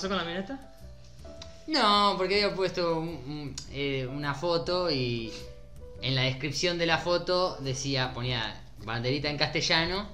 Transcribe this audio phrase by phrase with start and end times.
[0.00, 0.58] pasó con la mina esta?
[1.66, 5.30] No, porque había puesto un- un- eh, una foto y
[6.00, 10.06] en la descripción de la foto decía, ponía banderita en castellano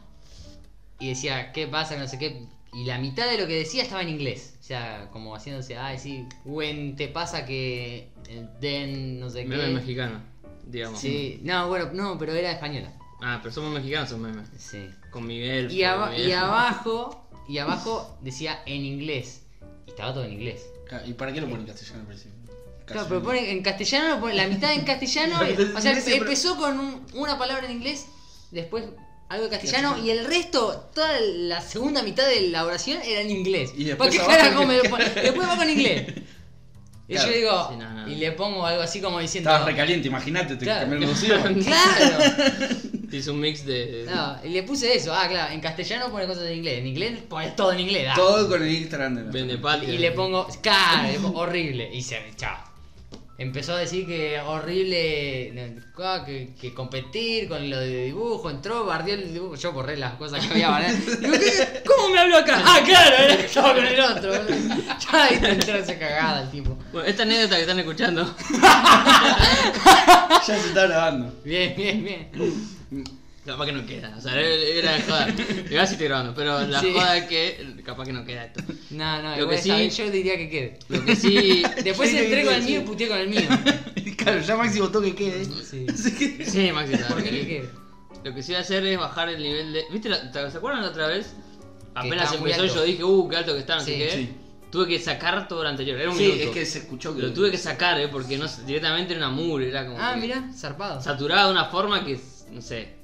[0.99, 1.95] y decía, ¿qué pasa?
[1.95, 2.43] que No sé qué.
[2.75, 4.55] Y la mitad de lo que decía estaba en inglés.
[4.61, 9.49] O sea, como haciéndose, ay, sí, when te pasa que eh, then, no sé qué.
[9.49, 10.21] Meme mexicano,
[10.67, 10.99] digamos.
[10.99, 12.93] Sí, no, bueno, no, pero era española.
[13.23, 14.49] Ah, pero somos mexicanos, son memes.
[14.59, 14.91] Sí.
[15.11, 15.71] Con Miguel.
[15.71, 16.29] Y, aba- Miguel.
[16.29, 19.43] y abajo, y abajo decía en inglés.
[19.97, 20.67] Estaba todo en inglés.
[21.07, 22.33] ¿Y para qué lo ponen en castellano al principio?
[22.85, 25.41] Claro, pero pone en castellano, lo pone la mitad en castellano.
[25.77, 28.05] O sea, empezó con un- una palabra en inglés,
[28.51, 28.85] después
[29.31, 33.31] algo de castellano y el resto, toda la segunda mitad de la oración era en
[33.31, 33.73] inglés.
[33.77, 35.05] Y después ¿Por qué carajo me lo pone?
[35.09, 36.13] Después va con inglés.
[37.09, 37.31] Y Claro.
[37.31, 38.09] yo digo, Sí, no, no.
[38.09, 39.49] y le pongo algo así como diciendo.
[39.49, 40.91] Estabas recaliente, imagínate, te Claro.
[40.91, 41.65] cambiaron los.
[41.65, 42.19] Claro.
[43.17, 44.07] Hizo un mix de.
[44.13, 45.13] No, y le puse eso.
[45.15, 46.79] Ah, claro, en castellano pone cosas en inglés.
[46.79, 48.07] En inglés pones todo en inglés.
[48.11, 48.15] ah.
[48.17, 49.93] Todo con el Instagram de la- Vende patria.
[49.95, 51.91] Y le pongo, claro, le pongo horrible.
[51.93, 52.57] Y se chao.
[53.39, 58.87] Empezó a decir que horrible no, ah, que, que competir con lo de dibujo, entró,
[58.87, 60.97] bardió el dibujo, yo borré las cosas que había bardeado.
[61.21, 62.63] Digo, ¿qué- ¿Cómo me habló acá?
[62.65, 64.33] Ah, claro, era- estaba con el otro.
[64.39, 66.79] Ya ahí te entró esa cagada el tipo.
[66.93, 68.35] Bueno, esta anécdota que están escuchando.
[70.47, 71.33] Ya se está grabando.
[71.45, 72.76] Bien, bien, bien.
[73.45, 74.13] Capaz que no queda.
[74.19, 75.29] O sea, era de joda.
[75.71, 76.91] Igual sí estoy grabando, pero la Sí.
[76.93, 78.61] joda es que capaz que no queda esto.
[78.91, 80.79] No, no, Lo igual que sí- yo diría que quede.
[80.89, 81.63] Lo que sí.
[81.85, 83.41] Después Sí, entré con el mío y puteé con el mío.
[84.17, 85.45] Claro, ya Maxi votó que quede.
[85.45, 85.87] Sí.
[85.89, 86.45] Así que.
[86.45, 86.97] Sí, Maxi.
[86.97, 87.41] ¿Por qué dale.
[87.43, 87.71] que quede?
[88.25, 89.85] Lo que sí voy a hacer es bajar el nivel de.
[89.93, 90.09] ¿Viste?
[90.09, 91.35] la- te- ¿Se acuerdan la otra vez?
[91.95, 92.75] Apenas estaba muy empezó alto.
[92.75, 94.11] yo dije, uh, qué alto que está, no Sí, sé qué.
[94.11, 94.31] sí.
[94.73, 96.01] Tuve que sacar todo lo anterior.
[96.01, 96.43] Era un Sí, minuto.
[96.43, 97.23] es que se escuchó que.
[97.23, 99.97] Lo tuve que sacar, eh, porque no, directamente era una mugre, era como.
[100.01, 101.01] Ah, que mira, zarpado.
[101.01, 102.19] Saturada de una forma que,
[102.51, 102.95] no sé.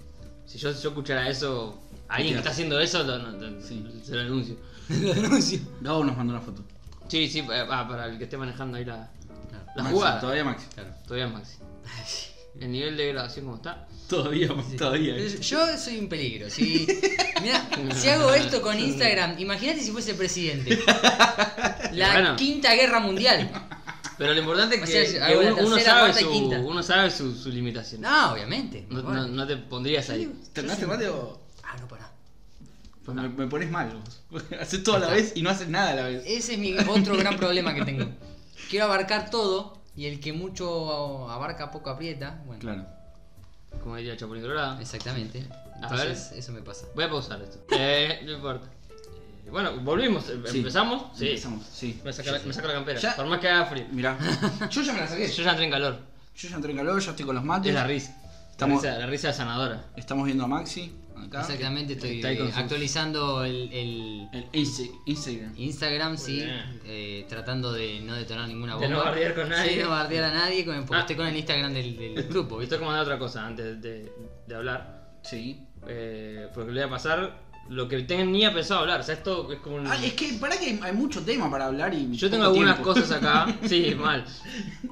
[0.47, 3.85] Si yo, yo escuchara eso, alguien que está haciendo eso, lo- no- lo- Sí.
[4.05, 4.57] se lo anuncio.
[4.89, 5.61] Lo denuncio.
[5.81, 6.63] Gabo nos mandó una foto.
[7.09, 9.09] Sí, sí, pa- ah, para el que esté manejando ahí la,
[9.77, 10.21] la Maxi, jugada.
[10.21, 10.67] Todavía Maxi.
[11.07, 11.57] Todavía Maxi.
[12.61, 13.87] El nivel de grabación como está.
[14.09, 15.17] Todavía, todavía.
[15.19, 16.51] Yo soy un peligro.
[16.51, 16.87] Si,
[17.43, 20.79] mirá, si hago esto con Instagram, imagínate si fuese presidente.
[21.93, 22.37] La Bueno.
[22.37, 23.51] quinta guerra mundial.
[24.23, 26.31] Pero lo importante es O que, sea, uno, uno tercera, sabe su,
[26.67, 28.01] uno sabe su, su limitación.
[28.03, 28.87] No, obviamente.
[28.89, 29.23] No, Bueno.
[29.23, 30.33] no- no te pondrías ahí.
[30.53, 31.41] ¿Terminaste mate o.?
[31.65, 32.11] Ah, no, pará.
[33.05, 33.91] Pues me, me pones mal
[34.31, 34.43] vos.
[34.61, 36.23] Haces todo a la vez y no haces nada a la vez.
[36.27, 38.07] Ese es mi otro gran problema que tengo.
[38.71, 42.43] Quiero abarcar todo y el que mucho abarca poco aprieta.
[42.47, 42.87] Bueno, Claro.
[43.83, 44.81] Como diría Chapulín Colorado.
[44.81, 45.45] exactamente.
[45.51, 46.87] A Entonces, eso me pasa.
[46.95, 47.59] Voy a pausar esto.
[47.71, 48.69] Eh, no importa.
[49.53, 50.25] Bueno, volvimos.
[50.25, 50.59] Sí.
[50.59, 51.17] ¿Empezamos?
[51.17, 51.29] Sí.
[51.29, 52.01] Empezamos, sí.
[52.05, 52.99] Me saco, la, me saco la campera.
[52.99, 53.15] Ya.
[53.15, 53.85] Por más que haga frío.
[53.93, 54.19] Mirá.
[54.71, 55.29] Yo ya me la saqué.
[55.29, 55.99] Yo ya entré en calor.
[56.35, 57.69] Yo ya entré en calor, ya estoy con los mates.
[57.69, 58.19] Es la risa.
[58.51, 59.85] Estamos- La risa, la risa sanadora.
[59.97, 60.93] Estamos viendo a Maxi.
[61.15, 61.41] Acá.
[61.43, 65.53] Exactamente, estoy Está ahí con eh, sus- actualizando el, el El Insta- Instagram.
[65.57, 66.81] Instagram, sí, bien.
[66.85, 68.99] eh, tratando de no detonar ninguna De bomba.
[68.99, 69.75] no bardear con nadie.
[69.75, 71.01] Sí, no bardear a nadie, con- porque Ah.
[71.01, 72.75] estoy con el Instagram del, del grupo, ¿viste?
[72.75, 74.13] Estoy comandando otra cosa antes de,
[74.49, 75.13] de hablar.
[75.23, 75.65] Sí.
[75.87, 77.39] Eh, porque le voy a pasar
[77.73, 79.01] lo que tenía pensado hablar.
[79.01, 79.87] O sea, esto es como un...
[79.87, 82.15] Ah, es que para que hay, mucho tema para hablar y.
[82.17, 82.93] Yo tengo algunas tiempo.
[82.95, 83.47] cosas acá.
[83.67, 84.25] Sí, mal.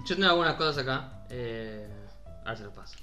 [0.06, 1.24] Yo tengo algunas cosas acá.
[1.30, 1.88] Eh,
[2.44, 2.96] a ver si las paso.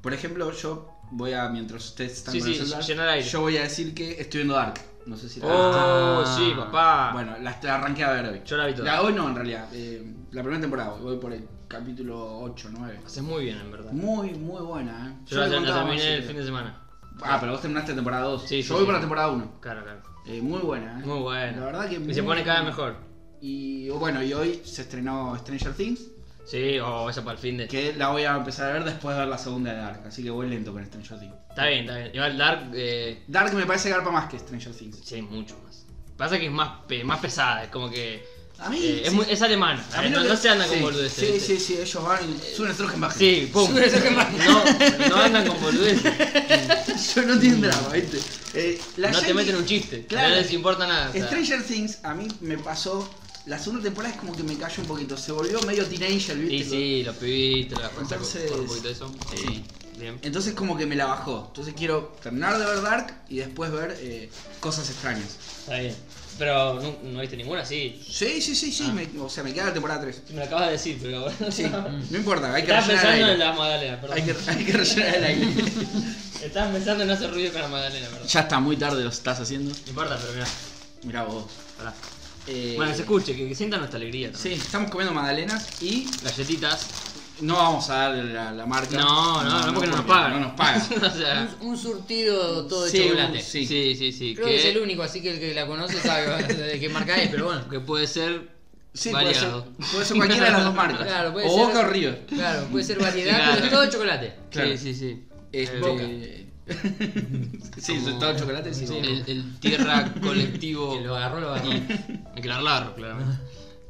[0.00, 1.48] Por ejemplo, yo voy a.
[1.48, 3.28] Mientras ustedes están Sí, con el sí, celular, llenar aire.
[3.28, 4.80] Yo voy a decir que estoy viendo Dark.
[5.06, 6.36] No sé si la Oh, Ah.
[6.36, 7.10] sí, papá.
[7.12, 8.42] Bueno, la, la arranqué a ver hoy.
[8.44, 8.84] Yo la vi toda.
[8.92, 9.68] La, hoy no, en realidad.
[9.72, 10.90] eh, la primera temporada.
[11.00, 13.00] Voy por el capítulo 8, 9.
[13.06, 13.92] Haces muy bien, en verdad.
[13.92, 15.24] Muy, muy buena, ¿eh?
[15.26, 16.82] Yo la, le la contaba terminé el fin de semana.
[17.22, 18.42] Ah, pero vos terminaste temporada 2.
[18.48, 18.84] Sí, Yo sí, voy sí.
[18.86, 19.52] por la temporada 1.
[19.60, 20.02] Claro, claro.
[20.26, 21.06] Eh, muy buena, ¿eh?
[21.06, 21.60] Muy bueno.
[21.60, 22.90] La verdad que Y muy se pone cada vez buena.
[22.92, 23.08] mejor.
[23.40, 26.00] Y bueno, y hoy se estrenó Stranger Things.
[26.46, 27.68] Sí, o eso para el fin de.
[27.68, 30.02] Que la voy a empezar a ver después de ver la segunda de Dark.
[30.06, 31.34] Así que voy lento con Stranger Things.
[31.50, 32.10] Está bien, está bien.
[32.14, 35.00] Igual Dark, eh, Dark me parece garpa más que Stranger Things.
[35.04, 35.86] sí, mucho más.
[36.16, 38.26] Pasa que es más, pe- más pesada, es como que.
[38.60, 38.78] A mí.
[38.82, 39.14] eh, es, sí.
[39.14, 39.84] muy, es alemana.
[39.94, 41.28] A mí no, se andan sí, con boludeces.
[41.28, 43.12] Sí, sí, sí, ellos van y suben el.
[43.12, 43.70] Sí, pum.
[43.74, 47.14] No, no andan con boludeces.
[47.14, 48.18] Yo no tienen drama, ¿viste?
[48.54, 50.06] Eh, la No te meten un chiste.
[50.06, 50.30] Claro.
[50.30, 51.10] No les importa nada.
[51.10, 51.26] o sea.
[51.26, 53.08] Stranger Things a mí me pasó.
[53.46, 55.16] La segunda temporada es como que me cayó un poquito.
[55.16, 56.54] Se volvió medio teenager, ¿viste?
[56.54, 58.12] Y sí, los pibitos, las cosas.
[58.12, 59.14] Entonces- un poquito de eso.
[59.34, 59.64] Sí.
[59.98, 60.18] Bien.
[60.22, 61.46] Entonces como que me la bajó.
[61.48, 64.30] Entonces quiero terminar de ver Dark y después ver eh,
[64.60, 65.36] cosas extrañas.
[65.60, 65.94] Está bien.
[66.38, 68.00] Pero no, no viste ninguna, sí.
[68.08, 68.84] Sí, sí, sí, sí.
[68.88, 68.92] Ah.
[68.92, 70.22] me- o sea, me queda la temporada 3.
[70.30, 71.26] Me lo acabas de decir, pero.
[71.50, 71.64] Sí,
[72.10, 73.38] no importa, hay que Estaba rellenar el pensando en aire.
[73.38, 74.16] la magdalena, perdón.
[74.18, 75.46] Hay que, hay que rellenar el aire.
[76.44, 78.28] Estabas pensando en hacer ruido con la magdalena, perdón.
[78.28, 79.70] ya está muy tarde, lo estás haciendo.
[79.74, 80.46] No importa, pero mira.
[81.02, 81.44] Mirá vos.
[81.76, 81.92] Pará.
[82.46, 84.60] Eh, Bueno, que se escuche, que, que sientan nuestra alegría Sí, también.
[84.60, 86.86] estamos comiendo magdalenas y Galletitas.
[87.40, 88.96] No vamos a darle la, la marca.
[88.98, 90.32] No, no, no, porque no nos pagan.
[90.32, 90.82] No nos pagan.
[91.04, 93.40] o sea, Un, un surtido todo de sí, chocolate.
[93.42, 93.66] sí.
[93.66, 94.56] sí, sí, sí, Creo que...
[94.56, 97.46] es el único, así que el que la conoce sabe de qué marca es, pero
[97.46, 97.68] bueno.
[97.68, 98.56] que puede ser
[98.94, 99.64] Sí, puede ser, variado.
[99.92, 101.06] puede ser cualquiera de las dos marcas.
[101.06, 102.26] Claro, puede o ser- Boca o River.
[102.26, 103.52] Claro, puede ser variedad, Claro.
[103.54, 104.32] pero es todo chocolate.
[104.50, 104.70] Claro.
[104.70, 105.24] Sí, sí, sí.
[105.52, 105.78] Este...
[105.78, 106.02] Boca.
[107.78, 108.86] sí, Como- todo chocolate, sí.
[108.86, 109.06] Sí, Boca.
[109.06, 110.98] el, el tierra colectivo.
[110.98, 111.70] Que lo agarró, lo agarró.
[111.70, 113.36] Hay que largarlo, claramente.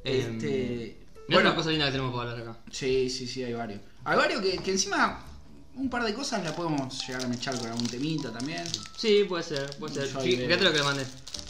[0.04, 0.96] Este...
[1.28, 2.58] Bueno, una cosa linda que tenemos para hablar acá.
[2.70, 3.80] sí, sí, sí, hay varios.
[4.04, 5.24] Hay varios que, que encima
[5.74, 8.64] un par de cosas la podemos llegar a mechar con algún temita también.
[8.96, 10.08] Sí, puede ser, puede ser.
[10.12, 10.20] Yo.
[10.20, 11.06] Fíjate lo que le mandé.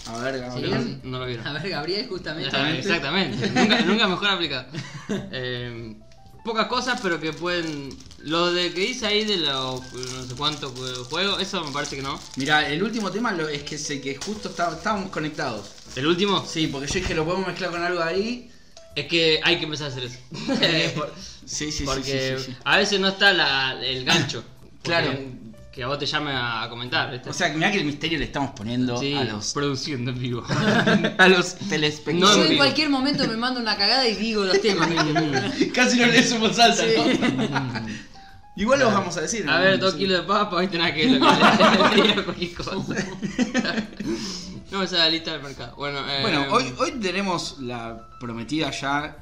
[0.07, 0.41] A ver, Sí.
[0.41, 1.01] Gabriel.
[1.05, 1.47] No lo vieron.
[1.47, 2.55] A ver, Gabriel, justamente.
[2.57, 3.49] Ah, Exactamente.
[3.55, 4.67] nunca, nunca mejor aplicado.
[5.11, 5.97] Eh,
[6.45, 7.97] pocas cosas, pero que pueden.
[8.21, 10.73] Lo de que dice ahí de los no sé cuántos
[11.09, 12.19] juegos, eso me parece que no.
[12.37, 15.69] Mira, el último tema lo- es que sé que justo está- estábamos conectados.
[15.97, 18.51] El último Sí, porque yo dije lo podemos mezclar con algo ahí.
[19.01, 20.19] Es que hay que empezar a hacer eso.
[20.63, 20.95] Eh,
[21.47, 22.57] Sí, sí, porque sí, sí, sí.
[22.65, 24.45] a veces no está la- el gancho.
[24.83, 25.13] Claro.
[25.73, 27.31] Que a vos te llame a comentar, ¿viste?
[27.31, 30.45] O sea, mira que el misterio le estamos poniendo sí, a los produciendo en vivo.
[31.19, 32.37] a los No, telespectadores.
[32.47, 34.89] Yo en cualquier momento me mando una cagada y digo los temas.
[35.75, 36.85] Casi no le sumo salsa.
[36.85, 37.87] ¿no?
[38.57, 39.49] Igual los vamos a decir.
[39.49, 39.65] A ¿no?
[39.65, 39.99] ver, dos Sí.
[40.01, 42.73] kilos de papa, viste nada que ver lo que le diga cualquier cosa.
[44.71, 45.75] No me sale la lista del mercado.
[45.77, 49.17] Bueno, eh, Bueno, hoy, hoy tenemos la prometida ya,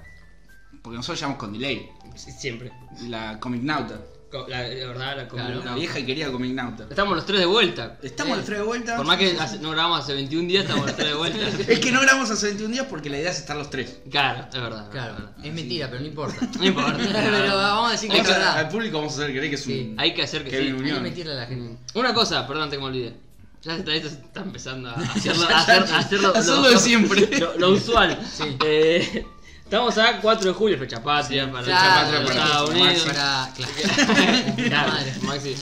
[0.83, 2.73] porque nosotros llamamos con delay, Siempre.
[3.09, 4.01] la Comic Nauta.
[4.29, 5.63] Co- La, la verdad, la Claro.
[5.65, 6.87] La vieja y querida Comic Nauta.
[6.91, 7.97] Estamos los tres de vuelta.
[8.03, 8.97] Estamos Eh, los tres de vuelta.
[8.97, 11.39] Por más que hace- no grabamos hace 21 días, estamos los tres de vuelta.
[11.73, 13.99] Es que no grabamos hace 21 días porque la idea es estar los tres.
[14.11, 14.83] Claro, es verdad.
[14.87, 15.31] es Claro, verdad.
[15.45, 16.49] es mentira, pero no importa.
[16.59, 16.97] No importa.
[17.13, 18.71] pero vamos a decir que es Vamos a- al verdad.
[18.73, 19.91] público vamos a hacer creer que es Sí.
[19.93, 20.01] un.
[20.01, 20.63] Hay que hacer que que sí.
[20.65, 21.03] hay que unión.
[21.05, 21.79] mentirle a la gente.
[21.95, 23.26] Una cosa, perdón, que me olvide.
[23.67, 27.27] Ya está, esto está empezando a hacerlo, a hacer, a hacerlo, Hacerlo de siempre.
[27.41, 28.17] Lo, lo usual.
[28.33, 28.57] Sí.
[28.65, 29.27] Eh,
[29.65, 32.83] estamos a 4 de julio, fecha patria, para Claro, para los para Estados Maxi.
[32.83, 33.05] Unidos.
[33.07, 33.53] Para.
[33.57, 34.55] Claro.
[34.69, 35.13] Claro, Madre.
[35.23, 35.57] Maxi.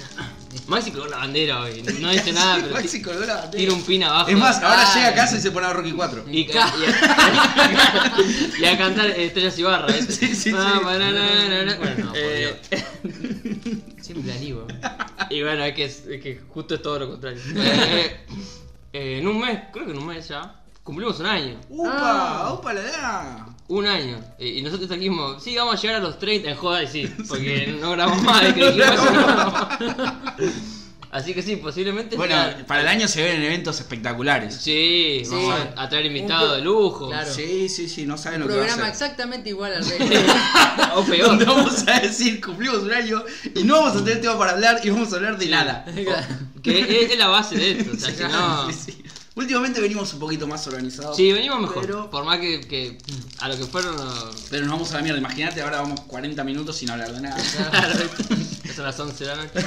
[0.67, 1.83] Maxi colgó la bandera hoy.
[2.01, 3.59] No dice nada, pero Maxi colgó la bandera.
[3.59, 4.29] tira un pin abajo.
[4.31, 4.95] Es más, ahora Ay.
[4.97, 6.25] llega a casa y se pone a Rocky 4.
[6.31, 9.97] Y, ca- y, a, y a cantar Estrellas y Barras.
[9.97, 10.12] ¿viste?
[10.15, 10.53] Sí, sí, sí.
[10.56, 12.61] Ah, banana, Bueno, no, por eh,
[14.01, 14.67] Siempre la digo.
[15.31, 17.41] Y bueno, es que, es, es que justo es todo lo contrario.
[18.94, 21.59] Eh, eh, en un mes, creo que en un mes ya, cumplimos un año.
[21.69, 22.55] ¡Upa!
[22.55, 23.47] ¡Upa la da!
[23.67, 24.21] Un año.
[24.38, 27.76] Y nosotros dijimos, sí, vamos a llegar a los 30 en joda y sí, porque
[27.81, 28.94] no grabamos más de que dijimos.
[31.15, 32.17] Así que sí, posiblemente.
[32.17, 34.57] Bueno, sea- para el año se ven eventos espectaculares.
[34.57, 35.31] Sí, Sí.
[35.31, 37.09] vamos a, a traer Un invitados pro- de lujo.
[37.09, 37.33] Claro.
[37.33, 40.05] Sí, sí, sí, no saben Un lo que va a programa exactamente igual al resto.
[40.97, 41.29] o peor.
[41.29, 43.23] Donde vamos a decir, cumplimos un año
[43.55, 45.85] y no vamos a tener tema para hablar y vamos a hablar de nada.
[46.65, 47.93] Que es, es la base de esto.
[47.93, 48.73] O sea, Sí, si no.
[48.73, 49.04] sí, sí.
[49.37, 51.17] Últimamente venimos un poquito más organizados.
[51.17, 51.85] Sí, venimos mejor.
[51.85, 52.99] Pero- Por más que, que
[53.41, 53.97] a lo que fueron.
[54.49, 55.19] Pero nos vamos a la mierda.
[55.19, 57.37] Imagínate, ahora vamos 40 minutos sin hablar de nada.
[57.71, 57.95] Claro,
[58.77, 59.67] son las 11 de la noche.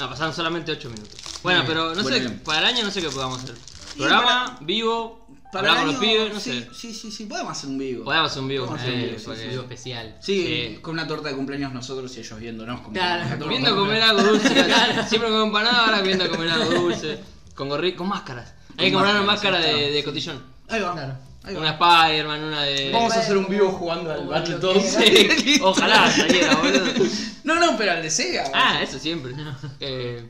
[0.00, 1.14] No, pasaron solamente 8 minutos.
[1.44, 2.40] Bueno, bien, pero no sé, bien.
[2.44, 3.54] para el año no sé qué podamos hacer.
[3.96, 6.68] Programa, vivo, Para con los pibes, no sí, sé.
[6.74, 8.04] Sí, sí, sí, podemos hacer un vivo.
[8.04, 8.72] Podemos hacer un vivo.
[8.74, 10.16] Hacer un eh, vivo, sí, sí, especial.
[10.20, 12.80] Sí, con una torta de cumpleaños nosotros y ellos viéndonos.
[12.80, 13.48] Como Claro.
[13.48, 14.48] Viendo comer algo dulce.
[15.08, 17.18] Siempre con empanada, ahora viendo comer algo dulce.
[17.54, 18.54] Con gorri, con máscaras.
[18.78, 20.02] Hay que comprar una máscara de, de sí.
[20.04, 20.42] cotillón.
[20.68, 20.92] Ahí va.
[20.92, 21.14] Claro.
[21.44, 21.60] ahí va.
[21.60, 22.90] Una Spider-Man, una de.
[22.92, 24.82] Vamos a hacer un vivo jugando al Como Battle lo todos.
[24.82, 27.04] que Sí, Ojalá saliera, boludo.
[27.44, 28.50] No, no, pero al de Sega.
[28.54, 29.32] Ah, eso siempre.
[29.80, 30.28] Eh,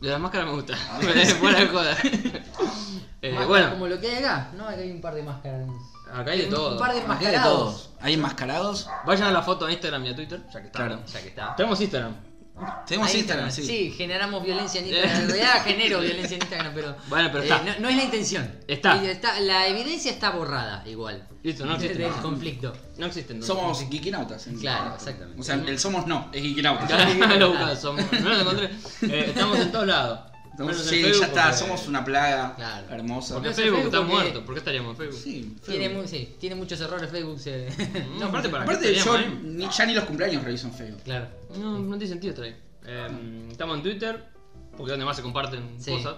[0.00, 0.76] de las máscaras me gusta.
[1.40, 1.96] Fuera de joda.
[3.20, 4.52] Eh, Máscara bueno, Como lo que hay acá.
[4.56, 5.66] No, acá hay un par de máscaras.
[6.14, 6.78] acá hay de Un todo.
[6.78, 7.90] par de Acá hay de todos.
[8.00, 8.88] Hay enmascarados.
[9.04, 10.78] Vayan a la foto a Instagram y a Twitter, ya que está.
[10.78, 11.02] Claro.
[11.12, 11.56] Ya que está.
[11.56, 12.14] Tenemos Instagram.
[12.86, 13.62] Tenemos Ahí Instagram, sí.
[13.64, 15.20] Sí, generamos violencia en Instagram.
[15.20, 16.96] En realidad genero violencia en Instagram, pero.
[17.08, 17.62] Bueno, pero eh, está.
[17.62, 18.50] no, no es la intención.
[18.66, 19.02] Está.
[19.04, 21.26] Eh, La evidencia está borrada, igual.
[21.42, 21.98] Listo, no existen.
[21.98, 22.72] Del conflicto.
[22.96, 23.38] No existen.
[23.40, 23.46] no.
[23.46, 24.46] Somos geekinautas.
[24.46, 25.40] en- Claro, exactamente.
[25.40, 26.90] O sea, el somos no, es geekinautas.
[27.38, 28.04] Lo buscaba, somos.
[28.20, 28.66] No lo encontré.
[29.02, 30.20] Eh, estamos en todos lados.
[30.58, 32.86] Sí, Facebook ya está, porque- somos una plaga Claro.
[32.94, 33.34] hermosa.
[33.34, 34.44] Porque Facebook está porque- muerto.
[34.44, 35.20] ¿Por qué estaríamos en Facebook?
[35.22, 36.02] Sí, Tiene, Facebook.
[36.02, 37.38] mu- sí, tiene muchos errores Facebook.
[37.38, 37.68] Se...
[38.18, 41.02] No, aparte para Aparte, yo ni, ya ni los cumpleaños reviso en Facebook.
[41.04, 41.28] Claro.
[41.58, 42.56] No, no tiene sentido estar ahí.
[42.86, 44.24] Eh, estamos en Twitter,
[44.72, 45.90] porque es donde más se comparten Sí.
[45.92, 46.16] cosas.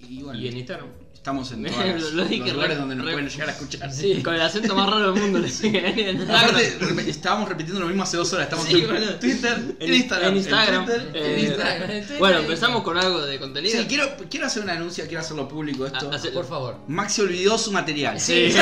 [0.00, 0.88] Y bueno, Y en Instagram.
[1.22, 3.92] Estamos en todos lo los lugares re- donde nos re- pueden llegar a escuchar.
[3.92, 4.20] Sí.
[4.24, 6.28] Con el acento más raro del mundo en.
[6.28, 8.46] Aparte, re- estábamos repitiendo lo mismo hace dos horas.
[8.46, 9.14] Estamos Sí, en boludo.
[9.20, 10.28] Twitter, en, En- Instagram.
[10.30, 11.90] en Instagram, Twitter, eh, en Instagram.
[11.92, 13.78] En Twitter, Bueno, en empezamos con algo de contenido.
[13.80, 16.10] Sí, quiero, quiero hacer una anuncia, quiero hacerlo público esto.
[16.12, 16.78] Ah, hace- Por favor.
[16.88, 18.18] Maxi olvidó su material.
[18.20, 18.52] Sí.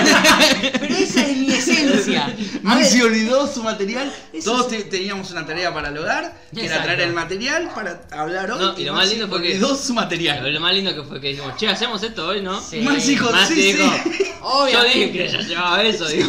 [0.81, 2.37] Pero esa es mi esencia.
[2.63, 4.13] Maxi olvidó su material.
[4.35, 8.51] Eso Todos es- teníamos una tarea para lograr, que era traer el material para hablar
[8.53, 8.59] hoy.
[8.61, 10.53] No, y lo más lindo fue que- olvidó su material.
[10.53, 12.41] lo más lindo que fue que dijimos, che, hacemos esto hoy.
[12.41, 12.61] hoy, ¿no?
[12.61, 12.81] Sí.
[12.81, 14.25] Max dijo, Maxi sí, dijo, sí.
[14.73, 16.29] Yo dije que ya llevaba eso, digo.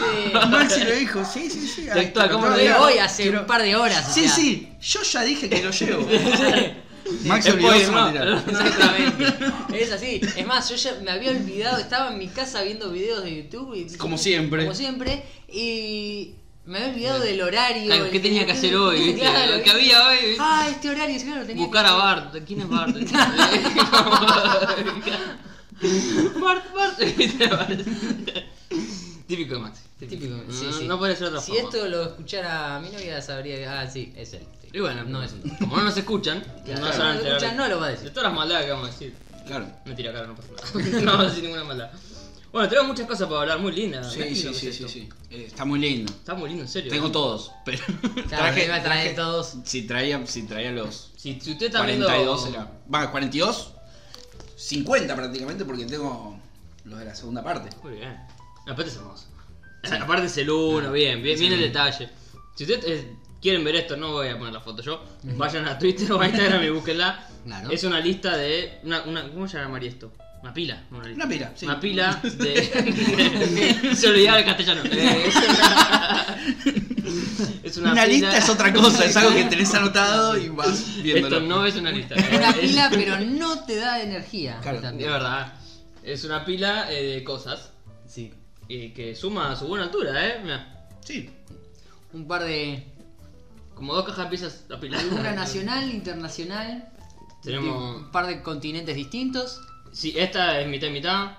[0.50, 1.82] Maxi lo dijo, sí, sí, sí.
[1.90, 2.76] ahí Textual, está, ¿cómo lo digo?
[2.80, 4.08] hoy hace Quiero- un par de horas.
[4.10, 4.36] o Sí, sea.
[4.36, 6.08] sí, yo ya dije que lo llevo.
[7.26, 8.02] Maxi Spoiler, olvidó su no.
[8.02, 8.44] material.
[8.48, 9.34] Exactamente.
[9.82, 10.22] Es así.
[10.38, 13.74] Es más, yo ya me había olvidado, estaba en mi casa viendo videos de YouTube
[13.76, 14.64] y Como siempre.
[14.64, 15.24] Como siempre.
[15.52, 16.36] Y
[16.66, 17.86] me había olvidado del horario.
[17.88, 19.04] Claro, ¿Qué tenía que hacer hoy?
[19.14, 19.22] ¿viste?
[19.32, 20.38] Claro, Lo que había hoy, ¿viste?
[20.40, 22.36] Ah, este horario, sí, claro, tenía Buscar que a Bart.
[22.46, 22.96] ¿Quién es Bart?
[26.42, 27.00] Bart, Bart.
[29.28, 29.82] Típico de Maxi.
[30.00, 30.88] Típico, No, sí, sí.
[30.88, 31.70] no puede ser otra Si forma.
[31.70, 33.68] esto lo escuchara mi novia, sabría que.
[33.68, 34.42] Ah, sí, es él.
[34.62, 34.68] sí.
[34.74, 35.42] Y bueno, no es un.
[35.58, 37.68] como no nos escuchan, Claro, no se van a no lo enterar escuchan, de- no
[37.70, 38.10] lo va a De decir.
[38.12, 39.14] todas las maldades que vamos a decir.
[39.46, 39.68] Claro.
[39.86, 40.90] Mentira, cara, no pasa nada.
[41.02, 41.92] no vamos a decir ninguna maldad.
[42.52, 44.12] Bueno, tenemos muchas cosas para hablar, muy lindas.
[44.12, 45.10] Sí, sí, sí, sí, sí.
[45.30, 46.12] Eh, está muy lindo.
[46.12, 46.92] Está muy lindo, en serio.
[46.92, 47.82] Tengo todos, pero
[48.28, 49.54] Claro, me iba a traer todos.
[49.64, 52.08] Si traía, si traía los Si, si usted está viendo...
[52.08, 52.70] 42 era.
[52.94, 53.72] Va, 42,
[54.62, 56.38] 50 prácticamente porque tengo
[56.86, 57.76] los de la segunda parte.
[57.84, 58.16] Muy bien.
[58.68, 59.26] Aparte es hermoso.
[60.00, 62.10] Aparte es el uno, bien, bien, bien el detalle.
[62.56, 65.04] Si ustedes eh, quieren ver esto, no voy a poner la foto yo.
[65.24, 67.28] Vayan a Twitter o a Instagram y búsquenla.
[67.44, 67.72] Claro.
[67.72, 68.80] Es una lista de.
[68.84, 70.14] Una, una, ¿Cómo se llamaría esto?
[70.44, 70.84] Una pila.
[70.92, 71.66] Una, pila, sí.
[71.66, 73.92] Una pila de.
[73.96, 74.84] se olvidaba el castellano.
[77.64, 81.02] Es una, una Una, lista es otra cosa, es algo que tenés anotado y vas
[81.02, 81.38] viéndolo.
[81.38, 82.16] Esto no es una lista.
[82.36, 84.60] Una Es- pila, pero no te da energía.
[84.62, 85.54] Claro, Es verdad.
[86.04, 87.72] Es una pila eh, de cosas.
[88.08, 88.34] Sí.
[88.68, 90.40] Y que suma a su buena altura, eh.
[90.42, 90.88] Mirá.
[91.02, 91.30] Sí.
[92.14, 92.84] Un par de.
[93.76, 95.00] Como dos cajas de pizzas la pila.
[95.12, 96.88] Una nacional, internacional.
[97.44, 99.62] Tenemos- Un par de continentes distintos.
[99.92, 101.32] Sí, esta es mitad y mitad.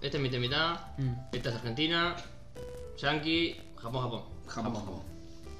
[0.00, 0.80] Esta es mitad y mitad.
[0.98, 1.12] Mm.
[1.32, 2.14] Esta es Argentina.
[2.98, 3.56] Yankee.
[3.76, 4.22] Japón, Japón.
[4.46, 5.02] Japón, Japón.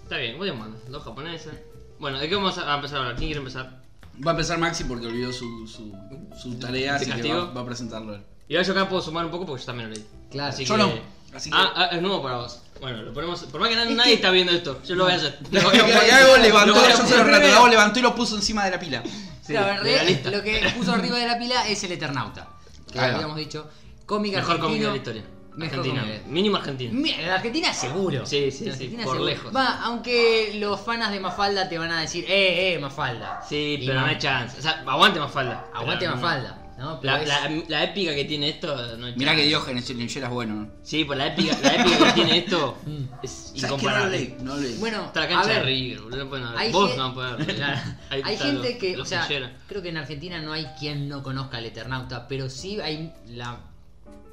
[0.07, 0.81] Está bien, voy a mandar.
[0.89, 1.53] Dos japoneses.
[1.99, 3.17] Bueno, ¿de qué vamos a empezar a hablar?
[3.17, 3.83] ¿Quién quiere empezar?
[4.25, 5.93] Va a empezar Maxi porque olvidó su, su,
[6.41, 7.39] su tarea, ¿Te así que castigo?
[7.49, 8.23] va, va a presentarlo él.
[8.49, 10.07] Y ahora yo acá puedo sumar un poco porque yo también lo leí.
[10.31, 10.51] Claro.
[10.51, 10.81] Así Yo que...
[10.81, 10.93] no,
[11.35, 12.63] así que- Ah, ah, es nuevo para vos.
[12.81, 13.43] Bueno, lo ponemos.
[13.43, 15.41] Por más que nadie, está viendo esto, yo lo voy a hacer.
[15.51, 18.79] Lo voy a levantó, lo yo se lo levantó y lo puso encima de la
[18.79, 19.03] pila.
[19.43, 22.49] Sí, Claro, lo que puso arriba de la pila es el Eternauta.
[22.93, 23.69] Que habíamos dicho.
[24.05, 25.25] Cómic Mejor cómic de la historia.
[25.57, 26.07] Mejor Argentina.
[26.27, 26.91] Mínimo Argentina.
[26.93, 28.27] Mira, la Argentina seguro.
[28.27, 29.31] Sí, sí, sí, Argentina por seguro.
[29.31, 29.57] lejos.
[29.57, 33.41] Va, aunque los fanas de Mafalda te van a decir, eh, eh, Mafalda.
[33.49, 34.59] Sí, Y pero no hay chance.
[34.59, 35.67] O sea, aguante más falda.
[35.75, 36.63] Aguante Pero Mafalda.
[36.79, 37.01] ¿no?
[37.01, 39.97] Pero La, es- la, la épica que tiene esto no hay Mirá que Diógenes el
[39.97, 40.69] linchera es bueno, ¿no?
[40.83, 43.05] Sí, pues la épica, la épica que tiene esto Mm.
[43.23, 44.19] es ¿Sabes que no incomparable.
[44.19, 44.37] leí?
[44.43, 44.55] No.
[44.79, 47.15] Bueno, Está la a cancha de ver, River, boludo, no pueden hay Vos gen- no
[47.15, 47.47] podés.
[47.55, 47.81] Claro.
[48.11, 49.27] Hay está gente que, o sea,
[49.67, 53.59] creo que en Argentina no hay quien no conozca al Eternauta, pero sí hay la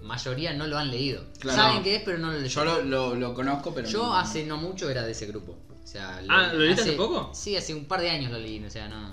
[0.04, 1.24] mayoría no lo han leído.
[1.40, 1.62] Claro.
[1.62, 2.90] Saben qué es, pero no lo Yo leyeron.
[2.92, 3.88] lo, lo, lo conozco, pero.
[3.90, 5.58] Yo no- hace no mucho era de ese grupo.
[5.84, 7.32] O sea, Ah, ¿lo leíste hace poco?
[7.34, 9.12] Sí, hace un par de años lo leí, o sea, no.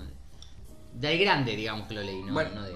[0.94, 2.50] Del grande, digamos que lo leí, no, Bueno.
[2.56, 2.74] no de.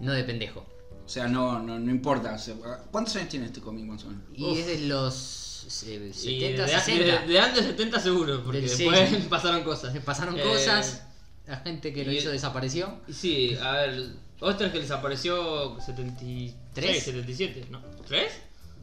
[0.00, 0.66] No de pendejo.
[1.04, 2.34] O sea, no, no, no importa.
[2.34, 2.54] o sea,
[2.90, 4.22] ¿Cuántos años tiene este cómic más o menos?
[4.34, 4.58] Y Uf.
[4.58, 7.20] es de los eh, Y 70, de, 60.
[7.22, 9.16] de, de antes de 70 seguro, porque sí, después sí.
[9.28, 9.96] pasaron cosas.
[10.04, 11.02] Pasaron Eh, cosas,
[11.46, 13.00] la gente que lo hizo desapareció.
[13.12, 14.06] Sí, a ver,
[14.40, 17.02] Oster que desapareció 73, ¿Tres?
[17.04, 17.80] 77, ¿no?
[18.06, 18.32] ¿Tres?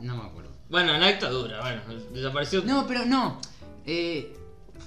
[0.02, 0.52] No me acuerdo.
[0.70, 2.62] Bueno, en la dictadura, bueno, desapareció.
[2.64, 3.40] No, pero no.
[3.86, 4.36] Eh,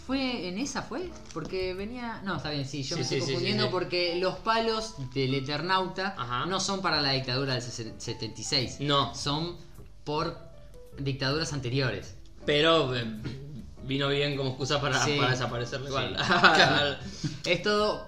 [0.06, 1.10] ¿Fue en esa fue?
[1.34, 2.20] Porque venía.
[2.24, 3.68] No, está bien, sí, yo Sí, me sí, estoy confundiendo sí.
[3.72, 6.46] porque los palos del Eternauta Ajá.
[6.46, 8.76] no son para la dictadura del sesen- 76.
[8.80, 9.56] No, Son
[10.04, 10.36] por
[10.98, 12.14] dictaduras anteriores.
[12.46, 13.04] pero eh,
[13.84, 16.16] vino bien como excusa para, para desaparecerle igual.
[17.44, 18.06] Es todo.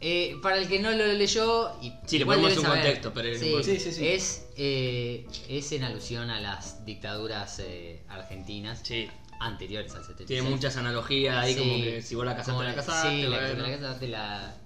[0.00, 1.72] Eh, para el que no lo leyó.
[1.82, 3.66] Y Sí, le ponemos un saber, contexto, pero no sí, importa.
[3.66, 4.06] Sí, sí, sí.
[4.08, 9.08] Es, eh, es en alusión a las dictaduras eh, argentinas sí,
[9.40, 10.26] anteriores al 76.
[10.26, 13.10] tiene muchas analogías ahí, como que si vos la casaste, la la- casaste.
[13.10, 14.56] Sí, la, la casaste, la,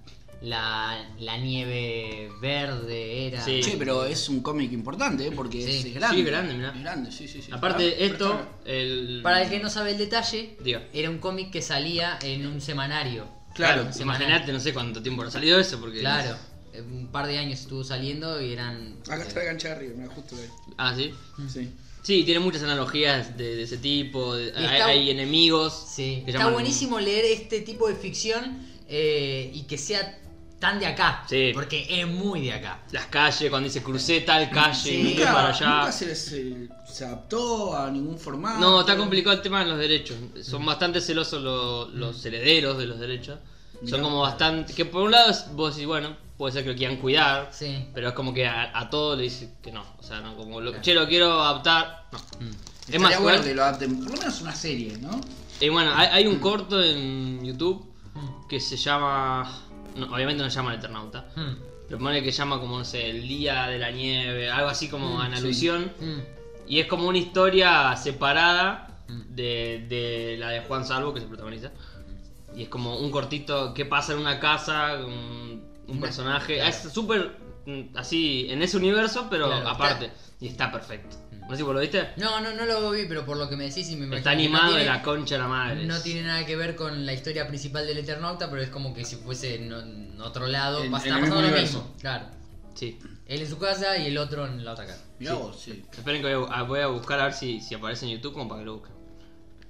[0.41, 3.43] la, la nieve verde era.
[3.43, 3.61] Sí.
[3.61, 5.31] Che, pero es un cómic importante, ¿eh?
[5.31, 5.87] Porque Sí.
[5.89, 6.17] es, grande.
[6.17, 6.69] Sí, grande, mirá.
[6.75, 7.51] Es grande, sí, sí, sí.
[7.51, 9.21] Aparte, Ah, esto, el.
[9.23, 10.57] Para el que no sabe el detalle,
[10.93, 13.32] era un cómic que salía en un semanario.
[13.53, 14.27] Claro, semanario.
[14.27, 15.99] imagínate, no sé cuánto tiempo ha salido eso, porque.
[15.99, 16.35] Claro,
[16.73, 18.97] eh, un par de años estuvo saliendo y eran.
[19.07, 20.49] Acá está la cancha de arriba, mira, justo ahí.
[20.77, 21.13] Ah, sí.
[21.51, 21.69] Sí.
[22.01, 24.35] Sí, tiene muchas analogías de, de ese tipo.
[24.35, 25.85] de- hay, enemigos.
[25.95, 30.19] Sí, está llaman- buenísimo leer este tipo de ficción eh, y que sea
[30.63, 31.25] tan de acá.
[31.27, 31.51] Sí.
[31.53, 32.79] Porque es muy de acá.
[32.91, 35.03] Las calles, cuando dice crucé tal calle Sí.
[35.17, 35.67] Nunca, para allá.
[35.79, 38.59] nunca se, les, eh, se adaptó a ningún formato.
[38.61, 40.15] No, está complicado el tema de los derechos.
[40.41, 43.39] Son bastante celosos lo- los herederos de los derechos.
[43.85, 44.73] Son como bastante.
[44.73, 47.49] Que por un lado vos decís, bueno, puede ser que lo quieran cuidar.
[47.51, 47.85] Sí.
[47.93, 49.83] Pero es como que a, a todo le dice que no.
[49.99, 52.05] O sea, no, como lo, che, lo quiero adaptar.
[52.13, 52.19] No.
[52.19, 52.51] Mm.
[52.93, 55.19] Es más, bueno que lo adapten, por lo menos una serie, ¿no?
[55.59, 58.47] Y bueno, hay, hay un corto en YouTube Mm.
[58.47, 59.59] que se llama.
[59.95, 61.25] No, obviamente no se llama El Eternauta.
[61.35, 61.53] Mm.
[61.87, 65.23] Pero pone que llama como, no sé, el día de la nieve, algo así como
[65.23, 65.37] en sí.
[65.37, 65.91] alusión.
[65.99, 66.19] Mm.
[66.67, 69.35] Y es como una historia separada Mm.
[69.35, 71.71] de, de la de Juan Salvo, que se protagoniza.
[72.55, 76.55] Y es como un cortito que pasa en una casa, un, personaje.
[76.55, 76.69] claro.
[76.69, 80.11] Es súper mm, así en ese universo, pero Claro, aparte.
[80.39, 81.17] Y está perfecto.
[81.43, 82.09] No sé si vos lo viste.
[82.17, 84.31] No, no, no lo vi, pero por lo que me decís y me imagino Está
[84.31, 85.85] no animado de la concha de la madre.
[85.85, 89.03] No tiene nada que ver con la historia principal del Eternauta, pero es como que
[89.05, 91.61] si fuese en, en otro lado, En- va a en estar el mismo pasando lo
[91.61, 91.93] mismo.
[91.99, 92.25] Claro.
[92.75, 92.99] Sí.
[93.27, 95.03] Él en su casa y el otro en la otra casa.
[95.19, 95.83] Mirá vos, sí.
[95.91, 98.47] Esperen que voy a, voy a buscar a ver si, si aparece en YouTube como
[98.47, 98.93] para que lo busquen.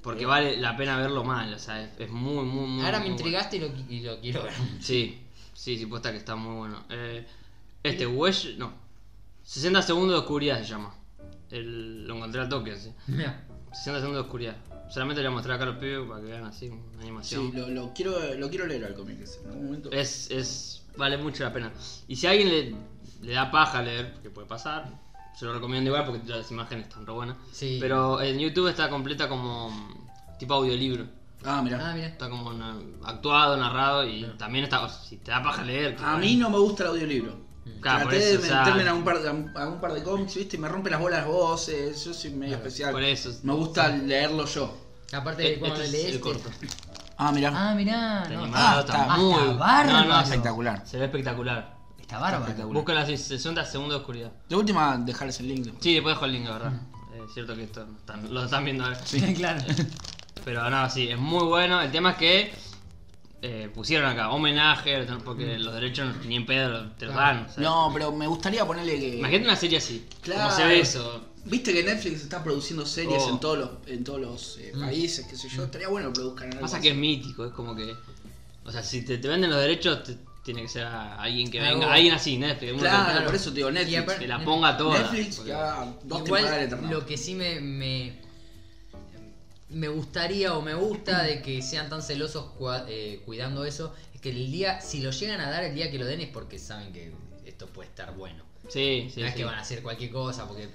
[0.02, 2.86] Porque vale la pena verlo mal, o sea, es, es muy, muy, muy.
[2.86, 4.54] Ahora me muy intrigaste y, lo, qui- y lo quiero ver.
[4.82, 5.22] Sí,
[5.54, 6.84] sí, sí, puesta que está muy bueno.
[6.90, 7.26] Eh,
[7.84, 8.74] este, Wesh, no.
[9.44, 10.94] 60 segundos de oscuridad se llama.
[11.54, 12.92] El, lo encontré al toque, sí.
[13.08, 13.46] Mira.
[13.72, 14.56] 60 segundos de oscuridad.
[14.90, 16.98] Solamente le voy a mostrar acá a los pibes para que vean así una Sí,
[17.02, 17.52] animación.
[17.56, 19.92] lo, lo quiero, lo quiero leer al cómic ese, en algún momento.
[19.92, 20.86] Es, es.
[20.96, 21.72] Vale mucho la pena.
[22.08, 22.76] Y si a alguien le,
[23.26, 24.88] le da paja leer, que puede pasar,
[25.36, 27.38] se lo recomiendo igual porque las imágenes están re buenas.
[27.52, 27.78] Sí.
[27.82, 29.72] Pero en YouTube está completa como
[30.38, 31.06] tipo audiolibro.
[31.44, 31.90] Ah, mirá.
[31.90, 32.08] Ah, mira.
[32.08, 34.88] Está como na- actuado, narrado y también está.
[34.88, 35.98] Si te da paja leer.
[36.04, 37.38] A mí no me gusta el audiolibro.
[37.82, 40.04] Claro, Traté eso, de o sea, meterme en algún par de, a algún par de
[40.04, 40.56] cómics, ¿viste?
[40.56, 42.04] Y me rompe las bolas las voces.
[42.06, 42.92] Yo soy medio especial.
[42.92, 43.32] Por eso.
[43.44, 44.78] Me gusta leerlo yo.
[45.14, 46.18] Aparte de Este cuando es lees.
[46.20, 46.50] corto.
[47.18, 47.52] Ah, mirá.
[47.54, 48.24] Ah, mirá.
[48.24, 50.00] Está no, animado, ah, está, está- muy está bárbaro.
[50.00, 50.88] No, no, espectacular.
[50.88, 51.78] Se ve espectacular.
[52.00, 52.68] Está bárbaro.
[52.70, 54.32] Búscala así, 60 segundos de oscuridad.
[54.50, 55.68] De última, dejarles el link.
[55.80, 56.74] Sí, después dejo el link, la verdad.
[57.28, 59.00] Es cierto que esto están- lo están viendo ahora.
[59.38, 59.62] claro.
[60.44, 61.80] Pero no, sí, es muy bueno.
[61.82, 62.54] El tema es que
[63.46, 67.46] eh, pusieron acá homenaje, porque los derechos ni en pedo te los dan.
[67.50, 69.18] o sea, No, pero me gustaría ponerle que.
[69.18, 70.06] Imagínate una serie así.
[70.22, 70.44] Claro.
[70.44, 71.22] ¿Cómo se ve eso?
[71.46, 73.30] Viste que Netflix está produciendo series Oh.
[73.32, 75.66] en todos los, en todos los eh, países, qué sé yo.
[75.66, 76.84] Estaría bueno que produzcan algo Pasa así.
[76.84, 77.94] que es mítico, es como que.
[78.66, 81.60] O sea, si te, te venden los derechos, te- tiene que ser a alguien que
[81.60, 81.94] Algo- venga.
[81.94, 82.80] Alguien así, Netflix.
[82.80, 84.14] Claro, por eso te digo Netflix.
[84.14, 85.00] que la ponga toda.
[85.00, 86.96] Netflix porque- que haga dos Igual, temporadas de Eternauta.
[86.96, 88.14] lo que sí me, me,
[89.74, 94.22] me gustaría o me gusta de que sean tan celosos cua- eh, cuidando eso es
[94.22, 96.60] que el día, si lo llegan a dar el día que lo den es porque
[96.60, 97.12] saben que
[97.46, 98.44] esto puede estar bueno.
[98.70, 99.20] Sí, sí.
[99.22, 99.38] no es sí.
[99.40, 100.70] que van a hacer cualquier cosa, porque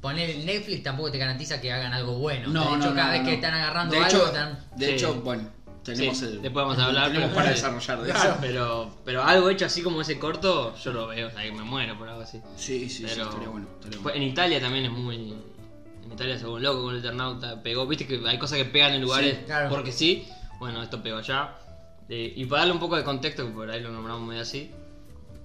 [0.00, 2.48] poner el Netflix tampoco te garantiza que hagan algo bueno.
[2.48, 3.28] No, de hecho, no, cada no, vez no.
[3.28, 4.64] que están agarrando de algo, hecho, están...
[4.76, 4.92] De Sí.
[4.92, 5.48] hecho, bueno,
[5.82, 6.42] tenemos Sí, el.
[6.42, 8.30] después vamos a hablar, Tenemos para desarrollar de Claro.
[8.30, 8.38] eso.
[8.40, 11.62] Pero, pero algo hecho así como ese corto, yo lo veo, o sea, que me
[11.62, 12.40] muero por algo así.
[12.56, 13.66] Sí, sí, sí, Pero estaría bueno.
[13.78, 14.16] estaría bueno.
[14.16, 15.34] en Italia también es muy.
[16.08, 17.62] En Italia se un loco con el Eternauta.
[17.62, 19.68] Pegó, viste que hay cosas que pegan en lugares Sí, claro.
[19.70, 20.26] porque sí.
[20.58, 21.54] Bueno, esto pegó allá.
[22.08, 24.70] Eh, y para darle un poco de contexto, que por ahí lo nombramos medio así.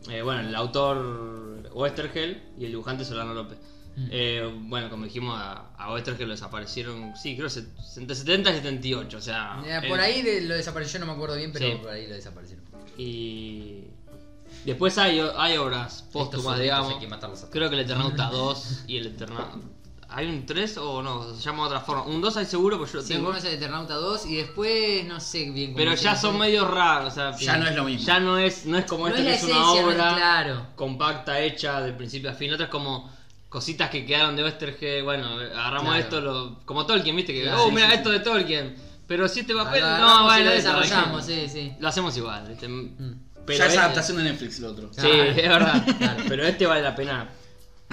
[0.09, 3.57] eh, bueno, el autor Westergel y el dibujante Solano López.
[3.95, 4.07] Mm.
[4.09, 7.47] Eh, bueno, como dijimos, a, a Westergel lo desaparecieron, sí, creo
[7.97, 9.61] entre 70 y 78, o sea.
[9.65, 11.77] Eh, por eh, ahí de- lo desapareció, no me acuerdo bien, pero Sí.
[11.81, 12.65] por ahí lo desaparecieron.
[12.97, 13.83] Y.
[14.65, 16.93] Después hay, hay obras póstumas, digamos.
[16.93, 17.51] hay que matarlos a todos.
[17.53, 19.57] Creo que el Eternauta 2 y el Eternauta.
[20.15, 21.33] ¿Hay un 3 o no?
[21.33, 22.03] Se llama de otra forma.
[22.03, 23.29] Un 2 hay seguro, pues yo lo Sí, tengo.
[23.29, 26.21] uno es el Eternauta 2 y después no sé bien cómo Pero se ya llama.
[26.21, 27.13] son medio raros.
[27.13, 28.05] O sea, Ya no es lo mismo.
[28.05, 29.95] Ya no es, no es como No este es que es una esencia, no es
[29.95, 30.67] obra claro.
[30.75, 32.53] compacta, hecha de principio a fin.
[32.53, 33.11] Otra es como
[33.49, 35.03] cositas que quedaron de Westergel.
[35.03, 35.99] Bueno, agarramos Claro.
[35.99, 37.33] esto, lo, como Tolkien, ¿viste?
[37.33, 38.75] Que, Claro, oh, sí, mira sí, esto de Tolkien.
[39.07, 41.73] Pero si este papel, Lo no, agarramos y bueno, lo esto, desarrollamos, sí, sí.
[41.79, 42.67] Lo hacemos igual, ¿viste?
[42.67, 43.19] Mm.
[43.45, 44.89] Pero ya es este- adaptación de Netflix el otro.
[44.93, 45.23] Sí, Claro.
[45.23, 45.85] es verdad.
[45.97, 46.23] Claro.
[46.29, 47.29] Pero este vale la pena.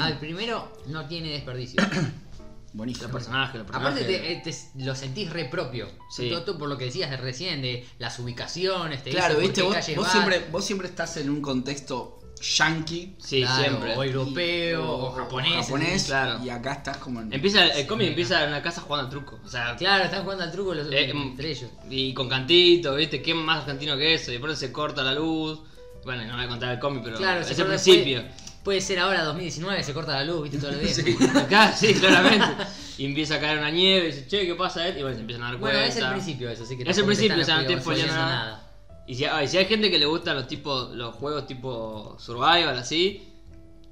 [0.02, 1.82] Ah, el primero no tiene desperdicio.
[2.72, 3.04] Buenísimo.
[3.08, 4.02] Los personajes, los personajes.
[4.04, 5.88] Aparte te, eh, te- lo sentís re propio.
[6.10, 6.28] Sí.
[6.30, 9.62] Todo, todo por lo que decías de recién, de las ubicaciones, te Claro, por viste,
[9.62, 13.96] vos, vos siempre, vos siempre estás en un contexto yankee Sí, Claro, siempre.
[13.96, 15.66] O europeo, o, japonés.
[15.66, 16.42] japonés, claro.
[16.44, 17.32] y acá estás como en...
[17.32, 19.40] Empieza, el cómic empieza en una casa jugando al truco.
[19.44, 21.70] O sea, Claro, están jugando al truco los, eh, entre ellos.
[21.90, 23.20] y con cantito, ¿viste?
[23.20, 24.30] ¿Qué más argentino que eso?
[24.30, 25.60] Y de pronto se corta la luz.
[26.04, 28.22] Bueno, no voy a contar el cómic, pero Claro, es el principio.
[28.22, 31.20] Puede, puede ser ahora 2019, se corta la luz, viste, todos los días.
[31.36, 32.64] Acá, sí, claramente.
[32.98, 34.88] Y empieza a caer una nieve y dice, che, ¿qué pasa?
[34.88, 35.96] Y bueno, se empiezan a dar Bueno, cuenta.
[35.98, 38.30] es el principio eso, así que Es el principio, o sea, no te spoileando spoilean
[38.36, 38.66] nada.
[39.06, 42.16] Y si, ah, y si hay gente que le gustan los tipos, los juegos tipo
[42.20, 43.26] survival así,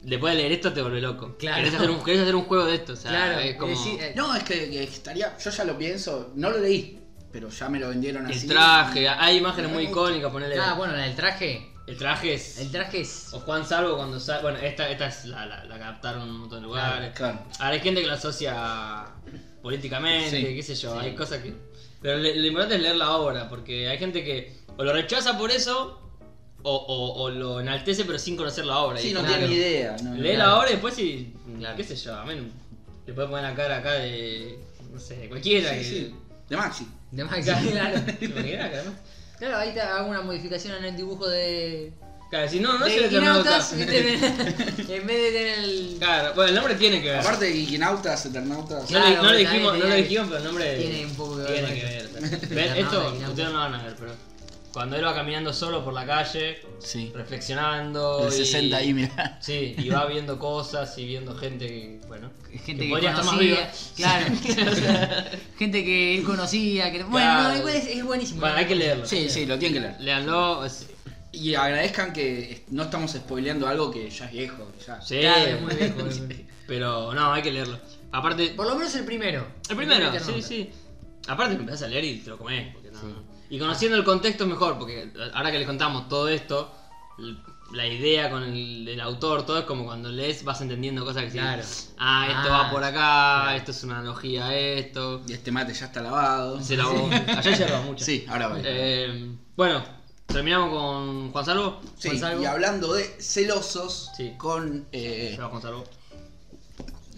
[0.02, 1.36] después de leer esto te vuelve loco.
[1.38, 1.56] Claro.
[1.56, 4.12] Querés hacer un, querés hacer un juego de esto, o sea, Claro, es como eh,
[4.14, 5.36] No, es que, que estaría...
[5.38, 7.00] Yo ya lo pienso, no lo leí,
[7.32, 8.40] pero ya me lo vendieron así.
[8.46, 11.72] el traje, hay imágenes muy icónicas, ponerle Ah, bueno, la del traje.
[11.88, 13.32] El traje es El traje es.
[13.32, 16.28] o Juan Salvo cuando sale, bueno, esta, esta es la, la, la que adaptaron en
[16.28, 17.12] un montón de lugares.
[17.16, 17.40] Claro.
[17.58, 19.06] Ahora hay gente que lo asocia
[19.62, 20.54] políticamente, Sí.
[20.54, 21.06] qué sé yo, Sí.
[21.06, 21.54] hay cosas que...
[22.00, 25.36] Pero le- lo importante es leer la obra, porque hay gente que o lo rechaza
[25.36, 26.00] por eso,
[26.62, 28.98] o, o- o lo enaltece pero sin conocer la obra.
[28.98, 29.96] Sí, Y no tiene ni idea.
[30.02, 31.76] No, Lee la obra y después sí, Claro.
[31.76, 32.34] qué sé yo, a mí
[33.06, 34.58] le puede poner la cara acá de,
[34.92, 35.70] no sé, de cualquiera.
[35.70, 36.14] Sí, que- sí.
[36.48, 36.86] De Maxi.
[37.10, 37.98] De Maxi, Claro.
[39.38, 41.92] Claro, ahí te hago una modificación en el dibujo de,
[42.30, 43.62] Claro, si no, no es el Eternauta.
[43.62, 44.96] Geekinautas, ¿viste?
[44.96, 45.96] en vez de tener el.
[45.98, 47.20] Claro, bueno, el nombre tiene que ver.
[47.20, 47.50] Aparte de
[48.26, 48.90] Eternautas.
[48.90, 51.36] no, le, Claro, no le dijimos, no le dijimos, pero el nombre tiene un poco
[51.36, 52.08] que ver tiene con que eso.
[52.12, 52.48] ver.
[52.50, 52.76] ¿Ven?
[52.76, 54.12] Eternauta, Esto ustedes no van a ver, pero
[54.78, 57.10] cuando él va caminando solo por la calle, Sí.
[57.12, 58.28] reflexionando.
[58.28, 59.36] El y- 60 ahí, mira.
[59.42, 62.30] Sí, y va viendo cosas y viendo gente que, bueno,
[62.64, 63.70] Gente que, podría estar más conocía, viva.
[63.96, 64.26] claro.
[65.58, 67.48] gente que él conocía, que bueno, Claro.
[67.48, 68.40] no, igual es, es buenísimo.
[68.40, 69.04] Bueno, hay que leerlo.
[69.04, 70.00] Sí, sí, lo tienen que leer.
[70.00, 70.64] Leanlo.
[70.64, 70.86] es-
[71.32, 74.70] Y agradezcan que no estamos spoileando algo que ya es viejo.
[74.86, 75.00] Ya.
[75.02, 75.96] Sí, Claro, es muy viejo.
[76.68, 77.80] pero no, hay que leerlo.
[78.12, 79.44] Aparte, Por lo menos el primero.
[79.68, 80.46] el primero, sí, Eternauta.
[80.46, 80.70] sí.
[81.26, 82.72] Aparte que empezás a leer y te lo comés.
[82.72, 86.70] Porque no- Y conociendo el contexto es mejor, porque ahora que les contamos todo esto,
[87.72, 91.30] la idea con el, el autor, todo es como cuando lees vas entendiendo cosas que
[91.30, 91.62] Claro.
[91.62, 93.50] sí, ah, esto Ah, va por acá, claro.
[93.58, 95.22] esto es una analogía a esto.
[95.26, 96.60] Y este mate ya está lavado.
[96.62, 97.08] Se lavó.
[97.36, 98.04] Ayer se lavó mucho.
[98.04, 98.58] Sí, ahora va.
[98.62, 99.82] Eh, bueno,
[100.26, 101.80] terminamos con Juan Salvo.
[101.98, 102.42] Sí, Juan Salvo.
[102.42, 104.34] y hablando de celosos Sí.
[104.38, 105.84] con, eh, Juan Salvo.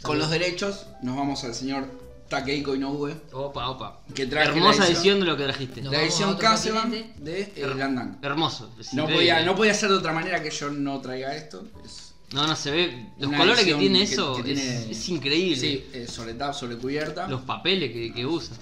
[0.03, 1.87] con los derechos, nos vamos al señor
[2.31, 4.01] Takehiko Inoue, Opa, opa.
[4.15, 5.83] que traje Hermosa la edición de lo que trajiste.
[5.83, 7.13] Nos la edición continente.
[7.19, 8.19] de eh, Her- Landang.
[8.23, 8.71] Hermoso.
[8.81, 11.65] es No podía, no podía ser de otra manera que yo no traiga esto.
[11.85, 13.07] Es, No, no se ve.
[13.19, 15.57] Los colores que tiene eso que es- tiene- es, increíble.
[15.61, 17.27] sí, eh, sobre tap, sobre cubierta.
[17.27, 18.57] Los papeles que, que usa.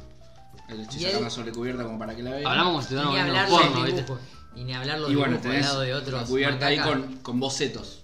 [0.70, 2.46] El sacando él- sobre cubierta como para que la vean.
[2.46, 4.12] Hablamos como si Y ni estuviéramos viendo porno, ¿viste?
[4.56, 6.28] Y ni hablar los y bueno, al tenés lado de la otros.
[6.28, 8.00] cubierta ahí con, con bocetos.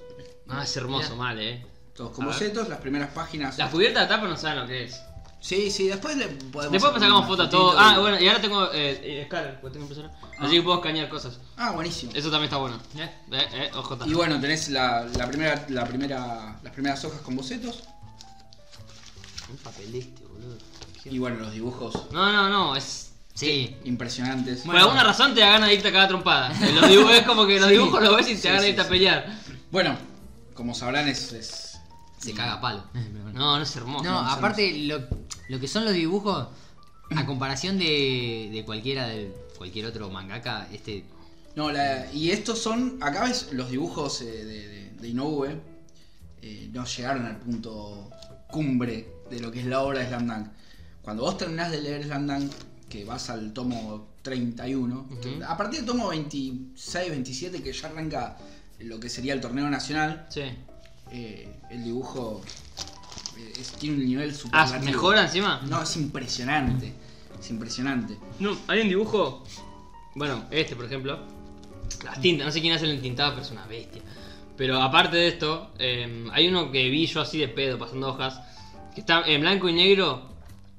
[0.49, 1.65] Ah, es hermoso, mal, eh.
[1.97, 2.35] Todos con A ver.
[2.37, 3.57] bocetos, las primeras páginas.
[3.57, 5.01] Las cubiertas de tapa no saben lo que es.
[5.45, 6.73] Sí, sí, después le podemos.
[6.73, 7.75] Después sacamos fotos a todo.
[7.79, 10.11] Ah, y- bueno, y ahora tengo eh, eh, escala, porque tengo impresora.
[10.39, 11.39] Así que puedo escanear cosas.
[11.59, 12.13] Ah, buenísimo.
[12.15, 12.81] Eso también está bueno.
[12.95, 13.07] Mirá.
[13.33, 17.37] Eh, eh, ojo, Y bueno, tenés la, la primera, la primera, las primeras hojas con
[17.37, 17.83] bocetos.
[19.51, 20.57] Un papel este, boludo.
[21.05, 23.13] Y bueno, los dibujos No, no, no, es.
[23.35, 23.77] Sí.
[23.85, 24.63] impresionantes.
[24.63, 26.53] Por alguna razón te da ganas de irte a cada trompada.
[26.67, 27.75] En Los dibujos, es como que los Sí.
[27.75, 29.39] dibujos los ves y te Sí, da ganas de sí, a pelear.
[29.71, 29.99] Bueno,
[30.55, 31.33] como sabrán, es.
[31.33, 31.79] es-
[32.19, 32.85] Se caga palo.
[33.35, 34.05] No, no es hermoso.
[34.05, 35.07] No, no, aparte lo,
[35.49, 36.49] lo que son los dibujos,
[37.15, 41.05] a comparación de, de cualquiera de cualquier otro mangaka, este
[41.55, 42.99] No, la- y estos son.
[43.03, 45.61] Acá ves los dibujos eh, de, de, de Inoue.
[46.43, 48.11] eh, no llegaron al punto
[48.49, 50.49] cumbre de lo que es la obra de Slam Dunk.
[51.03, 52.53] Cuando vos terminás de leer Slam Dunk,
[52.89, 55.45] que vas al tomo 31, que Ujú.
[55.45, 58.37] a partir del tomo 26, 27, que ya arranca
[58.81, 60.43] lo que sería el torneo nacional, Sí.
[61.13, 62.43] eh, el dibujo
[63.59, 65.61] es- tiene un nivel super Ah, ¿mejora encima?
[65.69, 66.93] No, es impresionante.
[67.39, 68.17] Es impresionante.
[68.41, 69.45] No, hay un dibujo.
[70.15, 71.19] Bueno, este por ejemplo.
[72.05, 74.03] Las tintas, no sé quién hace el entintado, pero es una bestia.
[74.57, 78.41] Pero aparte de esto, eh, hay uno que vi yo así de pedo, pasando hojas.
[78.95, 80.34] Que está en blanco y negro.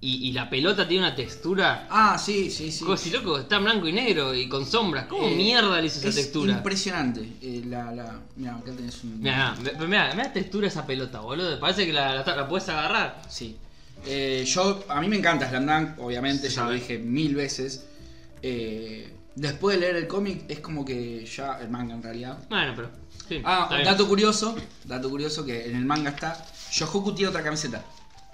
[0.08, 1.88] Y, y la pelota tiene una textura.
[1.90, 2.84] Ah, sí, sí, sí.
[2.84, 5.06] Como si loco, está en blanco y negro y con sombras.
[5.08, 6.54] ¿Cómo Eh, mierda le hizo esa es textura?
[6.54, 7.22] impresionante.
[7.42, 9.20] Eh, la, la, mira, acá tenés un.
[9.20, 9.56] Mira,
[9.88, 11.60] mira, mira textura esa pelota, boludo.
[11.60, 13.20] Parece que la, la, la puedes agarrar.
[13.28, 13.58] Sí.
[14.06, 17.88] Eh, yo, a mí me encanta Slam Dunk, obviamente, ya lo dije mil veces.
[18.44, 21.58] Eh, después de leer el cómic, es como que ya.
[21.60, 22.38] El manga en realidad.
[22.48, 22.92] Bueno, pero.
[23.28, 23.84] Sí, Ah, bien.
[23.86, 24.56] dato curioso.
[24.84, 26.46] Dato curioso que en el manga está.
[26.74, 27.84] Yohoku tiene otra camiseta.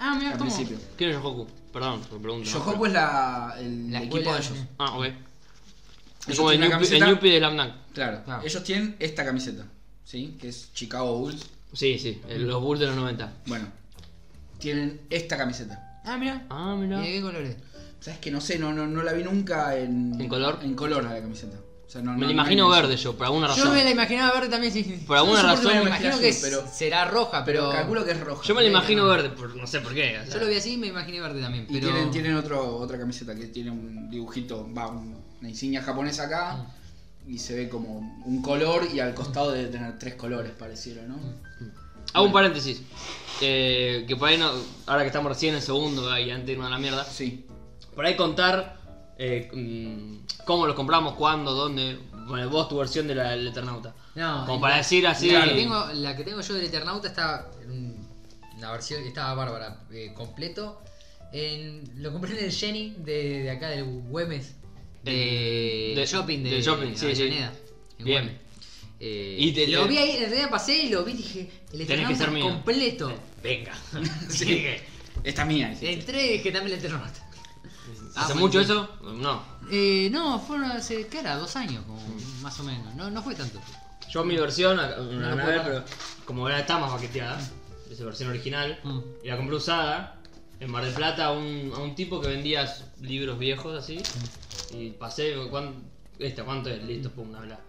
[0.03, 0.49] Ah, mira Al cómo.
[0.53, 0.77] principio.
[0.97, 1.47] ¿Quién es Yohoku?
[1.71, 2.49] Perdón, me pregunto.
[2.49, 2.65] ¿no?
[2.65, 4.53] Yohoku es la, el La equipo de ellos.
[4.77, 5.05] Ah, ok.
[6.27, 7.71] Es como el Yuppie de Slam.
[7.93, 8.43] Claro, Claro.
[8.45, 9.65] ellos tienen esta camiseta.
[10.03, 10.37] ¿Sí?
[10.39, 11.45] Que es Chicago Bulls.
[11.73, 13.31] Sí, sí, el- los Bulls de los 90.
[13.47, 13.67] Bueno,
[14.59, 16.01] tienen esta camiseta.
[16.05, 16.45] Ah, mira.
[16.49, 16.99] Ah, ¿Y mira.
[16.99, 17.55] de qué colores?
[17.99, 18.57] ¿Sabes que no sé?
[18.59, 20.19] No, no, no la vi nunca en.
[20.19, 20.59] ¿En color?
[20.63, 21.57] En color a la camiseta.
[21.91, 23.73] O sea, no, Me no- la no imagino verde yo, por alguna Yo razón.
[23.73, 24.81] me la imaginaba verde también, sí.
[24.81, 25.03] sí.
[25.05, 25.83] Por alguna Yo no sé por qué razón.
[25.83, 27.71] me Me imagino que pero- será roja, Pero pero.
[27.73, 28.43] calculo que es roja.
[28.47, 29.09] Yo me la imagino no.
[29.09, 30.17] verde, por, no sé por qué.
[30.19, 30.33] o sea.
[30.35, 31.65] Yo lo vi así y me imaginé verde también.
[31.69, 31.87] Y Pero...
[31.91, 36.65] tienen, tienen otro, otra camiseta que tiene un dibujito, va, un- una insignia japonesa acá.
[37.27, 41.19] Y se ve como un color y al costado debe tener tres colores, pareciera, ¿no?
[42.13, 42.81] Hago un paréntesis.
[43.41, 44.49] Eh, que por ahí no.
[44.87, 47.03] Ahora que estamos recién en segundo y antes de irnos a la mierda.
[47.03, 47.45] Sí.
[47.93, 48.79] Por ahí contar
[49.23, 51.99] eh, mm, cómo los compramos, cuándo, dónde.
[52.27, 53.93] Bueno, vos tu versión de del Eternauta.
[54.15, 55.29] No, Como la- para decir así.
[55.31, 58.07] La que, tengo, la que tengo yo del Eternauta está en un-
[58.59, 60.81] la versión estaba bárbara, eh, completo.
[61.33, 64.55] En, lo compré en el Jenny de, de acá del Güemes.
[65.03, 67.23] De, De- shopping de, de shopping, sí, sí.
[67.23, 68.23] En Bien.
[68.23, 68.35] Güemes.
[68.99, 71.77] Eh, Y te- lo vi ahí, en realidad pasé y lo vi y dije, el
[71.77, 72.45] que Eternauta mío.
[72.45, 73.11] completo.
[73.43, 73.73] Venga.
[74.29, 74.65] Sí.
[75.23, 75.75] Esta es mía.
[75.81, 77.27] Entré y dije también el Eternauta.
[78.15, 78.87] ¿Hace Ah, mucho eso?
[79.01, 79.41] No.
[79.71, 81.35] Eh, no, fueron hace, ¿qué era?
[81.37, 81.99] Dos años, como,
[82.41, 82.93] más o menos.
[82.95, 83.59] No, no fue tanto.
[84.09, 85.83] Yo mi versión, a- No una puedo pero
[86.25, 87.39] como era está más baqueteada,
[87.89, 88.99] esa versión original, Mm.
[89.23, 90.15] y la compré usada
[90.59, 94.01] en Mar del Plata a un, a un tipo que vendía libros viejos así,
[94.71, 95.89] y pasé, cuan-
[96.19, 96.83] Esta, ¿cuánto es?
[96.83, 97.59] Listo, pum, habla.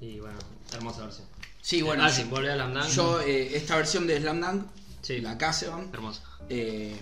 [0.00, 0.38] Y bueno,
[0.72, 1.26] hermosa versión.
[1.60, 2.86] Sí, bueno, Ah, yo, sí, volver a Slam Dunk.
[2.90, 4.66] yo, eh, esta versión de Slam Dunk,
[5.02, 5.20] Sí.
[5.20, 6.22] la Caseban, Hermosa.
[6.48, 6.96] eh,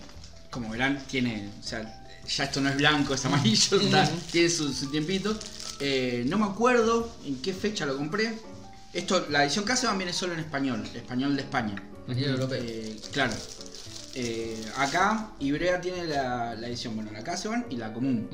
[0.51, 4.73] como verán, tiene, o sea, ya esto no es blanco, es amarillo, está- tiene su,
[4.73, 5.37] su tiempito.
[5.81, 8.39] Eh, no me acuerdo en qué fecha lo compré.
[8.93, 11.75] Esto, la edición Caseban viene solo en español, español de España.
[12.09, 12.63] Español europeo.
[12.63, 13.35] Eh, claro.
[14.15, 18.29] Eh, acá, Ibrea tiene la, la edición, bueno, la Caseban y la común.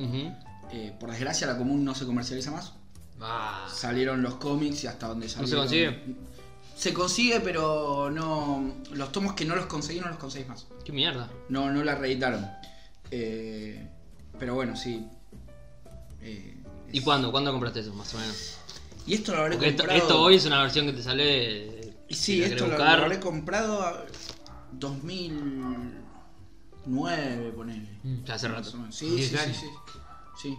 [0.99, 2.73] Por desgracia, la común no se comercializa más.
[3.21, 5.59] Ah, Salieron los cómics y hasta donde se salieron.
[5.61, 6.15] consigue?
[6.77, 8.73] Se consigue, pero no.
[8.93, 10.65] Los tomos que no los conseguí, no los conseguís más.
[10.83, 11.29] Qué mierda.
[11.49, 12.49] No, no la reeditaron.
[13.15, 13.87] Eh,
[14.39, 15.05] pero bueno, sí.
[16.21, 16.55] Eh,
[16.91, 17.29] ¿Y cuándo?
[17.31, 18.55] ¿Cuándo compraste eso, más o menos?
[19.05, 20.01] Y esto lo habré Porque comprado.
[20.01, 21.93] esto hoy es una versión que te sale.
[22.09, 24.03] Y sí, la esto lo, lo habré comprado a
[24.71, 27.87] 2009, ponele.
[28.25, 28.71] Ya hace rato.
[28.89, 29.67] Sí, sí, sí, sí.
[30.41, 30.57] Sí.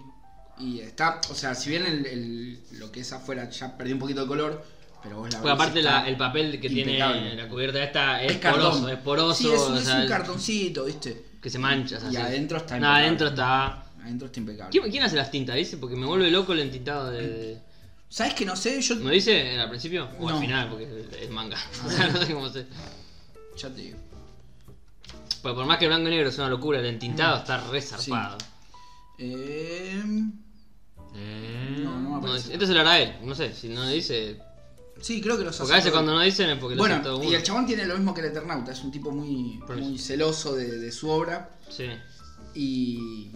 [0.61, 3.99] Y está, o sea, si bien el, el- lo que es afuera ya perdió un
[4.01, 4.65] poquito de color,
[5.03, 7.21] pero vos la Porque aparte la- el papel que impecable.
[7.23, 9.35] tiene la cubierta esta es, es poroso, es poroso.
[9.35, 11.34] Sí, es un, o es sea, un cartoncito, ¿viste?
[11.45, 11.99] Que se mancha.
[12.09, 12.17] Y sí.
[12.17, 13.05] adentro está No, impecable.
[13.05, 13.85] adentro está.
[14.03, 14.71] Adentro está impecable.
[14.71, 15.55] ¿Quién, quién hace las tintas?
[15.57, 17.59] Dice, porque me vuelve loco el entintado de.
[18.09, 18.81] ¿Sabes que no sé?
[18.81, 20.09] Yo ¿No dice al principio?
[20.19, 20.41] O al No.
[20.41, 21.59] final, porque es manga.
[21.87, 22.65] O sea, no sé cómo sé.
[23.59, 23.99] ya te digo.
[25.43, 27.83] Porque por más que el blanco y negro es una locura, el entintado está re
[27.83, 27.89] Sí.
[27.89, 28.39] zarpado.
[29.19, 30.03] Eh,
[31.15, 32.59] eh, no, no me No aparece.
[32.67, 34.39] se lo hará él, no sé, si no dice.
[35.01, 37.25] Sí, creo que los Porque a veces cuando no dicen es porque lo Bueno, uno.
[37.25, 39.61] y el chabón tiene lo mismo que el Eternauta, es un tipo muy,
[39.99, 41.59] celoso de, de su obra.
[41.69, 41.89] Sí.
[42.55, 43.31] Y,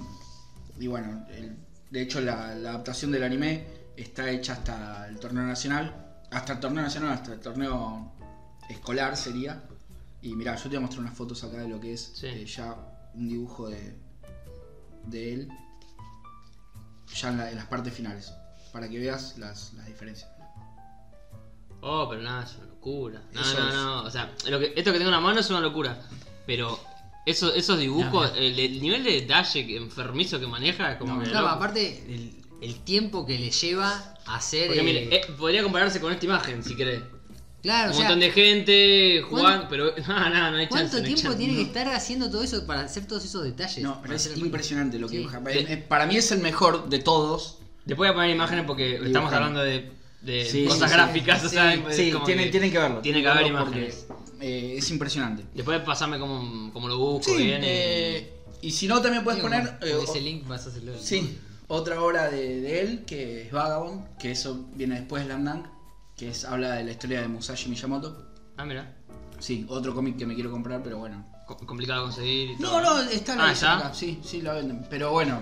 [0.78, 1.56] y bueno, el-
[1.90, 3.66] de hecho la, la adaptación del anime
[3.96, 8.12] está hecha hasta el torneo nacional, hasta el torneo nacional, hasta el torneo
[8.70, 9.64] escolar sería.
[10.22, 12.26] Y mirá, yo te voy a mostrar unas fotos acá de lo que es Sí.
[12.26, 12.74] eh, ya
[13.14, 13.94] un dibujo de,
[15.06, 15.48] de él,
[17.14, 18.32] ya en, la- en las partes finales,
[18.72, 20.30] para que veas las, las diferencias.
[21.80, 23.22] Oh, pero nada, es una locura.
[23.32, 23.74] No, Eso no, es.
[23.74, 24.02] no.
[24.02, 26.00] O sea, lo que, esto que tengo en la mano es una locura.
[26.46, 26.78] Pero
[27.26, 28.32] esos, esos dibujos.
[28.36, 31.30] El, el nivel de detalle que- enfermizo que maneja, es como No, que.
[31.30, 31.56] Claro, loco.
[31.56, 34.66] aparte el, el tiempo que le lleva a hacer.
[34.68, 37.02] Porque eh, mire, eh, podría compararse con esta imagen, si querés.
[37.62, 39.94] claro, Un o sea, montón de gente jugando, ¿cuánto- pero.
[40.08, 40.68] No, no, no hay chance.
[40.68, 41.38] ¿cuánto no hay tiempo chance.
[41.38, 43.78] tiene que estar haciendo todo eso para hacer todos esos detalles?
[43.84, 45.18] No, pero Para es hacer impresionante lo que Sí.
[45.18, 45.40] dibuja.
[45.50, 47.58] Eh, Para mí es el mejor de todos.
[47.84, 50.92] Después voy a poner imágenes porque estamos hablando de, de Sí, cosas sí, sí.
[50.94, 53.00] gráficas, o sea, es Sí, como tienen, que tienen que verlo.
[53.00, 54.06] Tiene que haber porque, imágenes.
[54.40, 55.44] eh, es impresionante.
[55.54, 57.62] Después pasame como, como lo busco Sí, bien.
[57.62, 59.78] y- eh, y si no, también puedes poner.
[59.82, 60.92] eh, ese link vas a hacerlo.
[60.98, 65.64] sí, otra obra de, de él que es Vagabond, que eso viene después de Slam
[66.16, 68.26] que es, habla de la historia de Musashi Miyamoto.
[68.56, 68.96] Ah, mira.
[69.38, 71.24] Sí, otro cómic que me quiero comprar, pero bueno.
[71.46, 72.50] Co- complicado de conseguir.
[72.50, 72.80] y No, todo.
[72.80, 73.76] no, está en la Ah, ¿ya?
[73.78, 73.94] acá.
[73.94, 74.84] Sí, sí, la venden.
[74.90, 75.40] Pero bueno,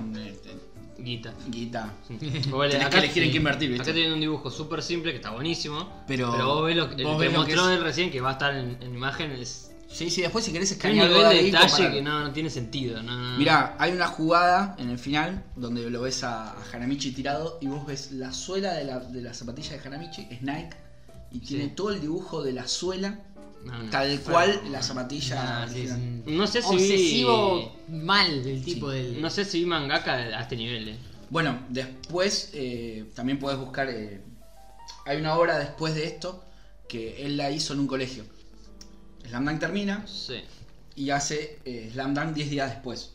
[0.98, 1.32] Guita.
[1.48, 1.92] guita.
[2.08, 3.82] Tenés Tenés que elegir en qué invertir, ¿viste?
[3.84, 6.04] Acá tienen un dibujo súper simple que está buenísimo.
[6.06, 8.20] Pero- vos ves lo que, el vos que ves que mostró es- él recién, que
[8.20, 9.70] va a estar en, en imágenes.
[9.88, 11.92] Sí, sí, después si querés escanear nivel de ahí, detalle comparar.
[11.92, 13.02] que no, no tiene sentido.
[13.02, 13.38] No, no, no.
[13.38, 17.66] Mirá, hay una jugada en el final donde lo ves a, a Hanamichi tirado y
[17.68, 20.76] vos ves la suela de la, de la zapatilla de Hanamichi, es Nike,
[21.30, 21.70] y tiene Sí.
[21.76, 23.20] todo el dibujo de la suela,
[23.66, 23.90] No, no.
[23.90, 25.62] tal cual la zapatilla.
[25.64, 25.86] Ah, sí,
[26.26, 28.96] No sé si obsesivo mal el tipo Sí.
[28.98, 29.20] del.
[29.20, 30.88] No sé si vi mangaka a este nivel.
[30.90, 30.96] Eh.
[31.30, 33.88] Bueno, después eh, también podés buscar.
[33.90, 34.20] eh,
[35.04, 36.44] hay una obra después de esto
[36.88, 38.24] que él la hizo en un colegio.
[39.28, 40.40] Slam Dunk termina Sí.
[40.94, 43.12] y hace eh, Slam Dunk 10 días después.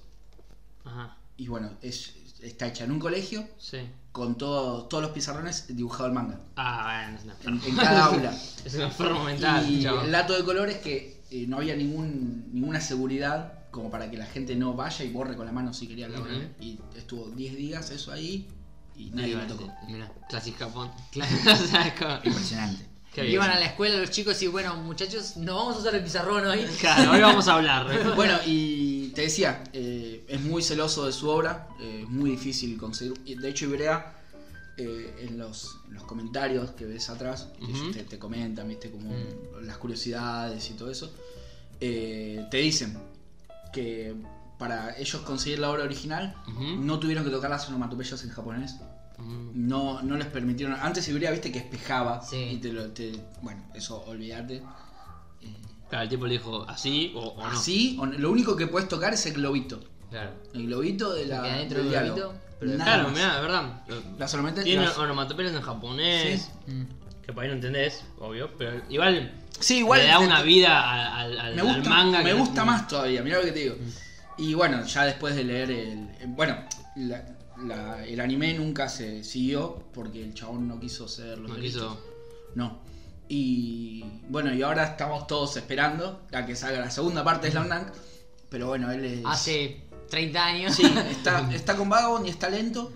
[0.83, 1.17] Ajá.
[1.37, 3.77] Y bueno, es, está hecha en un colegio Sí.
[4.11, 6.39] Con todo- todos los pizarrones dibujado el manga.
[6.57, 7.67] Ah, bueno, es un En, enfermo.
[7.69, 8.33] en cada aula.
[8.65, 12.49] Es un enfermo mental, y el dato de color es que eh, no había ningún,
[12.53, 15.87] ninguna seguridad como para que la gente no vaya y borre con la mano si
[15.87, 16.07] quería.
[16.09, 16.19] Ujú.
[16.59, 18.47] Y estuvo 10 días eso ahí
[18.97, 19.63] y nadie va, tocó.
[19.65, 19.93] sí.
[19.93, 20.91] Mirá, Classic Japón.
[22.23, 22.85] Impresionante.
[23.13, 23.33] Qué bien.
[23.33, 26.45] Iban a la escuela los chicos y bueno, muchachos, no vamos a usar el pizarrón
[26.47, 26.63] hoy.
[26.79, 27.91] Claro, hoy vamos a hablar.
[27.91, 28.03] ¿eh?
[28.15, 32.77] Bueno, y te decía, eh, es muy celoso de su obra, eh, es muy difícil
[32.77, 33.39] conseguir.
[33.39, 34.13] De hecho, Ibrea,
[34.77, 39.13] eh, en, los, en los comentarios que ves atrás, ellos te, te comentan, viste, como
[39.61, 41.13] las curiosidades y todo eso,
[41.79, 42.97] eh, te dicen
[43.73, 44.15] que
[44.57, 46.35] para ellos conseguir la obra original
[46.85, 48.75] no tuvieron que tocar las onomatopeyas en japonés.
[49.17, 49.67] Mm.
[49.67, 50.75] No, no les permitieron.
[50.79, 52.23] Antes Ibrea, viste, que espejaba.
[52.23, 52.37] Sí.
[52.37, 52.89] Y te lo.
[52.91, 54.61] te- bueno, eso olvídate.
[55.91, 57.45] Claro, el tipo le dijo así o, o no.
[57.45, 59.79] Así, o- lo único que puedes tocar es el globito.
[60.09, 60.31] Claro.
[60.53, 61.41] El globito de la.
[61.43, 62.15] dentro del diálogo.
[62.15, 63.83] globito, pero- Nada Claro, mirá, de verdad.
[64.17, 64.63] La solamente.
[64.63, 66.71] Tiene las- onomatopeyas en japonés, Sí.
[66.71, 66.83] Mm.
[67.25, 69.99] que por ahí no entendés, obvio, pero igual, Sí, igual.
[70.01, 72.17] le da una te- vida al, al- al- Me al gusta, manga.
[72.19, 73.75] me que no- gusta más todavía, mirá lo que te digo.
[74.37, 76.09] Y bueno, ya después de leer el.
[76.21, 76.57] el- bueno,
[76.95, 77.25] la,
[77.65, 81.81] la- el anime nunca se siguió porque el chabón no quiso ser los No derechos.
[81.83, 82.05] quiso.
[82.55, 82.79] No.
[83.33, 87.69] Y bueno, y ahora estamos todos esperando a que salga la segunda parte de Slam
[87.69, 87.87] Dunk.
[88.49, 89.21] Pero bueno, él es.
[89.23, 90.75] Hace 30 años.
[90.75, 92.91] Sí, está, está con Vagabond y está lento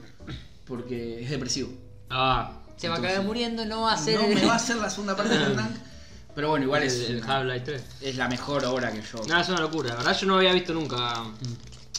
[0.65, 1.69] porque es depresivo.
[2.09, 4.19] Ah, Se va a caer muriendo, no va a ser.
[4.19, 5.77] No me va a hacer la segunda parte de Slam Dunk.
[6.35, 7.83] Pero bueno, igual es, el, el Half-Life 3.
[8.01, 9.23] es la mejor obra que yo.
[9.29, 9.91] No, es una locura.
[9.91, 11.13] La verdad, yo no había visto nunca.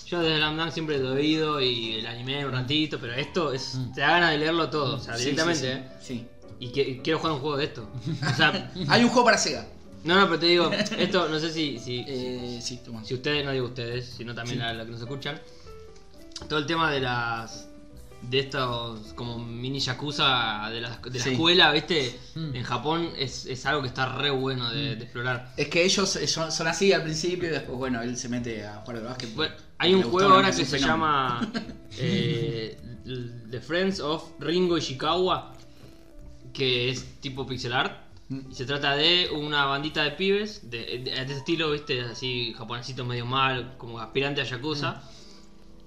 [0.07, 3.55] Yo desde Slam Dunk siempre lo he oído y el anime un ratito, pero esto
[3.55, 3.79] es.
[3.95, 5.89] Te da ganas de leerlo todo, o sea, Sí, directamente, sí, ¿eh?
[6.03, 6.29] sí.
[6.59, 6.67] Sí.
[6.67, 7.89] Y que- quiero jugar un juego de esto.
[8.33, 9.67] O sea, Hay un juego para Sega.
[10.05, 11.79] no, no, pero te digo, esto no sé si.
[11.79, 13.05] si Eh, sí, toma.
[13.05, 15.41] Si ustedes, no digo ustedes, sino también a los que nos escuchan,
[16.49, 17.69] todo el tema de las.
[18.23, 21.31] de estos como mini yakuza de la, de la Sí.
[21.33, 22.19] escuela, ¿viste?
[22.35, 22.55] Mm.
[22.57, 25.53] En Japón es, es algo que está re bueno de, de explorar.
[25.57, 28.67] Es que ellos eh, son, son así al principio y después, bueno, él se mete
[28.67, 29.35] a jugar al básquet.
[29.35, 30.87] Bueno, hay le un gustó juego ahora que se fenómeno.
[30.95, 31.53] llama
[31.99, 32.79] eh,
[33.51, 35.56] The Friends of Ringo Ishikawa,
[36.57, 38.01] que es tipo pixel art.
[38.29, 38.51] Mm.
[38.51, 42.55] Y se trata de una bandita de pibes, de, de- de ese estilo, viste, así
[42.57, 44.93] japonesito medio mal, como aspirante a Yakuza.
[44.93, 45.01] Mm.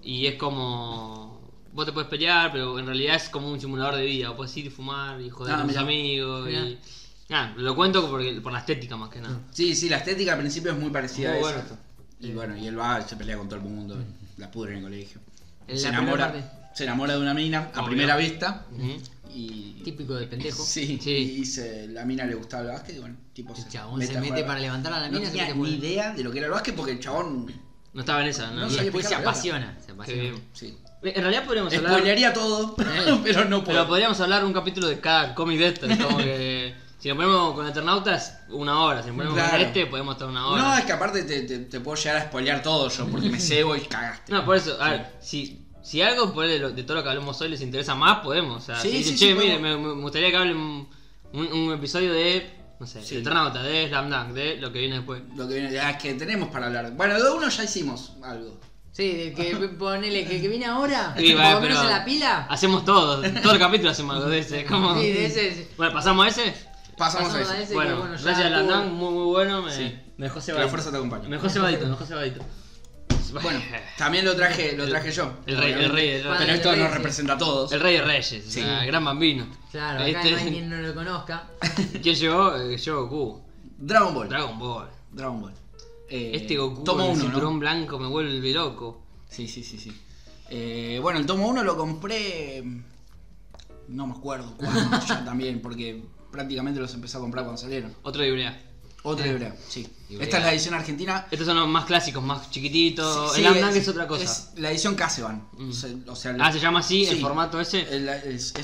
[0.03, 1.39] Y es como...
[1.71, 4.29] Vos te puedes pelear, pero en realidad es como un simulador de vida.
[4.29, 6.45] Vos podés ir y fumar y joder Ah, con tus amigos.
[6.47, 6.61] Mirá.
[6.61, 6.79] Y...
[7.31, 9.39] Ah, lo cuento porque, por la estética más que nada.
[9.51, 11.77] Sí, sí, la estética al principio es muy parecida Muy a bueno eso.
[12.21, 13.97] Y bueno, y él va, se pelea con todo el mundo,
[14.37, 15.21] la pudre en el colegio.
[15.67, 17.85] En se enamora, se enamora de una mina a Obvio.
[17.89, 18.65] primera vista.
[19.33, 20.63] Y Típico de pendejo.
[20.63, 21.11] sí, Sí.
[21.39, 24.17] y se- la mina le gustaba el básquet y bueno, tipo El se chabón se
[24.17, 25.25] a mete para levantar a la No mina.
[25.31, 27.51] se tenía mete ni idea de lo que era el básquet porque el chabón
[27.93, 28.61] No estaba en esa, ¿no?
[28.67, 29.77] No Y después se apasiona.
[29.85, 30.37] Se apasiona.
[30.53, 30.77] sí.
[31.01, 31.93] En realidad podríamos hablar...
[31.93, 32.75] Spoilearía todo,
[33.23, 33.77] pero no puedo.
[33.77, 37.53] Pero podríamos hablar un capítulo de cada cómic de estos, como que si nos ponemos
[37.55, 39.51] con Eternautas, una hora, si nos ponemos Claro.
[39.51, 40.61] con este, podemos estar una hora.
[40.61, 43.39] No, es que aparte te, te- te puedo llegar a spoilear todo yo porque me
[43.39, 44.33] cebo y cagaste.
[44.33, 47.09] No, por eso, a ver, si, si algo por de, lo- de todo lo que
[47.09, 48.61] hablamos hoy les interesa más, podemos.
[48.61, 50.87] O sea, Sí, si dicen, sí, che, sí, mire, me, me gustaría que hablen un,
[51.33, 52.47] un episodio de,
[52.79, 53.15] no sé, Sí.
[53.15, 55.23] de Eternautas, de Slam Dunk, de lo que viene después.
[55.35, 56.91] Lo que viene, ah, es que tenemos para hablar.
[56.95, 58.59] Bueno, de uno ya hicimos algo.
[58.91, 61.15] Sí, de que ponele que, que viene ahora.
[61.17, 62.47] Sí, por va, lo menos pero en la pila.
[62.49, 64.65] Hacemos todo, todo el capítulo hacemos algo de ese.
[64.65, 64.93] Como...
[64.99, 65.69] Sí, de ese.
[65.77, 66.53] Bueno, pasamos a ese.
[66.97, 67.69] Pasamos, Pasamos a a ese.
[67.69, 69.95] que, Bueno, gracias a Dunk, muy muy bueno, me, Sí.
[70.17, 70.65] me dejó Que cebadito.
[70.65, 71.29] la fuerza te acompañe.
[71.29, 72.41] Me dejó cebadito, me dejó cebadito.
[73.43, 73.61] Bueno,
[73.97, 75.31] también lo traje, lo traje yo.
[75.45, 76.33] El rey, el rey, el rey.
[76.39, 77.71] Pero esto nos representa a todos.
[77.71, 78.61] El Rey de Reyes, o Sí.
[78.61, 79.47] sea, gran bambino.
[79.71, 81.47] Claro, acá Este- no hay quien no lo conozca.
[82.01, 82.55] ¿Quién llegó?
[82.57, 83.41] Eh, Yo, Goku.
[83.77, 84.29] Dragon Ball.
[84.29, 84.89] Dragon Ball.
[85.11, 85.53] Dragon Ball.
[86.09, 87.59] Eh, Este Goku tomo con el uno, cinturón ¿no?
[87.59, 89.03] blanco me vuelve loco.
[89.29, 89.91] Sí, sí, sí, sí.
[90.49, 92.63] Eh, bueno, el tomo 1 lo compré.
[93.87, 97.93] No me acuerdo cuándo ya también, porque prácticamente los empecé a comprar cuando salieron.
[98.03, 98.59] Otro de Ibrea.
[99.03, 99.53] Otra Eh.
[99.67, 99.87] sí.
[100.09, 100.23] Ibrea.
[100.25, 101.27] Esta es la edición argentina.
[101.31, 103.33] Estos son los más clásicos, más chiquititos.
[103.33, 104.23] Sí, el Amnang es, es, otra cosa.
[104.23, 105.47] Es la edición Casevan.
[105.57, 105.69] Mm.
[106.09, 107.21] O sea, ah, se llama así, el sí.
[107.21, 107.81] formato ese.
[107.83, 108.61] El- el- se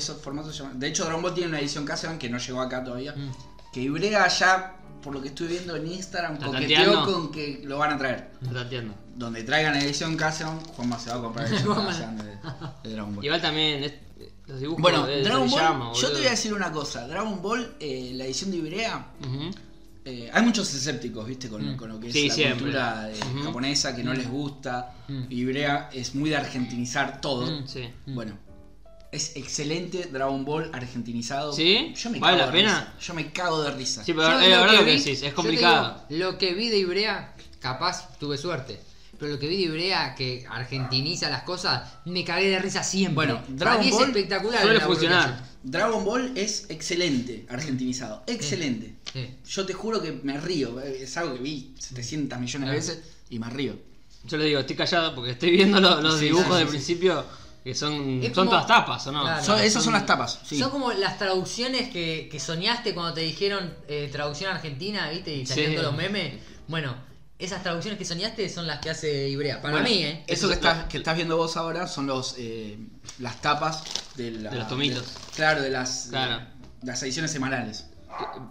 [0.74, 3.12] De hecho, Dragon Ball tiene una edición Casevan que no llegó acá todavía.
[3.12, 3.30] Mm.
[3.72, 7.78] Que Ibrea ya, por lo que estoy viendo en Instagram, ¿Está coqueteó con que lo
[7.78, 8.32] van a traer.
[8.42, 8.94] Está entiendo.
[9.14, 11.86] Donde traigan la edición Casevan, Juanma se va a comprar la edición.
[11.86, 13.24] Casevan de, de Dragon Ball.
[13.24, 13.92] Igual también es-
[14.46, 17.06] los dibujos Bueno, de, de Dragon Ball, Toriyama, yo te voy a decir una cosa.
[17.08, 19.06] Dragon Ball, eh, la edición de Ibrea.
[20.06, 21.48] Eh, hay muchos escépticos, ¿viste?
[21.48, 21.76] Con, Mm.
[21.76, 22.58] con lo que es Sí, la siempre.
[22.60, 24.94] cultura eh, japonesa que no les gusta.
[25.08, 25.24] Mm.
[25.30, 27.44] Ibrea es muy de argentinizar todo.
[27.50, 27.66] Mm.
[27.66, 27.88] Sí.
[28.06, 28.14] Mm.
[28.14, 28.38] Bueno,
[29.10, 31.52] es excelente Dragon Ball argentinizado.
[31.52, 31.92] ¿Sí?
[31.96, 32.80] Yo me ¿Vale cago la de pena?
[32.94, 33.06] risa.
[33.06, 34.04] Yo me cago de risa.
[34.04, 36.02] Sí, pero Yo es la verdad lo que vi- decís, yo es complicado.
[36.08, 38.80] digo, lo que vi de Ibrea, capaz tuve suerte.
[39.18, 43.14] Pero lo que vi de Ibrea, que argentiniza las cosas, me cagué de risa siempre.
[43.14, 44.62] Bueno, Para Dragon mí es Ball espectacular.
[44.62, 45.44] suele funcionar.
[45.62, 48.22] Dragon Ball es excelente argentinizado.
[48.26, 48.94] Excelente.
[49.12, 49.28] Sí.
[49.48, 50.80] Yo te juro que me río.
[50.80, 53.00] Es algo que vi 700 millones de veces
[53.30, 53.74] y me río.
[54.24, 56.70] Yo le digo, estoy callado porque estoy viendo los, los Sí, dibujos sí, de sí.
[56.70, 57.24] principio
[57.64, 59.22] que son, Es son como- todas tapas, ¿o no?
[59.22, 59.44] Claro.
[59.44, 60.38] Son- esas son- son las tapas.
[60.44, 60.58] Sí.
[60.58, 65.34] Son como las traducciones que, que soñaste cuando te dijeron eh, traducción argentina, ¿viste?
[65.34, 65.64] Y Sí.
[65.72, 66.34] todos los memes.
[66.68, 66.94] Bueno,
[67.38, 69.60] esas traducciones que soñaste son las que hace Ibrea.
[69.60, 70.24] Para Bueno, mí, ¿eh?
[70.26, 72.78] Eso que estás, que estás viendo vos ahora son los eh,
[73.18, 73.82] las tapas
[74.16, 75.04] de, la- De los tomitos.
[75.06, 76.38] de- claro, de las, Claro.
[76.80, 77.86] de las ediciones semanales.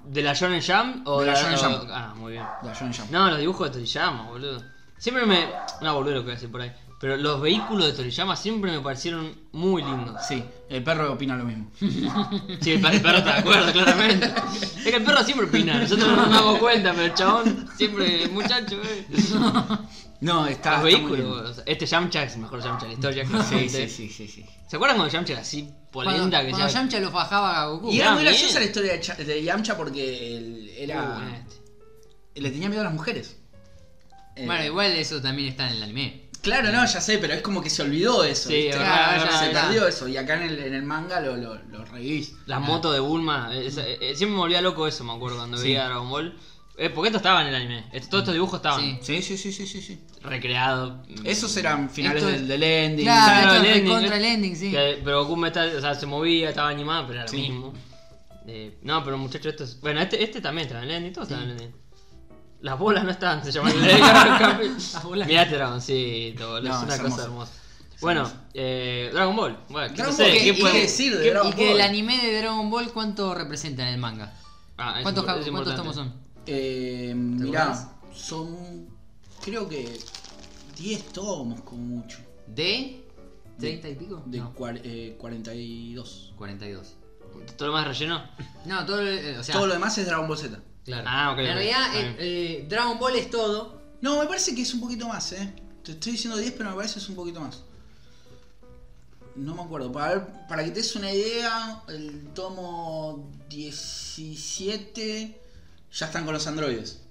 [0.05, 1.89] ¿De la Shonen Jump o De la Shonen o- Jump.
[1.91, 2.45] Ah, muy bien.
[2.61, 3.09] De la Shonen Jump.
[3.11, 4.63] No, los dibujos de Toriyama, boludo.
[4.97, 5.49] Siempre me.
[5.81, 6.71] No, boludo lo que voy a decir por ahí.
[6.99, 10.15] Pero los vehículos de Toriyama siempre me parecieron muy lindos.
[10.27, 11.69] Sí, el perro opina lo mismo.
[12.61, 14.33] Sí, el, per- el perro está de acuerdo, claramente.
[14.77, 18.27] Es que el perro siempre opina, nosotros no nos damos cuenta, pero el chabón siempre,
[18.29, 19.05] muchacho, eh.
[20.21, 20.77] No, está.
[20.81, 23.89] Los está muy vehículos, este Yamcha es el mejor Yamcha de la historia, Sí, sí,
[23.89, 24.45] sí, sí, sí.
[24.67, 27.65] ¿Se acuerdan cuando Yamcha era así Cuando, polenta que cuando ya- Yamcha lo fajaba a
[27.67, 27.91] Goku.
[27.91, 31.19] Y era Ah, muy graciosa la historia de, Cha- de Yamcha porque él era.
[31.19, 32.41] Uh, este.
[32.41, 33.37] le tenía miedo a las mujeres.
[34.37, 36.24] Eh, Bueno, igual eso también está en el anime.
[36.45, 38.49] Claro, no, ya sé, pero es como que se olvidó eso.
[38.49, 38.69] Sí, ¿viste?
[38.69, 39.63] es verdad, Claro, es se verdad.
[39.67, 40.07] perdió eso.
[40.07, 42.35] Y acá en el, en el manga lo, lo, lo revivís.
[42.45, 45.63] Las motos de Bulma, esa- eh, siempre me volvía loco eso, me acuerdo, cuando Sí.
[45.69, 46.37] veía Dragon Ball.
[46.77, 48.99] Eh, porque esto estaba en el anime, Esto- todos estos dibujos estaban Sí.
[49.01, 49.81] Sí, sí, sí, sí, sí.
[49.81, 50.01] sí.
[50.21, 51.07] recreados.
[51.23, 53.05] Esos eran finales Esto- del, del ending.
[53.05, 54.71] Claro, Claro, el ending, contra eh, el ending, sí.
[54.71, 57.37] Que- pero Goku o sea, se movía, estaba animado, pero era Sí.
[57.37, 57.73] lo mismo.
[58.47, 59.79] Eh, no, pero muchachos, esto es...
[59.81, 61.81] Bueno, este, este también estaba en el ending, todos estaban en el ending.
[62.66, 63.74] Las bolas no estaban, se llaman.
[63.88, 65.28] Las bolas.
[65.28, 67.51] Mirá este dragoncito, boludo, No, es una es cosa hermosa.
[68.01, 69.59] Bueno, eh, Dragon Ball.
[69.70, 71.76] Bueno, Dragon no sé, Ball, ¿qué ¿qué- podemos- decir de qué- Dragon Y que Ball?
[71.76, 74.34] el anime de Dragon Ball, ¿cuánto representa en el manga?
[74.80, 76.11] Ah, ¿Cuántos, es ¿cuántos tomos son?
[76.47, 78.88] Eh, ¿Te mirá, son.
[79.43, 79.99] Creo que
[80.76, 82.18] 10 tomos, como mucho.
[82.47, 83.05] ¿De
[83.59, 84.24] 30 y pico?
[84.26, 86.34] De no, cuar- eh, 42.
[86.36, 86.95] 42.
[87.57, 88.24] ¿Todo lo más relleno?
[88.66, 90.59] No, todo, eh, o sea, Todo lo demás es Dragon Ball Z.
[90.86, 91.03] claro.
[91.07, 93.81] Ah, ok, En realidad, eh, eh, Dragon Ball es todo.
[94.01, 95.53] No, me parece que es un poquito más, eh.
[95.83, 97.63] Te estoy diciendo 10, pero me parece que es un poquito más.
[99.36, 99.91] No me acuerdo.
[99.91, 105.41] Para, ver- para que te des una idea, el tomo 17
[105.91, 107.01] ya están con los androides.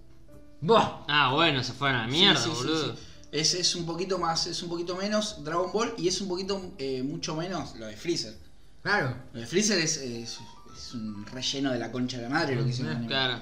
[0.60, 1.04] Buah.
[1.08, 2.94] Ah, bueno, se fueron a la mierda, Sí, boludo.
[2.96, 3.02] sí.
[3.32, 6.72] Es, es un poquito más, es un poquito menos Dragon Ball y es un poquito
[6.78, 8.36] eh, mucho menos lo de Freezer.
[8.82, 9.16] Claro.
[9.32, 10.38] Lo de Freezer es, es,
[10.76, 13.06] es un relleno de la concha de la madre lo que hicieron.
[13.06, 13.38] Claro.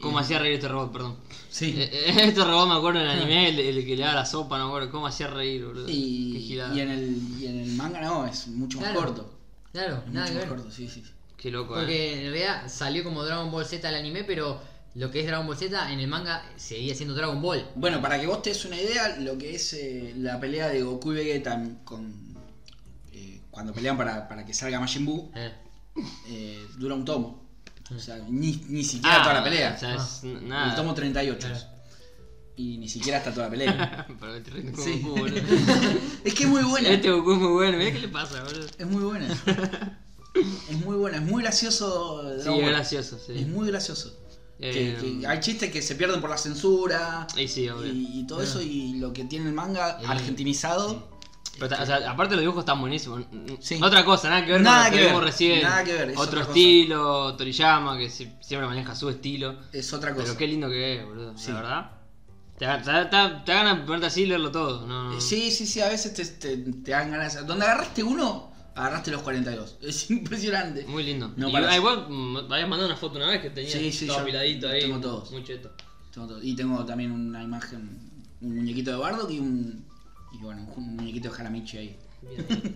[0.00, 1.16] ¿Cómo hacía reír este robot, perdón?
[1.50, 1.74] Sí.
[1.76, 4.26] Eh, eh, este robot me acuerdo en el anime, el, el que le daba la
[4.26, 4.90] sopa, no me acuerdo.
[4.90, 5.86] ¿Cómo hacía reír, boludo?
[5.86, 6.74] Qué Y, girada.
[6.74, 9.38] y en el, y en el manga no, es mucho más corto.
[9.72, 11.02] Claro, Es nada mucho más corto, sí, sí.
[11.36, 11.80] Qué loco, eh.
[11.80, 14.60] Porque en realidad salió como Dragon Ball Z el anime, pero
[14.94, 17.66] lo que es Dragon Ball Z en el manga seguía siendo Dragon Ball.
[17.74, 20.82] Bueno, para que vos te des una idea, lo que es eh, la pelea de
[20.82, 22.12] Goku y Vegeta con.
[23.12, 25.52] eh, cuando pelean para, para que salga Majin Buu, Eh.
[26.28, 27.45] eh, dura un tomo.
[27.94, 29.74] O sea, ni, ni siquiera Ah, toda la pelea.
[29.76, 30.70] O sea, es nada.
[30.70, 31.38] El tomo 38.
[31.46, 31.64] Claro.
[32.56, 34.06] Y ni siquiera está toda la pelea.
[34.20, 35.00] Pero te rindes con Sí.
[35.02, 35.36] Goku, boludo.
[36.24, 36.88] es que es muy buena.
[36.88, 38.66] Este Goku es muy bueno, mirá qué le pasa, boludo.
[38.78, 39.28] Es muy buena.
[40.70, 42.22] es muy buena, es muy gracioso.
[42.42, 43.32] Sí, es gracioso, sí.
[43.38, 44.16] Es muy gracioso.
[44.58, 47.26] Eh, Que- que hay chistes que se pierden por la censura.
[47.36, 47.92] Y sí, obvio.
[47.92, 51.14] y, y todo eso, y lo que tiene el manga El- argentinizado.
[51.58, 53.22] Pero, ta- o sea, aparte los dibujos están buenísimos.
[53.60, 53.78] Sí.
[53.82, 55.62] Otra cosa, nada que ver Nada con lo que recién.
[55.62, 56.50] nada que ver, es Otro otra cosa.
[56.50, 59.56] estilo, Toriyama, que si- siempre maneja su estilo.
[59.72, 60.24] Es otra cosa.
[60.26, 61.36] Pero qué lindo que es, boludo.
[61.38, 61.48] Sí.
[61.52, 61.90] La verdad.
[62.58, 64.86] Te, te, te, te ganas de ponerte así y leerlo todo.
[64.86, 65.18] No, no.
[65.18, 67.46] Eh, Sí, sí, sí, a veces te, te, te dan ganas.
[67.46, 69.76] Donde agarraste uno, agarraste los 42.
[69.82, 70.84] Es impresionante.
[70.86, 71.32] Muy lindo.
[71.36, 74.06] No y ah, igual mm, habías mandado una foto una vez que tenía Sí, sí,
[74.06, 74.80] todo apiladito ahí.
[74.82, 75.30] tengo todos.
[75.32, 75.70] Muy cheto.
[76.12, 76.42] Tengo todo.
[76.42, 77.98] Y tengo también una imagen,
[78.40, 79.85] un muñequito de Bardock y un.
[80.38, 81.96] Y bueno, un muñequito de Jaramichi ahí.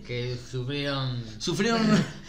[0.07, 1.23] Que sufrieron.
[1.39, 1.81] Sufrieron.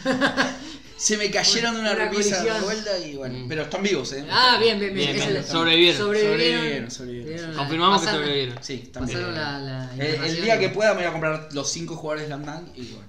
[0.97, 3.39] se me cayeron de una, Una repisa de vuelta y bueno.
[3.39, 3.47] Mm.
[3.47, 4.25] Pero están vivos, eh.
[4.29, 5.43] Ah, bien, bien, bien.
[5.45, 5.97] Sobrevivieron.
[5.97, 7.53] Sobrevivieron, sobrevivieron.
[7.55, 8.57] Confirmamos que sobrevivieron.
[8.61, 9.41] Sí, están Pasaron bien.
[9.41, 12.35] la, la Eh, el día que pueda me voy a comprar los 5 jugadores de
[12.35, 13.07] Slam Dunk y bueno.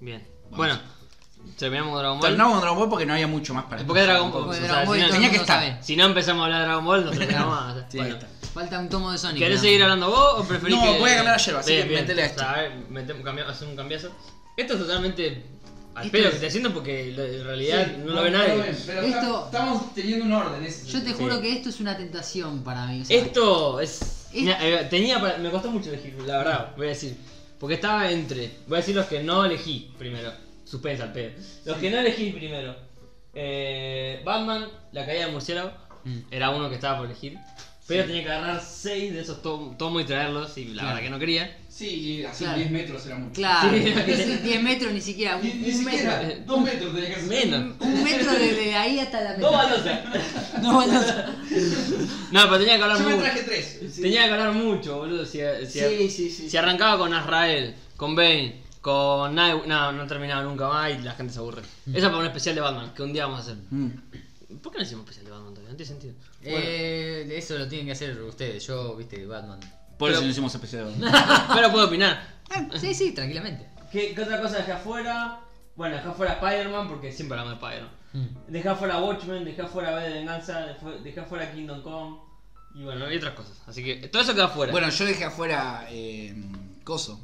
[0.00, 0.26] Bien.
[0.44, 0.56] Vamos.
[0.58, 0.80] Bueno,
[1.58, 2.28] terminamos Dragon Ball.
[2.28, 4.44] Terminamos Dragon Ball porque no había mucho más para ¿Por qué Dragon Ball?
[4.44, 5.82] Porque O sea, Dragon Ball si no- tenía que estar.
[5.84, 7.84] Si no empezamos a hablar de Dragon Ball, no terminamos más.
[7.90, 8.28] Sí, ahí está.
[8.56, 9.38] Falta un tomo de Sonic.
[9.38, 10.98] ¿Querés seguir hablando vos o preferís No, que...
[10.98, 12.00] voy a cambiar la yerba, así Bien, que bien.
[12.00, 12.40] metele a esto.
[12.40, 14.10] O sea, a ver, metemos, cambiamos, hacer un cambiazo.
[14.56, 15.42] Esto es totalmente
[15.94, 18.74] al pedo es- que estoy haciendo porque en realidad no, lo ve nadie.
[18.86, 20.64] pero Esto- estamos teniendo un orden.
[20.64, 21.14] ese Yo te Sí.
[21.18, 23.02] juro que esto es una tentación para mí.
[23.02, 24.00] o sea, Esto es...
[24.32, 27.14] Es- Mira, eh, tenía para- me costó mucho elegir, la verdad, voy a decir.
[27.60, 28.50] Porque estaba entre...
[28.66, 30.32] Voy a decir los que no elegí primero.
[30.64, 31.32] Suspensa al pedo.
[31.66, 32.74] Los que no elegí primero.
[33.34, 35.72] Eh, Batman, la caída del murciélago.
[36.04, 36.18] Mm.
[36.30, 37.38] Era uno que estaba por elegir.
[37.88, 40.58] Pero tenía que agarrar 6 de esos tom- tomos y traerlos.
[40.58, 40.88] Y la Claro.
[40.88, 41.56] verdad que no quería.
[41.68, 42.58] Sí, y así Claro.
[42.58, 43.32] 10 metros era mucho.
[43.34, 43.76] Claro, Sí.
[44.08, 45.36] es 10 metros ni siquiera.
[45.36, 46.42] Un, Ni, ni un siquiera, metro.
[46.46, 47.28] 2 metros tenía que hacer.
[47.28, 47.74] Menos.
[47.80, 49.62] Un metro desde ahí hasta la Dos meta.
[49.62, 50.62] baldosas.
[50.62, 51.00] No, no.
[52.32, 53.24] No, pero tenía que hablar Yo me mucho.
[53.24, 53.80] traje 3.
[54.00, 55.24] Tenía que hablar mucho, boludo.
[55.24, 56.50] Si, si, Sí, sí, sí.
[56.50, 61.12] si arrancaba con Azrael, con Bane, con Night, no, no terminaba nunca más y la
[61.12, 61.62] gente se aburre.
[61.92, 63.56] Eso para un especial de Batman, que un día vamos a hacer.
[63.70, 63.88] Mm.
[64.62, 65.70] ¿Por qué no hicimos especial de Batman todavía?
[65.72, 66.14] No tiene sentido.
[66.48, 68.66] Eh, eso lo tienen que hacer ustedes.
[68.66, 69.58] Yo, viste, Batman.
[69.98, 70.92] Por Pero- eso no hicimos especial.
[71.54, 72.36] Pero puedo opinar.
[72.50, 73.66] Ah, sí, sí, tranquilamente.
[73.90, 75.40] ¿Qué, qué otra cosa dejé afuera?
[75.74, 77.92] Bueno, dejé afuera Spider-Man porque siempre hablamos de Spider-Man.
[78.12, 78.52] Mm.
[78.52, 82.16] Dejé afuera Watchmen, dejé afuera B de Venganza, dejé- dejé afuera Kingdom Come.
[82.74, 83.58] Y bueno, y otras cosas.
[83.66, 84.70] Así que todo eso queda afuera.
[84.72, 85.86] Bueno, yo dejé afuera.
[85.90, 86.34] Eh,
[86.84, 87.20] Coso.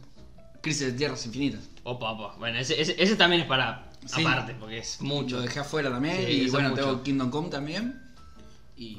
[0.60, 1.68] Crisis de Tierras Infinitas.
[1.84, 2.36] Opa, opa.
[2.38, 4.22] Bueno, ese, ese, ese también es para Sí.
[4.24, 5.36] aparte, porque es mucho.
[5.36, 6.16] Lo dejé afuera también.
[6.24, 6.82] Sí, y eso bueno, mucho.
[6.82, 8.00] tengo Kingdom Come también.
[8.76, 8.96] Y.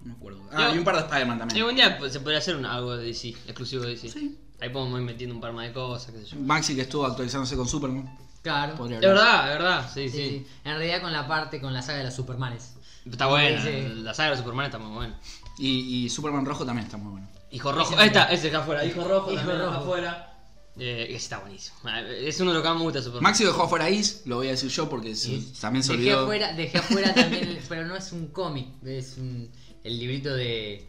[0.00, 0.42] No me acuerdo.
[0.52, 1.64] Ah, Yo- y un par de Spider-Man también.
[1.64, 4.08] un día pues, se podría hacer un- algo de DC, exclusivo de DC.
[4.08, 4.38] Sí.
[4.60, 6.36] Ahí podemos ir metiendo un par más de cosas, qué sé yo.
[6.40, 8.16] Maxi que estuvo actualizándose con Superman.
[8.42, 8.74] Claro.
[8.74, 10.28] Podría Es verdad, es verdad, sí, Sí, sí.
[10.28, 10.46] sí.
[10.64, 12.74] En realidad con la parte, con la saga de los Supermanes.
[13.08, 13.70] Está buena, Sí.
[14.02, 15.18] la saga de Superman está muy buena.
[15.58, 17.28] Y, y Superman Rojo también está muy bueno.
[17.50, 17.92] Hijo rojo.
[17.92, 18.84] Ese Ahí está, ese acá afuera.
[18.84, 19.78] Hijo rojo, Hijo también acá rojo.
[19.82, 20.31] afuera.
[20.78, 21.76] Eh, está buenísimo.
[21.88, 23.30] Eh, Es uno de los que más me gusta de Superman.
[23.30, 26.04] Maxi dejó afuera Is, lo voy a decir yo porque se- Y también se dejé
[26.14, 26.20] olvidó.
[26.22, 29.50] afuera, dejé afuera también, el- pero no es un cómic, es un-
[29.84, 30.86] el librito de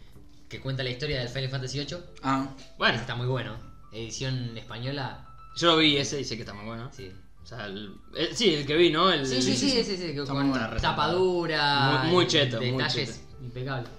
[0.48, 1.98] que cuenta la historia del Final Fantasy VIII.
[2.22, 3.58] Ah, Bueno, Está muy bueno.
[3.92, 5.28] Edición española.
[5.58, 6.90] yo lo vi ese y sé que está muy bueno.
[6.96, 7.12] Sí.
[7.44, 9.12] O sea, el- el- sí, el que vi, ¿no?
[9.12, 12.00] El, Sí, sí, sí, sí, sí, que Está con muy tapadura.
[12.04, 13.44] Muy- muy cheto, muy Detalles cheto.
[13.44, 13.90] impecables.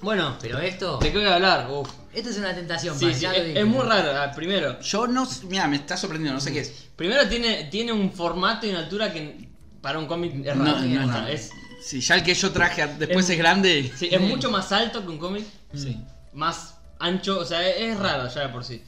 [0.00, 1.68] Bueno, Pero esto, ¿de qué voy a hablar?
[1.70, 1.88] Uf.
[2.12, 2.96] esto es una tentación.
[2.98, 3.60] Sí, sí, ya es, lo dije.
[3.60, 4.12] es muy raro.
[4.16, 5.28] Ah, Primero, yo no.
[5.48, 6.70] Mira, me está sorprendiendo, no sé qué es.
[6.94, 9.48] primero tiene, tiene un formato y una altura que
[9.82, 10.78] para un cómic es raro.
[10.78, 11.26] No, no, O sea, no.
[11.28, 11.50] Es,
[11.82, 13.92] Si ya el que yo traje después Es- es, grande.
[13.96, 15.44] sí, es mucho más alto que un cómic.
[15.74, 15.96] Sí.
[16.32, 18.82] más ancho, o sea, es, es raro ya de por sí.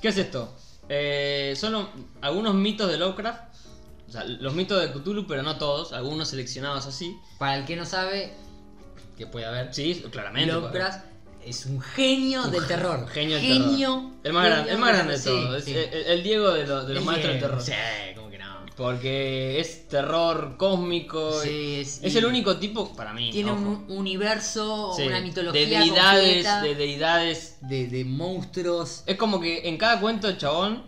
[0.00, 0.56] ¿Qué es esto?
[0.88, 1.88] Eh, son lo-
[2.20, 3.40] algunos mitos de Lovecraft,
[4.08, 7.16] o sea, los mitos de Cthulhu, pero no todos, algunos seleccionados así.
[7.38, 8.32] Para el que no sabe,
[9.16, 10.52] que puede haber, Sí, claramente.
[10.52, 11.04] Lovecraft
[11.44, 13.06] es un genio del terror.
[13.08, 14.12] Genio del genio, terror.
[14.24, 15.30] El más grande, el más grande de sí,
[15.64, 15.74] sí.
[15.76, 17.60] el, el Diego de, los- de los Es maestros del terror.
[17.62, 17.72] Sí,
[18.16, 18.44] como que no.
[18.76, 21.40] Porque es terror cósmico.
[21.42, 23.30] Sí, es- es el único tipo, para mí.
[23.30, 23.60] Tiene ojo.
[23.60, 29.02] un universo, una mitología de deidades, completa, de deidades de, de monstruos.
[29.06, 30.82] Es como que en cada cuento chabón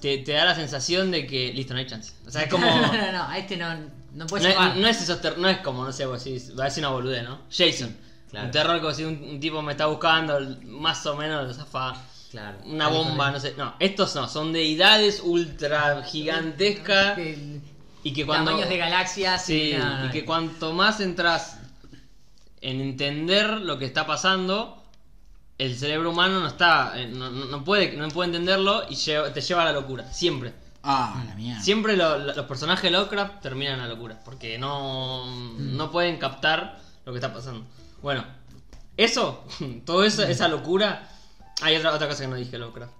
[0.00, 2.12] te, te da la sensación de que, listo, no hay chance.
[2.26, 2.64] O sea, es como...
[2.64, 3.68] no, no, no, no, a este no,
[4.14, 6.66] no es, no es esos ter- no es como, no sé, vos decís, va a
[6.66, 7.40] decir una boludez, ¿no?
[7.50, 7.96] Jason.
[8.30, 8.46] Claro.
[8.46, 11.94] Un terror como si un, un tipo me está buscando, más o menos lo zafa.
[12.30, 12.58] Claro.
[12.64, 13.54] Una bomba, no sé.
[13.56, 17.18] No, estos no, son deidades ultra gigantescas
[18.04, 18.52] y que cuando...
[18.52, 19.44] Tamaños de galaxias.
[19.44, 21.58] Sí, no, y que cuanto más entras
[22.60, 24.80] en entender lo que está pasando,
[25.58, 29.62] el cerebro humano no está, eh, no, no- puede, no puede entenderlo y te lleva
[29.62, 30.52] a la locura, siempre.
[30.82, 31.60] Ah, la mierda.
[31.62, 35.26] Siempre lo- lo- los personajes de Lovecraft terminan en la locura, porque no,
[35.58, 37.66] no pueden captar lo que está pasando.
[38.02, 38.24] Bueno,
[38.96, 39.44] eso,
[39.84, 41.08] toda esa, esa locura,
[41.62, 42.92] hay otra, otra cosa que no dije Lovecraft.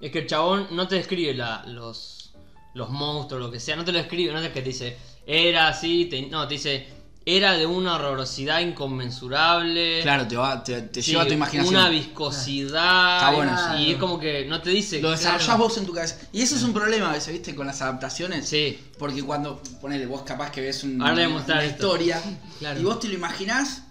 [0.00, 2.32] Es que el chabón no te describe la- los,
[2.74, 5.68] los monstruos, lo que sea, no te lo describe, no es que te dice, era
[5.68, 6.88] así, te- no, te dice,
[7.30, 10.00] era de una horrorosidad inconmensurable.
[10.02, 11.74] Claro, te, va, te, te sí, lleva a tu imaginación.
[11.76, 13.16] Una viscosidad.
[13.18, 15.00] Está bueno, y es como que no te dice.
[15.00, 15.62] Lo desarrollás Claro.
[15.64, 16.16] vos en tu cabeza.
[16.32, 17.54] Y eso es un problema a veces, ¿viste?
[17.54, 18.48] Con las adaptaciones.
[18.48, 18.78] Sí.
[18.98, 22.20] Porque cuando, ponele, vos capaz que ves un- Ahora una historia
[22.58, 22.80] Claro.
[22.80, 23.82] y vos te lo imaginás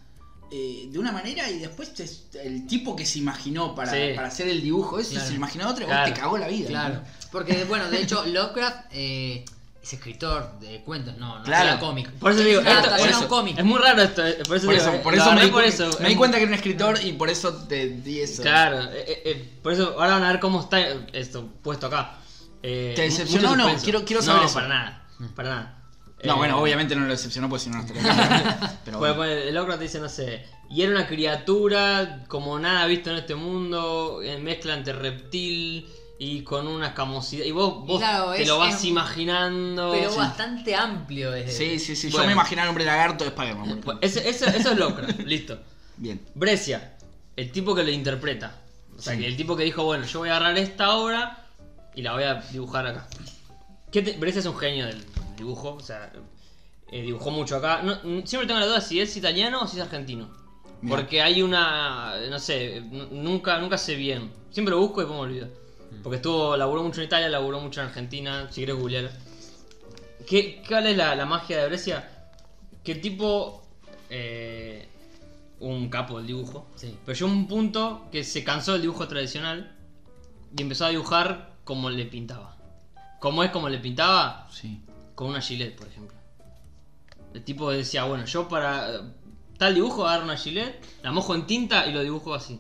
[0.52, 2.08] eh, de una manera y después te-
[2.44, 4.14] el tipo que se imaginó para, Sí.
[4.16, 5.26] para hacer el dibujo, Claro.
[5.26, 6.14] se lo imaginó otro y vos Claro.
[6.14, 6.70] te cagó la vida.
[6.70, 6.94] Claro.
[6.96, 7.02] ¿no?
[7.32, 9.44] Porque, bueno, de hecho, Lovecraft eh,
[9.88, 11.70] es escritor de cuentos, no, no Claro.
[11.70, 12.12] era cómic.
[12.14, 13.58] Por eso digo, Es una esto- por un cómic.
[13.58, 14.26] Es muy raro esto.
[14.26, 15.90] eh, Por eso, Por digo, eso, eh, por lo eso, me, di, por cu- eso.
[16.00, 18.42] me di Es- cuenta que era un escritor y por eso te di eso.
[18.42, 20.80] Claro, eh, eh, eh, por eso ahora van a ver cómo está
[21.14, 22.16] esto puesto acá.
[22.64, 23.76] Eh, ¿Te decepcionó o no?
[23.84, 24.56] Quiero- quiero saber No, eso.
[24.56, 25.08] para nada.
[25.36, 25.74] Para nada.
[26.24, 28.02] No, Eh, bueno, obviamente no lo decepcionó porque si no no estaría.
[28.86, 29.16] Pero Bueno, bueno.
[29.36, 33.36] pues, el Lovecraft dice, no sé, y era una criatura como nada visto en este
[33.36, 35.88] mundo, eh, mezcla entre reptil
[36.20, 37.46] y con una escamosidad.
[37.46, 39.92] Y vos, vos Claro, te es- lo vas es- imaginando.
[39.92, 40.18] Pero Sí.
[40.18, 41.52] bastante amplio desde.
[41.52, 42.08] Sí, sí, sí.
[42.10, 42.24] Bueno.
[42.24, 43.66] Yo me imaginaba el hombre lagarto de Spider-Man.
[43.66, 44.00] Bueno, ejemplo.
[44.02, 45.60] ese- eso, eso es Lovecraft, listo.
[45.98, 46.22] Bien.
[46.36, 46.96] Brescia,
[47.36, 48.56] el tipo que lo interpreta.
[48.98, 49.20] O sea, Sí.
[49.20, 51.46] que el tipo que dijo, bueno, yo voy a agarrar esta obra
[51.96, 53.08] y la voy a dibujar acá.
[53.92, 55.04] ¿Qué te- Brescia es un genio del
[55.38, 56.12] dibujo, o sea,
[56.92, 57.82] eh, dibujó mucho acá.
[57.84, 57.96] No-
[58.26, 60.30] siempre tengo la duda si es italiano o si es argentino.
[60.88, 64.32] Porque hay una, no sé, nunca, nunca sé bien.
[64.52, 65.48] Siempre lo busco y me olvido.
[66.04, 69.12] Porque estuvo, laburó mucho en Italia, laburó mucho en Argentina, si quieres googlear.
[70.28, 72.10] ¿Qué, ¿Cuál es la, la magia de Brescia?
[72.84, 73.64] Que el tipo,
[74.10, 74.88] eh,
[75.60, 76.98] un capo del dibujo, Sí.
[77.06, 79.76] pero llegó un punto que se cansó del dibujo tradicional
[80.58, 82.56] y empezó a dibujar como le pintaba.
[83.20, 84.48] ¿Cómo es como le pintaba?
[84.52, 84.82] Sí.
[85.16, 86.16] Con una gilet, por ejemplo.
[87.34, 89.02] El tipo decía, bueno, yo para
[89.58, 92.60] tal dibujo agarro una gilet, la mojo en tinta y lo dibujo así.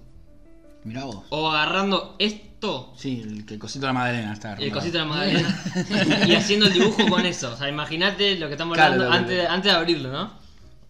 [0.84, 1.24] Mirá vos.
[1.30, 2.16] O agarrando
[2.58, 4.55] esto, Sí, el, cosito de la Madalena está.
[4.55, 5.64] el cosito de la magdalena,
[6.28, 7.53] y haciendo el dibujo con eso.
[7.53, 10.34] O sea, imagínate lo que estamos Claro, hablando que- antes, de, antes de abrirlo, ¿no?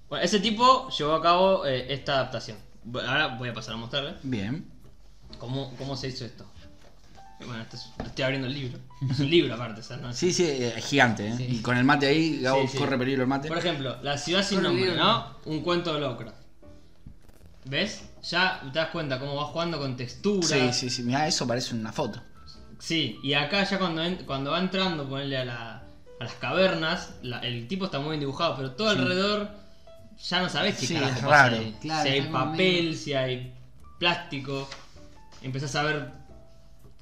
[0.09, 2.57] Bueno, ese tipo llevó a cabo eh, esta adaptación.
[3.05, 4.65] Ahora voy a pasar a mostrarle Bien.
[5.39, 6.45] cómo, cómo se hizo esto.
[7.45, 8.79] Bueno, esto es- estoy abriendo el libro.
[9.11, 11.33] Es un libro aparte, sea, no Sí, sí, es gigante, ¿eh?
[11.35, 11.47] Sí.
[11.49, 12.77] Y con el mate ahí, Gabo Sí, sí.
[12.77, 13.49] corre peligro el mate.
[13.49, 14.95] Por ejemplo, La ciudad sin nombre.
[14.95, 15.35] ¿no?
[15.43, 16.37] Un cuento de Lovecraft.
[17.65, 18.03] ¿Ves?
[18.23, 20.47] Ya te das cuenta cómo va jugando con textura.
[20.47, 21.03] Sí, sí, sí.
[21.03, 22.21] Mirá, eso parece una foto.
[22.79, 25.83] Sí, y acá ya cuando, en- cuando va entrando, ponerle a, la-
[26.19, 28.99] a las cavernas, la- el tipo está muy bien dibujado, pero todo Sí.
[28.99, 29.49] alrededor
[30.29, 31.57] ya no sabes qué Sí, carajo es pasa raro.
[31.57, 31.75] ahí.
[31.81, 33.53] Claro, si hay papel, medio- si hay
[33.99, 34.69] plástico,
[35.41, 36.11] empezás a ver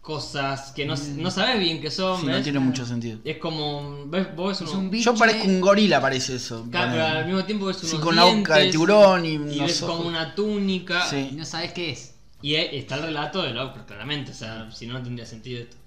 [0.05, 3.17] cosas que no, no sabes bien qué son, Sí, no tiene mucho sentido.
[3.23, 4.35] Es como, ¿ves?
[4.35, 5.11] Vos ves Es un bicho.
[5.11, 6.67] Yo parezco un gorila, parece eso.
[6.69, 9.59] Claro, pero al mismo tiempo ves Sí, unos con la boca de tiburón y y
[9.61, 9.95] ves ojos.
[9.97, 11.05] como una túnica.
[11.07, 11.29] Sí.
[11.31, 12.13] Y no sabes qué es.
[12.43, 15.77] Y está el relato de Lovecraft, claramente, o sea, si no, no tendría sentido esto.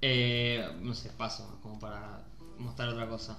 [0.00, 2.24] Eh, no sé, paso, como para
[2.58, 3.36] mostrar otra cosa.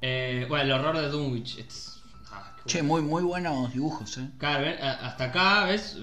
[0.00, 1.58] Eh, bueno, el horror de Dunwich.
[1.58, 2.00] es-
[2.30, 4.28] ah, Che, muy, muy buenos dibujos, eh.
[4.38, 4.66] Claro,
[5.02, 5.98] hasta acá, ¿ves?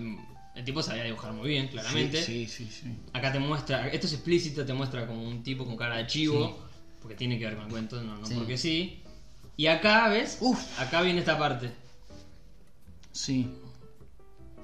[0.55, 2.21] El tipo sabía dibujar muy bien, claramente.
[2.21, 2.81] Sí, sí, sí.
[2.83, 2.97] sí.
[3.13, 6.57] Acá te muestra, esto es explícito, te muestra como un tipo con cara de chivo,
[7.01, 8.33] porque tiene que ver con el cuento, no, no Sí.
[8.35, 9.01] porque sí.
[9.55, 10.37] Y acá, ¿ves?
[10.41, 10.79] Uf.
[10.79, 11.71] Acá viene esta parte.
[13.11, 13.49] Sí.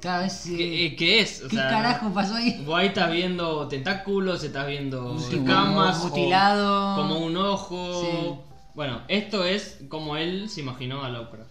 [0.01, 0.43] Cada vez.
[0.45, 1.43] ¿Qué, eh, qué es?
[1.43, 2.61] O ¿Qué sea, carajo pasó ahí?
[2.65, 6.95] Vos ahí estás viendo tentáculos, estás viendo escamas, o mutilado.
[6.95, 8.01] como un ojo.
[8.01, 8.53] Sí.
[8.75, 11.49] Bueno, esto es como él se imaginó a Lovecraft.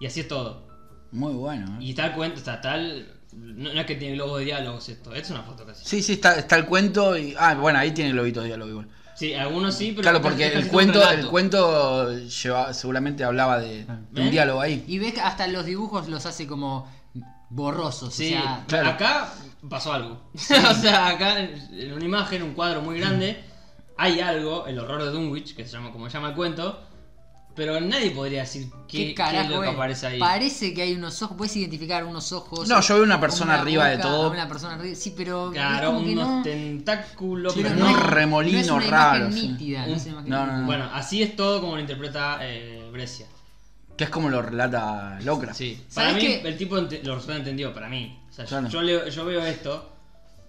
[0.00, 0.66] Y así es todo.
[1.12, 1.84] Muy bueno, eh.
[1.84, 3.17] Y tal cuento, está tal.
[3.32, 5.84] No, no es que tiene globos de diálogos esto, es una foto casi.
[5.84, 7.34] Sí, sí, está, está el cuento y.
[7.38, 8.88] Ah, bueno, ahí tiene globito de diálogo igual.
[9.14, 10.02] Sí, algunos sí, pero.
[10.02, 14.30] Claro, porque el cuento, el cuento lleva, seguramente hablaba de, de un ¿Eh?
[14.30, 14.84] diálogo ahí.
[14.86, 16.88] Y ves que hasta los dibujos los hace como
[17.50, 18.14] borrosos.
[18.14, 18.88] Sí, o sea, claro.
[18.90, 19.32] acá
[19.68, 20.20] pasó algo.
[20.34, 23.42] o sea, acá en una imagen, un cuadro muy grande,
[23.96, 26.87] hay algo, el horror de Dunwich, que se llama como se llama el cuento,
[27.58, 29.74] pero nadie podría decir qué, ¿Qué qué carajo es lo que es?
[29.74, 30.18] aparece ahí.
[30.18, 32.66] Parece que hay unos ojos, puedes identificar unos ojos.
[32.68, 34.30] No, yo veo una persona arriba de todo.
[34.30, 35.50] Una persona arriba, sí, pero.
[35.52, 37.90] Claro, unos no, tentáculos, Sí, pero no.
[37.90, 39.28] no remolino raro.
[40.24, 40.66] No, Un-.
[40.66, 43.26] Bueno, así es todo como lo interpreta eh, Brescia.
[43.96, 45.58] Que es como lo relata Lovecraft.
[45.58, 45.82] Sí.
[45.88, 48.16] ¿Sabes Para mí, el tipo lo resuelve entendido, para mí.
[48.30, 49.90] O sea, yo, leo- yo veo esto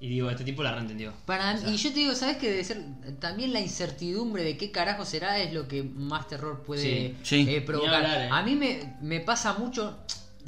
[0.02, 1.14] y digo, este tipo la reentendió.
[1.26, 2.82] Para, y yo te digo, ¿sabes qué debe ser?
[3.20, 7.18] También la incertidumbre de qué carajo será es lo que más terror puede Sí.
[7.24, 7.46] Sí.
[7.50, 7.96] eh, provocar.
[7.96, 8.30] Hablar, eh.
[8.32, 9.98] A mí me, me pasa mucho,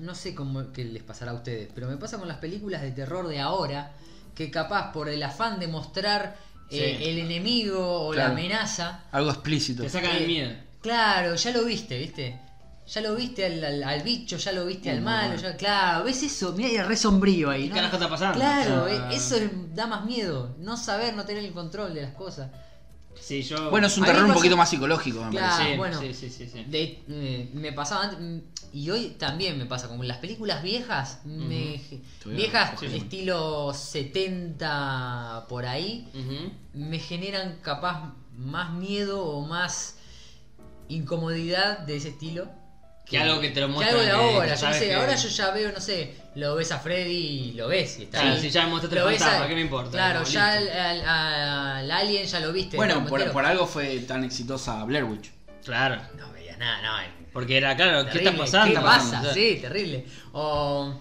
[0.02, 2.92] no sé cómo que les pasará a ustedes, pero me pasa con las películas de
[2.92, 3.92] terror de ahora,
[4.36, 6.38] que capaz por el afán de mostrar
[6.70, 7.04] eh, Sí.
[7.10, 8.30] el enemigo o Claro.
[8.30, 9.84] la amenaza, Algo explícito.
[9.84, 10.52] Te sacan Eh, el miedo.
[10.82, 12.40] Claro, ya lo viste, ¿viste?
[12.94, 16.24] Ya lo viste al, al- al bicho, ya lo viste al malo, ya, claro, ves
[16.24, 17.76] eso, mira, hay re sombrío ahí, ¿Qué ¿no?
[17.76, 18.36] carajo está pasando?
[18.38, 22.02] Claro, sea, eh, eso es- da más miedo, no saber, no tener el control de
[22.02, 22.50] las cosas.
[23.20, 23.70] Sí, yo.
[23.70, 25.48] Bueno, es un terror un poquito más psicológico, me Claro.
[25.56, 25.72] parece.
[25.72, 26.00] sí, bueno.
[26.02, 26.64] sí, sí, sí, sí.
[26.68, 28.40] De- eh, me pasaba antes, mm,
[28.74, 31.80] y hoy también me pasa, como las películas viejas, me-
[32.26, 32.88] viejas sí.
[32.88, 36.08] estilo 70 por ahí,
[36.74, 39.96] me generan capaz más miedo o más
[40.90, 42.50] incomodidad de ese estilo.
[43.12, 45.16] Que algo que te lo que muestran algo de ahora, yo no sé, que- ahora
[45.16, 48.36] yo ya veo, no sé, lo ves a Freddy y lo ves y está Claro,
[48.36, 48.42] ahí.
[48.42, 49.92] si ya me mostraste Lo el fantasma, a- ¿qué me importa?
[49.92, 52.78] Claro, ya al, al- al alien ya lo viste.
[52.78, 53.08] Bueno, ¿no?
[53.08, 55.30] por, algo fue tan exitosa Blair Witch.
[55.66, 56.02] Claro.
[56.18, 57.12] No veías nada, no.
[57.34, 58.74] Porque era, claro, ¿qué está pasando?
[58.74, 59.22] ¿Qué O pasa?
[59.22, 60.06] sea, Sí, terrible.
[60.34, 60.94] O,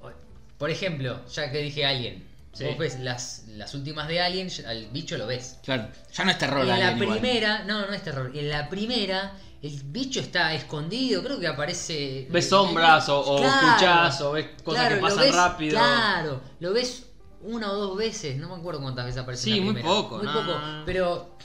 [0.00, 0.12] o-
[0.58, 2.24] por ejemplo, ya que dije Alien,
[2.54, 2.64] Sí.
[2.64, 5.58] vos ves las, las últimas de Alien, al bicho lo ves.
[5.64, 5.88] Claro.
[6.14, 7.18] Ya no es terror Y en la igual.
[7.18, 8.30] primera, no, no es terror.
[8.34, 9.32] En la primera,
[9.66, 12.26] el bicho está escondido, creo que aparece.
[12.30, 15.70] Ves sombras o, o Claro, escuchás o ves cosas claro, que pasan ves- rápido.
[15.78, 17.06] Claro, lo ves
[17.40, 19.44] una o dos veces, no me acuerdo cuántas veces aparece.
[19.44, 21.36] Sí, la muy poco, Muy no, poco, pero.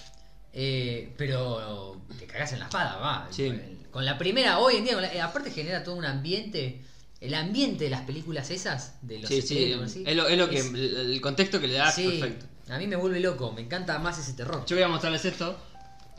[0.53, 3.27] eh, pero te cagás en la espada, va.
[3.31, 3.53] Sí.
[3.91, 6.83] Con la primera, hoy en día, la- eh, aparte genera todo un ambiente.
[7.21, 10.37] El ambiente de las películas esas, de los Sí, sí, 70, así, es lo, es
[10.37, 12.45] lo que, es- el contexto que le das, sí, perfecto.
[12.69, 14.63] A mí me vuelve loco, me encanta más ese terror.
[14.65, 15.57] Yo voy a mostrarles esto.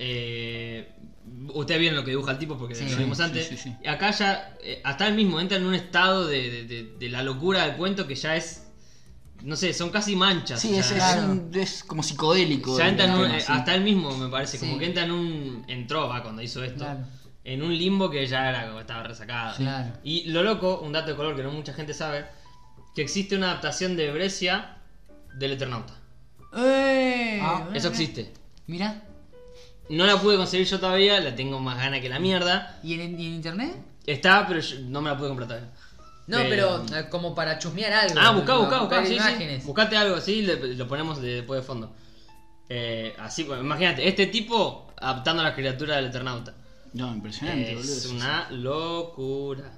[0.02, 0.88] Eh,
[1.52, 3.46] ustedes vieron lo que dibuja el tipo porque Sí, lo vimos sí, antes.
[3.48, 3.76] sí, sí.
[3.84, 7.08] Y Acá ya, eh, hasta él mismo entra en un estado de, de- de- de
[7.10, 8.66] la locura del cuento que ya es.
[9.42, 10.60] No sé, son casi manchas.
[10.60, 11.32] Sí, es, sea, es Claro.
[11.32, 12.76] un- es como psicodélico.
[12.78, 13.46] ya el entra en un- tema, eh, sí.
[13.52, 14.66] hasta él mismo me parece, Sí.
[14.66, 15.64] como que entra en un.
[15.68, 16.78] entró va cuando hizo esto.
[16.84, 17.00] Claro.
[17.44, 19.56] En un limbo que ya era como estaba resacado.
[19.56, 19.92] Claro.
[20.02, 22.24] Y lo loco, un dato de color que no mucha gente sabe,
[22.94, 24.76] que existe una adaptación de Brescia
[25.34, 25.94] del Eternauta.
[26.56, 27.38] ¡Eh!
[27.42, 28.32] Ah, Eso existe.
[28.66, 29.02] Mira.
[29.90, 32.78] No la pude conseguir yo todavía, la tengo más gana que la mierda.
[32.82, 33.76] ¿Y en, y en internet?
[34.06, 35.70] Está, pero yo no me la pude comprar todavía.
[36.26, 38.14] No, Eh, pero eh, como para chusmear algo.
[38.20, 39.14] Ah, buscá, buscá, buscá, sí, sí.
[39.16, 39.64] imágenes.
[39.66, 41.92] Buscate algo así y le- lo ponemos de- después de fondo.
[42.68, 46.54] Eh, así, pues, imagínate, este tipo adaptando a la criatura del Eternauta.
[46.92, 47.92] No, impresionante, boludo.
[47.92, 49.72] Es eso, una locura.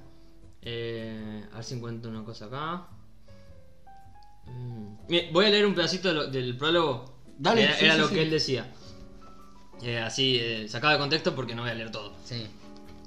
[0.61, 2.83] Eh, a ver si encuentro una cosa acá.
[4.45, 5.31] Mm.
[5.31, 7.13] Voy a leer un pedacito de lo- del prólogo.
[7.37, 8.13] Dale, Era, sí, era sí, lo sí.
[8.15, 8.67] que él decía.
[9.83, 12.13] Eh, así, eh, sacado de contexto porque no voy a leer todo.
[12.23, 12.47] Sí.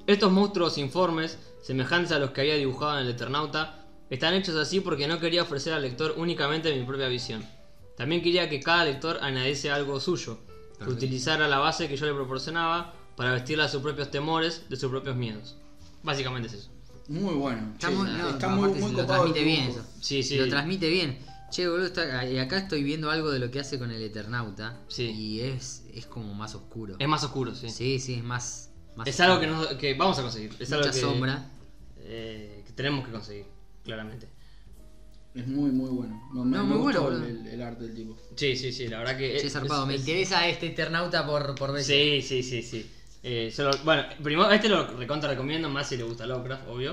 [0.07, 4.81] Estos monstruos informes, semejantes a los que había dibujado en el Eternauta, están hechos así
[4.81, 7.45] porque no quería ofrecer al lector únicamente mi propia visión.
[7.97, 10.39] También quería que cada lector añadiese algo suyo,
[10.79, 14.77] que utilizara la base que yo le proporcionaba para vestirle a sus propios temores de
[14.77, 15.57] sus propios miedos.
[16.03, 16.71] Básicamente es eso.
[17.09, 17.73] Muy bueno.
[17.73, 19.81] Está che, muy, no, está aparte muy, lo copado el transmite bien dibujo.
[19.81, 19.89] eso.
[20.01, 20.37] Sí, sí.
[20.37, 21.19] Lo transmite bien.
[21.57, 24.79] Che, boludo, está, y acá estoy viendo algo de lo que hace con el Eternauta.
[24.89, 25.05] Sí.
[25.05, 26.97] Y es, es como más oscuro.
[26.99, 27.71] Es más oscuro, sí.
[27.71, 28.71] Sí, sí, es más.
[28.95, 30.55] más Es algo que, nos- que vamos a conseguir.
[30.59, 31.51] Es algo Mucha que, sombra.
[32.01, 33.47] eh, que tenemos que conseguir,
[33.85, 34.29] claramente.
[35.35, 36.29] Es muy, muy bueno.
[36.35, 38.19] No, me muy bueno, el, arte del tipo.
[38.37, 39.39] Sí, sí, sí, la verdad que.
[39.39, 39.85] Che, es- zarpado.
[39.85, 41.83] es- Me es- interesa este Eternauta por, por ver.
[41.83, 42.91] Sí, sí, sí, sí.
[43.23, 46.93] Eh, solo- bueno, primero, este lo recontra recomiendo, más si le gusta Lovecraft, obvio.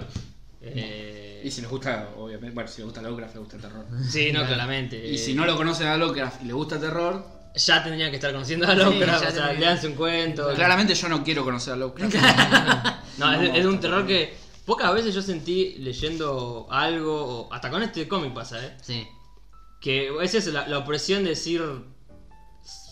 [0.64, 3.86] Eh, Y si les gusta, obviamente, bueno, si les gusta Lovecraft, les gusta el terror.
[4.10, 5.06] sí, no, claramente.
[5.08, 8.16] Y si no lo conocen a Lovecraft y les gusta el terror, Ya tendrían que
[8.16, 10.54] estar conociendo a Lovecraft, ya o sea, leanse un cuento.
[10.56, 12.16] claramente yo no quiero conocer a Lovecraft.
[13.20, 14.34] No, es, No, es un terror que
[14.66, 17.14] pocas veces yo sentí leyendo algo,
[17.48, 18.74] o hasta con este cómic pasa, ¿eh?
[18.82, 19.08] Sí.
[19.82, 21.62] Que es eso, la, la opresión de decir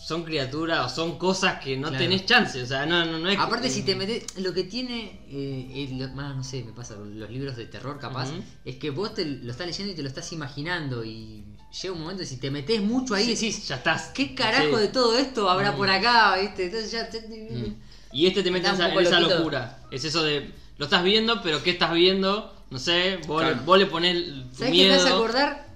[0.04, 2.02] son criaturas o son cosas que no Claro.
[2.04, 4.36] tenés chance, o sea, no, no, no es que- Aparte, si te metes.
[4.38, 5.20] Lo que tiene.
[5.28, 8.30] Eh, el- más, no sé, me pasa con los libros de terror, capaz.
[8.64, 11.04] Es que vos te lo estás leyendo y te lo estás imaginando.
[11.04, 11.44] Y
[11.80, 13.68] llega un momento, si te metes mucho ahí, Sí, decís.
[13.68, 14.08] ya estás.
[14.08, 14.82] ¿Qué carajo Sí.
[14.82, 15.76] de todo esto habrá Mm.
[15.76, 16.36] por acá?
[16.40, 16.64] ¿Viste?
[16.66, 17.08] Entonces ya.
[17.08, 17.76] te- Mm.
[18.12, 19.78] Y este te mete en esa, en locura.
[19.90, 20.52] Es eso de.
[20.78, 22.52] Lo estás viendo, pero ¿qué estás viendo?
[22.70, 23.56] No sé, vos, Claro.
[23.56, 24.94] le, vos le ponés tu ¿Sabes qué me miedo.
[24.94, 25.66] hace acordar?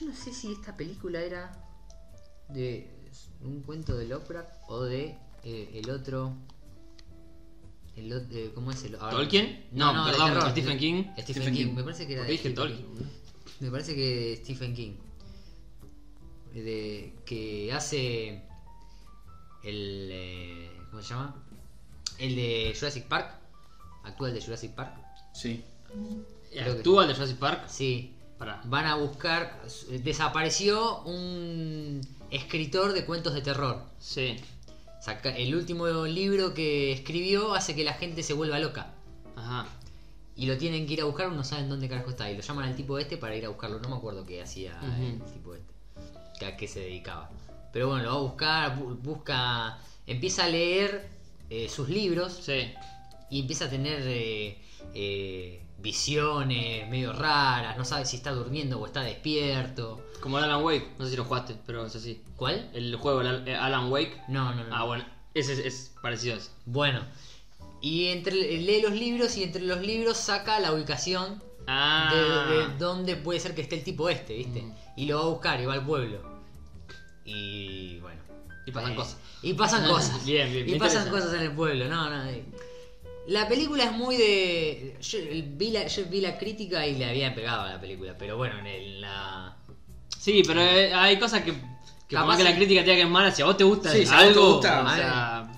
[0.00, 1.52] Yo no sé si esta película era
[2.48, 2.88] de
[3.42, 6.34] un cuento de Lovecraft o de eh, el otro.
[7.96, 9.66] El, eh, ¿Cómo es el ahora- ¿Tolkien?
[9.72, 10.50] No, No, no, de perdón, terror.
[10.50, 11.02] Stephen King.
[11.18, 11.66] Stephen, Stephen King.
[11.66, 11.74] King.
[11.74, 12.96] me parece que era ¿Por de qué dije Stephen Tolkien?
[12.98, 13.04] King.
[13.60, 14.92] Me parece que Stephen King.
[16.54, 18.42] De, que hace
[19.62, 20.08] el.
[20.12, 21.36] eh, ¿Cómo se llama?
[22.18, 23.34] El de Jurassic Park.
[24.04, 24.94] Actúa el de Jurassic Park.
[25.34, 25.62] Sí.
[26.60, 27.68] ¿Actúa el de Jurassic Park?
[27.68, 28.16] Sí.
[28.64, 29.62] Van a buscar.
[30.02, 32.00] Desapareció un
[32.30, 33.82] escritor de cuentos de terror.
[33.98, 34.36] Sí.
[35.00, 38.92] Saca- el último libro que escribió hace que la gente se vuelva loca.
[39.36, 39.66] Ajá.
[40.36, 42.30] Y lo tienen que ir a buscar, no saben dónde carajo está.
[42.30, 43.78] Y lo llaman al tipo este para ir a buscarlo.
[43.80, 45.72] No me acuerdo qué hacía el tipo este.
[46.38, 47.30] que A qué se dedicaba.
[47.72, 49.78] Pero bueno, lo va a buscar, bu- busca.
[50.06, 51.08] Empieza a leer
[51.50, 52.72] eh, sus libros Sí.
[53.30, 54.58] y empieza a tener eh,
[54.94, 57.76] eh, visiones medio raras.
[57.78, 60.00] No sabe si está durmiendo o está despierto.
[60.20, 60.94] Como el Alan Wake.
[60.98, 62.22] No sé si lo jugaste, pero es así.
[62.36, 62.70] ¿Cuál?
[62.74, 64.22] El juego, el eh, Alan Wake.
[64.28, 64.76] No, no, no.
[64.76, 65.04] Ah, bueno.
[65.34, 66.50] Ese es, es parecido a eso.
[66.66, 67.00] Bueno.
[67.80, 72.10] Y entre, lee los libros y entre los libros saca la ubicación Ah.
[72.12, 74.62] de, de dónde puede ser que esté el tipo este, ¿viste?
[74.62, 74.74] Mm.
[74.96, 76.18] Y lo va a buscar y va al pueblo.
[77.24, 78.20] Y bueno.
[78.66, 79.16] Y pasan Eh, cosas.
[79.42, 80.24] Y pasan cosas.
[80.24, 81.88] Bien, bien, Y me pasan cosas en el pueblo.
[81.88, 82.24] No, no.
[82.28, 82.44] eh.
[83.26, 84.96] La película es muy de.
[85.00, 85.18] Yo
[85.56, 88.58] vi la, yo vi la crítica y le había pegado a la película, pero bueno,
[88.58, 89.56] en el- la.
[90.18, 91.52] Sí, pero eh, hay cosas que.
[92.08, 93.92] Que Capaz que la crítica te diga que es mala, si a vos te gusta
[93.92, 94.52] Sí, si a vos te algo.
[94.54, 95.52] gusta, o sea.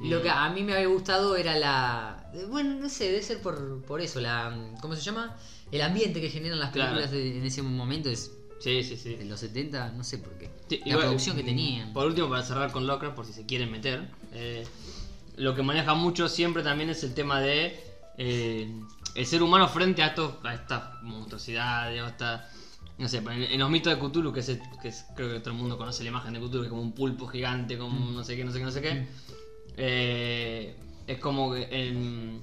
[0.00, 2.30] Lo que a mí me había gustado era la.
[2.48, 4.56] Bueno, no sé, debe ser por, por eso, la.
[4.80, 5.36] ¿Cómo se llama?
[5.70, 6.92] El ambiente que generan las Claro.
[6.94, 8.32] películas de- en ese momento es.
[8.60, 9.16] Sí, sí, sí.
[9.20, 10.48] En los 70, no sé por qué.
[10.68, 11.92] Sí, la igual, producción que tenían.
[11.92, 14.64] Por último, para cerrar con Lovecraft, por si se quieren meter, eh,
[15.38, 17.78] lo que maneja mucho siempre también es el tema de
[18.18, 18.68] eh,
[19.14, 22.48] el ser humano frente a, estos, a estas monstruosidades, o esta,
[22.98, 25.50] no sé, en, en los mitos de Cthulhu, que, es, que es- creo que todo
[25.50, 28.14] el mundo conoce la imagen de Cthulhu, que es como un pulpo gigante, como Mm.
[28.16, 29.06] no sé qué, no sé qué, no sé qué.
[29.76, 30.74] Eh,
[31.06, 32.40] es como que en-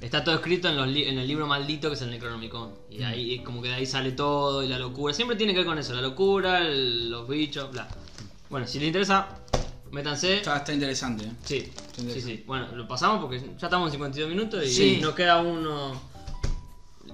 [0.00, 2.72] está todo escrito en, los li- en el libro maldito que es el Necronomicon.
[2.90, 3.04] Y Mm.
[3.04, 5.12] ahí es como que de ahí sale todo y la locura.
[5.14, 7.88] Siempre tiene que ver con eso, la locura, el- los bichos, bla.
[8.50, 9.28] Bueno, si les interesa,
[9.94, 10.36] métanse.
[10.38, 11.32] Está, está interesante, ¿eh?
[11.44, 12.20] Sí, sí, interesante.
[12.36, 12.44] sí.
[12.46, 14.98] Bueno, lo pasamos porque ya estamos en 52 minutos y Sí.
[15.00, 15.92] nos queda uno.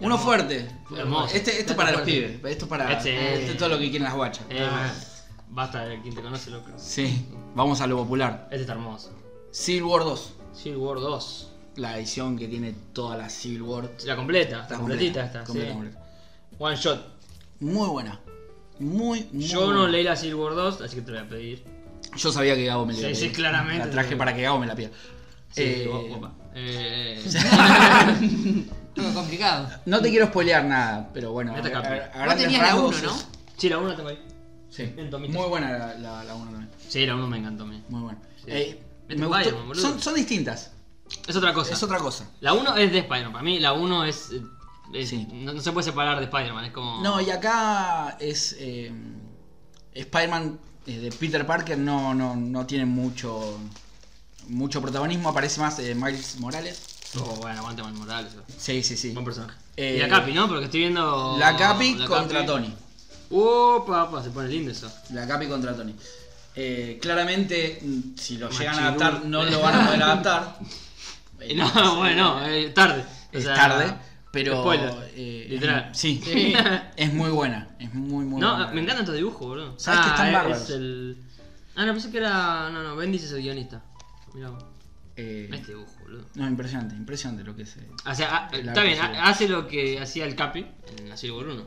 [0.00, 0.66] Uno fuerte.
[0.96, 1.26] Hermoso.
[1.26, 2.40] Este, este Este para los pibes.
[2.44, 2.90] Esto para.
[2.92, 4.44] Este- Este es todo lo que quieren las guachas.
[4.48, 4.92] Eh, Ah.
[5.52, 6.70] Basta de quien te conoce, loco.
[6.76, 7.26] Sí.
[7.56, 8.46] Vamos a lo popular.
[8.50, 9.10] Este está hermoso.
[9.50, 10.32] Civil War 2.
[10.54, 11.50] Civil War 2.
[11.76, 13.90] La edición que tiene toda la Civil War.
[14.04, 15.42] La completa, Está la completita está.
[15.44, 15.74] completa, sí.
[15.74, 16.04] completa.
[16.58, 17.04] One shot.
[17.58, 18.20] Muy buena.
[18.78, 21.64] Muy, muy Yo no leí la Civil War 2, así que te voy a pedir.
[22.16, 23.86] Yo sabía que Gabo me la Sí, iba a sí, claramente.
[23.86, 24.90] La traje para que Gabo me la pida.
[25.52, 26.32] Sí, Eh, guapa.
[26.54, 27.22] Eh,
[28.96, 29.68] Algo complicado.
[29.86, 31.52] no te quiero spoilear nada, pero bueno.
[31.52, 31.88] Meta a- capi.
[31.88, 33.16] a- a Vos grandes tenías la rasgos 1, ¿no?
[33.16, 34.18] es- sí, la 1 tengo ahí.
[34.70, 34.82] Sí.
[34.96, 35.34] En tomitos.
[35.36, 36.70] Muy buena la, la, la 1 también.
[36.88, 37.82] Sí, la 1 me encantó a mí.
[37.88, 38.18] Muy buena.
[38.44, 38.44] Sí.
[38.48, 39.36] Eh, me gustó.
[39.38, 39.82] Spider-Man, boludo.
[39.82, 40.72] Son, son distintas.
[41.26, 41.72] Es otra cosa.
[41.72, 42.28] Es otra cosa.
[42.40, 43.32] La 1 es de Spider-Man.
[43.32, 44.30] Para mí, la 1 es.
[44.32, 44.42] eh,
[44.94, 45.26] es- Sí.
[45.32, 46.66] no, no se puede separar de Spider-Man.
[46.66, 47.02] Es como.
[47.02, 48.56] No, y acá es.
[48.60, 48.92] eh,
[49.94, 50.58] Spider-Man
[50.96, 53.58] de Peter Parker no, no, no tiene mucho.
[54.48, 55.28] Mucho protagonismo.
[55.28, 56.80] Aparece más eh, Miles Morales.
[57.18, 58.32] Oh, bueno, aguante Miles Morales.
[58.58, 59.10] Sí, sí, sí.
[59.10, 59.54] Buen personaje.
[59.76, 60.48] Eh, y la Capi, ¿no?
[60.48, 61.36] Porque estoy viendo.
[61.38, 62.46] La Capi la contra Capi.
[62.46, 62.74] Tony.
[63.30, 64.90] Opa, opa, se pone lindo eso.
[65.12, 65.94] La Capi contra Tony.
[66.56, 70.58] Eh, claramente, mm, si lo llegan a adaptar, no lo van a poder adaptar.
[71.54, 73.04] No, bueno, eh, tarde.
[73.32, 73.94] O Es tarde,
[74.30, 74.60] pero.
[74.62, 74.94] Spoiler.
[75.16, 75.90] eh, Literal.
[75.94, 76.54] Sí, Sí.
[76.96, 77.68] es muy buena.
[77.78, 78.72] Es muy, muy No, buena.
[78.72, 79.78] me encantan estos dibujos, boludo.
[79.78, 80.62] Sabes que están es- bárbaros.
[80.62, 81.16] es el...
[81.76, 82.70] Ah, no, pensé que era.
[82.70, 83.82] No, no, Bendis es el guionista.
[84.34, 84.64] Mirá vos.
[85.16, 86.24] Eh, Este dibujo, boludo.
[86.34, 87.76] no, impresionante, impresionante lo que es.
[87.76, 87.86] eh.
[88.06, 90.66] O sea, ah, El está bien, hace lo que hacía el Capi
[90.98, 91.64] en la Civil War 1.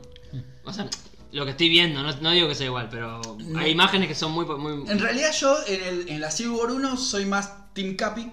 [0.64, 0.88] O sea,
[1.32, 3.58] lo que estoy viendo, no, no digo que sea igual, pero No.
[3.58, 4.44] hay imágenes que son muy.
[4.46, 8.30] muy En realidad yo en, el, en la Civil War 1 soy más Team Capi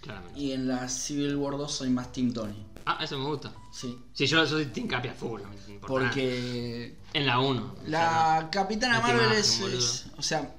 [0.00, 0.38] claramente.
[0.40, 2.64] y en la Civil War 2 soy más Team Tony.
[2.90, 3.52] Ah, eso me gusta.
[3.70, 3.98] Sí.
[4.14, 6.10] Sí, yo soy Team Capi a full, no me importa nada.
[6.10, 7.74] Porque En la 1.
[7.86, 9.78] la Capitana Marvel es, boludo.
[9.78, 10.54] es- O sea.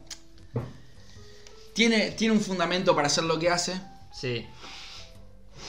[1.73, 3.80] Tiene, tiene un fundamento para hacer lo que hace,
[4.13, 4.45] Sí,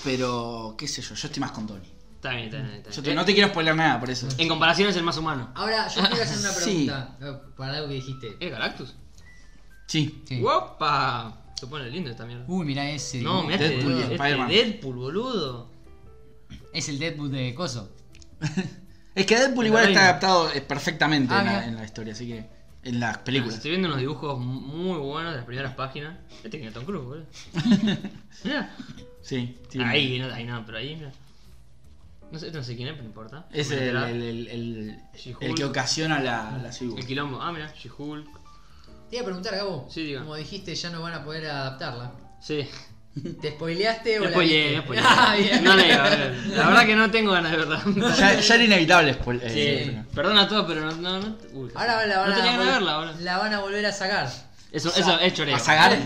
[0.04, 1.86] pero qué sé yo, yo estoy más con Tony.
[2.16, 2.70] está bien, está bien.
[2.74, 4.26] Está Yo te- no te quiero spoiler nada por eso.
[4.38, 5.50] En comparación es el más humano.
[5.54, 6.64] Ahora, yo quiero hacer una Sí.
[6.90, 8.36] pregunta eh, para algo que dijiste.
[8.40, 8.94] ¿Es Galactus?
[9.86, 10.22] Sí.
[10.26, 10.40] Sí.
[10.42, 11.36] ¡Wopa!
[11.58, 12.44] Se pone lindo esta mierda.
[12.48, 13.20] Uy, mira ese.
[13.20, 14.48] No, mirá este, Deadpool y este Spider-Man.
[14.48, 15.69] Deadpool, boludo.
[16.72, 17.94] Es el Deadpool de Coso.
[19.14, 21.66] Es que Deadpool igual está adaptado eh, perfectamente Ah, en, la, mira.
[21.66, 22.46] en la historia, así que.
[22.84, 23.56] En las películas.
[23.56, 26.16] Estoy viendo unos dibujos muy buenos de las primeras páginas.
[26.36, 27.26] Este tiene Tom Cruise, boludo.
[28.44, 28.74] Mirá.
[29.20, 29.58] Sí.
[29.68, 31.12] tiene- Ahí, no, ahí no, pero ahí, mira.
[32.30, 33.46] No sé, no sé quién es, pero no importa.
[33.52, 35.42] Es a el, el, el, el- She-Hulk.
[35.42, 37.00] el que ocasiona la, la Civil War.
[37.00, 37.42] El quilombo.
[37.42, 38.28] Ah, mira, She-Hulk.
[39.10, 39.88] Te iba a preguntar, Gabo.
[39.90, 40.20] Sí, diga.
[40.20, 42.12] Como dijiste, ya no van a poder adaptarla.
[42.40, 42.66] Sí.
[43.40, 44.82] ¿Te spoileaste o la spoileé, viste?
[44.84, 45.04] spoileé.
[45.06, 45.64] Ah, bien.
[45.64, 46.34] No la iba a ver.
[46.48, 47.82] La verdad que no tengo ganas de verla.
[48.16, 49.18] Ya, ya era inevitable.
[49.18, 50.92] spoil- Sí, eh, perdona a todos, pero no.
[50.92, 53.14] no, no uy, Ahora la van no a tenía ganas de vol- verla ahora.
[53.20, 54.30] La van a volver a sacar.
[54.72, 55.56] Eso, eso es choreo.
[55.56, 55.98] ¿A sagar?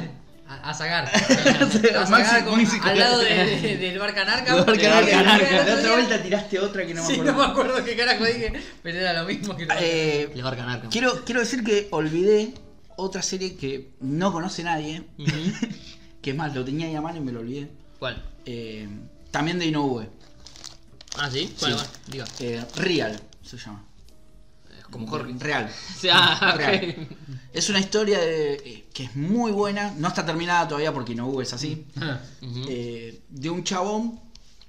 [0.49, 1.05] A, a sacar.
[1.09, 4.55] a Maxi- sacar con- Maxi- al lado de- de- del bar Canarca.
[4.57, 4.79] Del bar
[5.11, 5.65] Canarca.
[5.67, 7.33] La otra vuelta tiraste otra que no me Sí, acuerdo.
[7.33, 8.53] no me acuerdo qué carajo dije,
[8.83, 10.83] pero era lo mismo que Eh, Le va a ganar.
[10.91, 12.55] quiero, quiero decir que olvidé
[12.97, 15.03] otra serie que no conoce nadie.
[16.25, 17.71] que más, lo tenía ahí a mano y me lo olvidé.
[17.99, 18.25] ¿Cuál?
[18.47, 18.89] Eh,
[19.31, 20.09] también de Inoue.
[21.19, 21.53] Ah, sí.
[21.61, 21.79] ¿Cuál?
[21.79, 21.85] Sí.
[22.11, 22.25] Diga.
[22.41, 23.85] Eh, Real se llama.
[24.91, 25.35] Como Jorge.
[25.39, 25.71] Real.
[26.11, 26.55] Ah.
[26.57, 27.09] Real.
[27.53, 29.93] Es una historia de- eh, que es muy buena.
[29.99, 31.85] No está terminada todavía porque Inoue es así.
[32.69, 34.19] Eh, de un chabón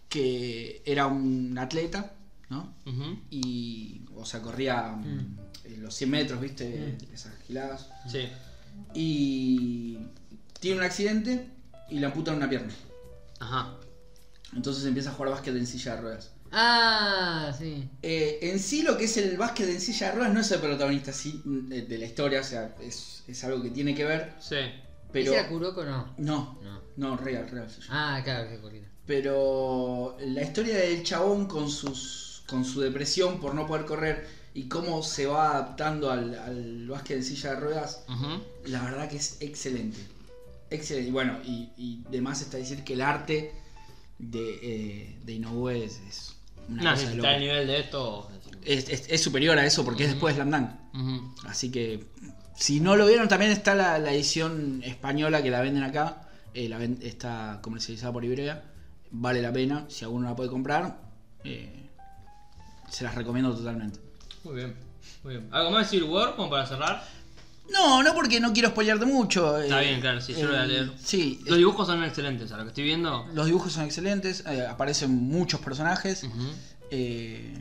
[0.09, 2.13] que era un atleta,
[2.49, 2.73] ¿no?
[3.29, 6.97] Y, o sea, corría mm, eh, los 100 metros, ¿viste?
[7.13, 7.89] Esas giladas.
[8.11, 8.27] Sí.
[8.93, 9.97] Y
[10.59, 11.49] tiene un accidente
[11.89, 12.73] y le amputan una pierna.
[13.39, 13.75] Ajá.
[14.55, 16.31] Entonces empieza a jugar básquet en silla de ruedas.
[16.51, 17.89] Ah, sí.
[18.01, 20.59] Eh, en sí lo que es el básquet en silla de ruedas no es el
[20.61, 24.33] protagonista sí, de, de la historia, o sea, es, es algo que tiene que ver,
[24.39, 24.55] Sí.
[25.11, 25.31] pero...
[25.31, 26.13] ¿Ese era Kuroko o no?
[26.17, 26.81] No, No.
[26.95, 27.67] no, real, real.
[27.89, 28.87] Ah, claro, qué corrida.
[29.05, 34.67] Pero la historia del chabón con sus con su depresión por no poder correr y
[34.67, 38.03] cómo se va adaptando al, al básquet en silla de ruedas,
[38.65, 39.97] la verdad que es excelente.
[40.69, 41.09] Excelente.
[41.09, 43.53] Y bueno, y, y demás está decir que el arte
[44.19, 46.35] de, eh, de Inoue es, es
[46.69, 48.29] una No, cosa si está al nivel de esto.
[48.63, 50.51] es, es- es superior a eso porque es después de Slam
[50.93, 51.45] Dunk.
[51.47, 52.05] Así que
[52.55, 56.21] si no lo vieron, también está la, la edición española que la venden acá.
[56.53, 58.63] eh, la ven- está comercializada por Ibrea.
[59.11, 59.85] Vale la pena.
[59.89, 60.97] Si alguno la puede comprar,
[61.43, 61.89] eh,
[62.89, 63.99] se las recomiendo totalmente.
[64.45, 64.73] Muy bien.
[65.23, 65.49] Muy bien.
[65.51, 67.03] ¿Algo más de Civil War como para cerrar?
[67.71, 69.57] No, no porque no quiero spoilearte mucho.
[69.59, 70.91] Está eh, bien, claro, sí, yo lo voy a leer.
[70.97, 73.27] Sí, Los dibujos son excelentes, a lo que estoy viendo.
[73.33, 74.43] los dibujos son excelentes.
[74.45, 76.27] eh, aparecen muchos personajes.
[76.91, 77.53] Eh,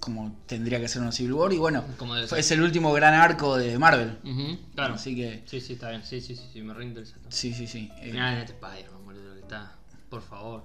[0.00, 1.52] como tendría que ser una Civil War.
[1.52, 1.84] Y bueno,
[2.36, 4.18] es el último gran arco de Marvel.
[4.74, 4.94] Claro.
[4.94, 6.02] Así que, Sí, sí, está bien.
[6.04, 7.28] Sí, sí, sí, sí me salto.
[7.28, 7.90] sí, sí, sí.
[8.00, 9.76] eh, Mirá en este Spider-Man, boludo, que está.
[10.08, 10.64] Por favor.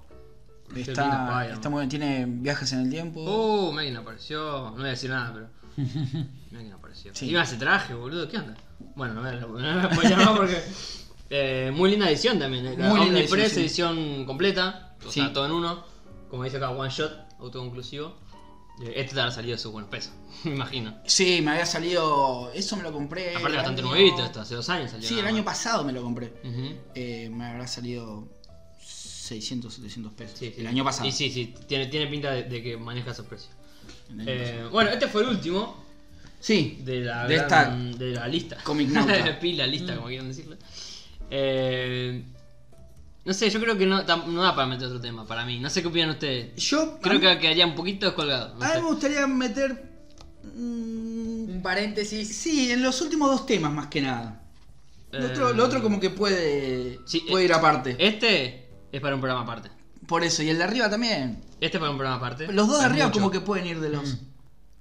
[0.75, 3.21] Está, está muy bien, tiene viajes en el tiempo.
[3.21, 4.71] Uh, quién apareció.
[4.71, 5.62] No voy a decir nada, pero.
[5.77, 7.13] Mira quién apareció.
[7.15, 7.27] Sí.
[7.29, 8.55] Iba ese traje, boludo, ¿qué onda?
[8.95, 10.61] Bueno, no a, no voy a más porque.
[11.29, 12.65] eh, muy linda edición también.
[12.67, 12.75] eh.
[12.77, 13.59] Muy linda edición, sí.
[13.61, 14.95] edición completa.
[15.05, 15.19] O Sí.
[15.21, 15.83] sea, todo en uno.
[16.29, 18.17] Como dice acá, one shot, autoconclusivo.
[18.83, 20.13] Eh, Este te habrá salido de sus buenos pesos,
[20.45, 20.97] me imagino.
[21.05, 22.51] Sí, me había salido.
[22.53, 23.35] Eso me lo compré.
[23.35, 25.07] Aparte, bastante año- nuevito esto, hace dos años salió.
[25.07, 26.33] Sí, el año pasado me lo compré.
[26.43, 26.75] Ujú.
[26.95, 28.27] Eh, me habrá salido
[28.79, 30.39] 600, 700 pesos.
[30.39, 30.61] Sí, sí.
[30.61, 31.07] El año pasado.
[31.07, 33.51] Y sí, sí, tiene, tiene pinta de, de que maneja esos precios.
[34.25, 35.83] Eh, bueno, este fue el último
[36.39, 38.57] Sí, de la, de gran- esta de la lista.
[38.63, 38.89] Comic.
[39.41, 40.57] Pila lista, como quieran decirlo.
[41.29, 42.23] Eh,
[43.25, 45.59] no sé, yo creo que no, tam- no da para meter otro tema, para mí.
[45.59, 46.55] No sé qué opinan ustedes.
[46.57, 46.99] Yo.
[47.01, 48.55] Creo que quedaría un poquito descolgado.
[48.55, 49.83] no a mí me gustaría meter.
[50.43, 52.35] mm, Un paréntesis.
[52.35, 54.41] sí, en los últimos dos temas más que nada.
[55.11, 56.99] Lo, otro, Eh, lo otro como que puede.
[57.05, 57.95] sí, puede eh, ir aparte.
[57.99, 59.69] Este es para un programa aparte.
[60.07, 61.41] Por eso, y el de arriba también.
[61.63, 62.51] Este es para un programa aparte.
[62.51, 63.19] Los dos de arriba mucho.
[63.19, 64.17] como que pueden ir de los.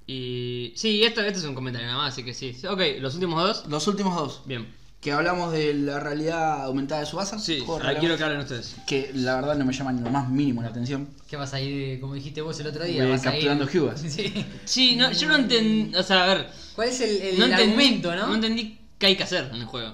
[0.06, 0.72] Y.
[0.76, 2.56] Sí, esto, esto es un comentario nada más, así que sí.
[2.68, 3.66] Ok, los últimos dos.
[3.68, 4.42] Los últimos dos.
[4.46, 4.66] Bien.
[5.00, 7.38] Que hablamos de la realidad aumentada de Subasa.
[7.38, 8.76] Sí, ahora quiero que hablen ustedes.
[8.86, 11.08] que la verdad no me llama ni lo más mínimo la atención.
[11.28, 13.04] ¿Qué vas a ir, como dijiste vos el otro día?
[13.06, 14.00] Vas a ir- capturando Cubas.
[14.08, 14.44] Sí.
[14.64, 15.94] Sí, no, yo no entendí.
[15.96, 16.50] O sea, a ver.
[16.76, 18.26] ¿Cuál es el, el no entendí, argumento, no?
[18.28, 19.92] no entendí qué hay que hacer en el juego.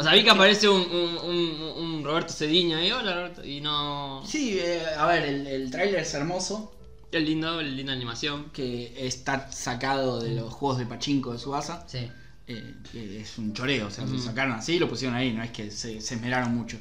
[0.00, 3.60] O sea, vi que aparece un, un, un- un Roberto Cediño ahí, hola Roberto, y
[3.60, 4.22] no...
[4.26, 6.72] Sí, eh, a ver, el, el tráiler es hermoso.
[7.12, 8.50] Es lindo, es linda animación.
[8.50, 11.84] Que está sacado de los juegos de Pachinko de Subasa.
[11.88, 12.10] Sí.
[12.46, 12.74] Eh,
[13.22, 15.70] es un choreo, o sea, lo sacaron así y lo pusieron ahí, no es que
[15.70, 16.78] se, se esmeraron mucho.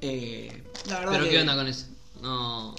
[0.00, 1.86] Eh, la verdad Pero que- ¿qué onda con eso?
[2.22, 2.74] No...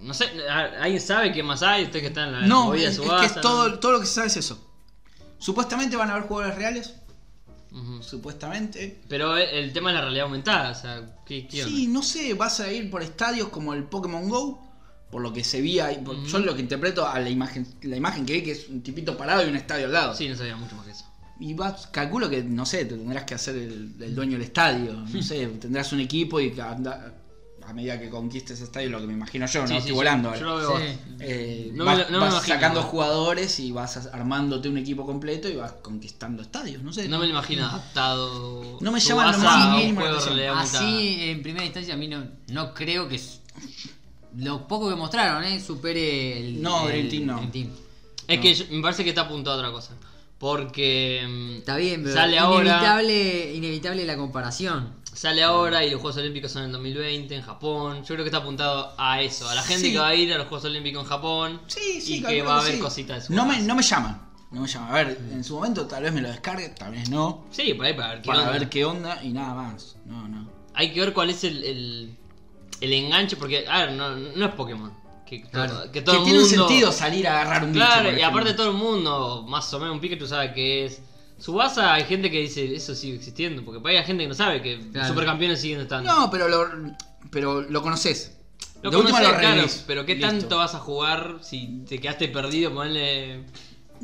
[0.00, 1.84] No sé, ¿alguien sabe qué más hay?
[1.84, 3.42] Usted que está en la No, es, es Tsubasa, que es ¿no?
[3.42, 4.64] todo, todo lo que se sabe es eso.
[5.38, 6.94] Supuestamente van a haber jugadores reales,
[8.02, 9.00] Supuestamente.
[9.08, 11.62] Pero el, el tema es la realidad aumentada, o sea, ¿qué, qué?
[11.64, 14.64] Sí, no sé, vas a ir por estadios como el Pokémon Go,
[15.10, 17.96] por lo que se veía, ahí, por- yo lo que interpreto a la imagen, la
[17.96, 20.14] imagen que vi que es un tipito parado y un estadio al lado.
[20.14, 21.04] Sí, no sabía mucho más que eso.
[21.40, 24.92] Y vas, calculo que, no sé, te tendrás que hacer el, el dueño del estadio,
[24.94, 27.14] no sé, tendrás un equipo y que anda-
[27.68, 29.94] a medida que conquistes ese estadio, lo que me imagino yo, no Sí, estoy sí,
[29.94, 30.34] volando.
[30.34, 30.62] Yo ahora.
[30.64, 30.78] lo veo.
[30.88, 30.98] Sí.
[31.20, 32.86] Eh, No vas me- no me vas imagino, sacando no.
[32.86, 37.08] jugadores y vas armándote un equipo completo y vas conquistando estadios, no sé.
[37.08, 38.78] No me lo imagino adaptado.
[38.80, 40.00] No me su llama lo más mínimo.
[40.56, 43.20] Así, en primera instancia, a mí no, no creo que
[44.36, 45.60] lo poco que mostraron, ¿eh?
[45.60, 46.62] Supere el.
[46.62, 47.50] No, el Team no.
[47.50, 47.70] Team.
[48.26, 49.94] Es que yo- me parece que está apuntado a otra cosa.
[50.38, 51.26] Porque.
[51.28, 52.62] mm, Está bien, pero Sale ahora.
[52.68, 54.94] inevitable, inevitable la comparación.
[55.18, 58.02] Sale ahora y los Juegos Olímpicos son en 2020 en Japón.
[58.04, 59.92] Yo creo que está apuntado a eso, a la gente Sí.
[59.92, 61.60] que va a ir a los Juegos Olímpicos en Japón.
[61.66, 62.78] Sí, sí, y que calculo va a haber sí.
[62.80, 64.28] cositas de su No me, no me llama.
[64.52, 64.90] No me llama.
[64.90, 67.46] A ver, en su momento tal vez me lo descargue, tal vez no.
[67.50, 68.52] Sí, por ahí para ver qué Para onda.
[68.52, 69.96] ver qué onda y nada más.
[70.06, 70.48] No, no.
[70.74, 72.16] Hay que ver cuál es el, el,
[72.80, 74.92] el enganche, porque, a ver, no, no es Pokémon.
[75.26, 75.90] Que, Claro.
[75.90, 77.84] que todo que el tiene un mundo- sentido salir a agarrar un bicho.
[77.84, 78.38] Claro, por y ejemplo.
[78.40, 81.02] aparte todo el mundo, más o menos un Pikachu sabe que es.
[81.38, 84.76] Subasa hay gente que dice, eso sigue existiendo, porque hay gente que no sabe que
[84.76, 85.08] los Claro.
[85.08, 86.10] supercampeones siguen estando.
[86.12, 86.68] No, pero lo,
[87.30, 88.34] pero lo conoces.
[88.82, 89.84] Lo de última conocés, lo claro, revivís.
[89.86, 90.28] pero ¿qué Listo.
[90.30, 92.72] tanto vas a jugar si te quedaste perdido?
[92.72, 93.44] Ponerle.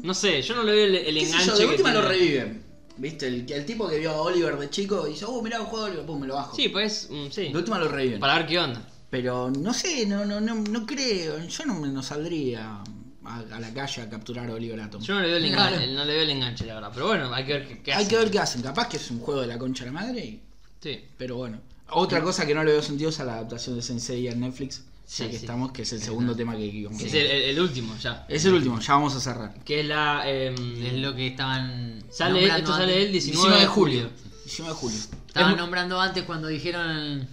[0.02, 1.46] No sé, yo no le veo el, el ¿Qué sé enganche.
[1.46, 2.14] yo, de que última lo tiene.
[2.14, 2.64] reviven.
[2.96, 3.26] ¿Viste?
[3.26, 5.84] El, el tipo que vio a Oliver de chico y dice, oh, mirá el juego
[5.86, 6.54] de Oliver, pum, me lo bajo.
[6.56, 7.48] Sí, pues, mm, sí.
[7.48, 8.20] De última lo reviven.
[8.20, 8.88] Para ver qué onda.
[9.10, 11.38] Pero no sé, no, no, no, no creo.
[11.44, 12.78] Yo no, me- no saldría
[13.26, 15.02] a, a la calle a capturar a Oliver Atom.
[15.02, 15.74] Yo no le veo el Claro.
[15.76, 16.90] enganche, no le veo el enganche, la verdad.
[16.94, 18.08] Pero bueno, hay que ver qué, qué Hay hacen.
[18.10, 18.62] que ver qué hacen.
[18.62, 20.24] Capaz que es un juego de la concha de la madre.
[20.24, 20.40] y-
[20.80, 21.00] Sí.
[21.16, 21.60] Pero bueno.
[21.90, 24.84] Otra cosa que no le veo sentido es a la adaptación de Sensei en Netflix.
[25.06, 25.44] Sí, ya que sí.
[25.44, 28.24] estamos, que es el segundo tema que íbamos Es el, último ya.
[28.28, 29.54] Es el último, ya vamos a cerrar.
[29.62, 30.22] Que es la.
[30.26, 30.54] em,
[30.86, 32.02] Es lo que estaban.
[32.10, 33.24] sale, esto sale el antes.
[33.24, 34.10] 19, de julio.
[34.44, 34.98] 19 de julio.
[35.26, 37.28] Estaban Es nombrando antes cuando dijeron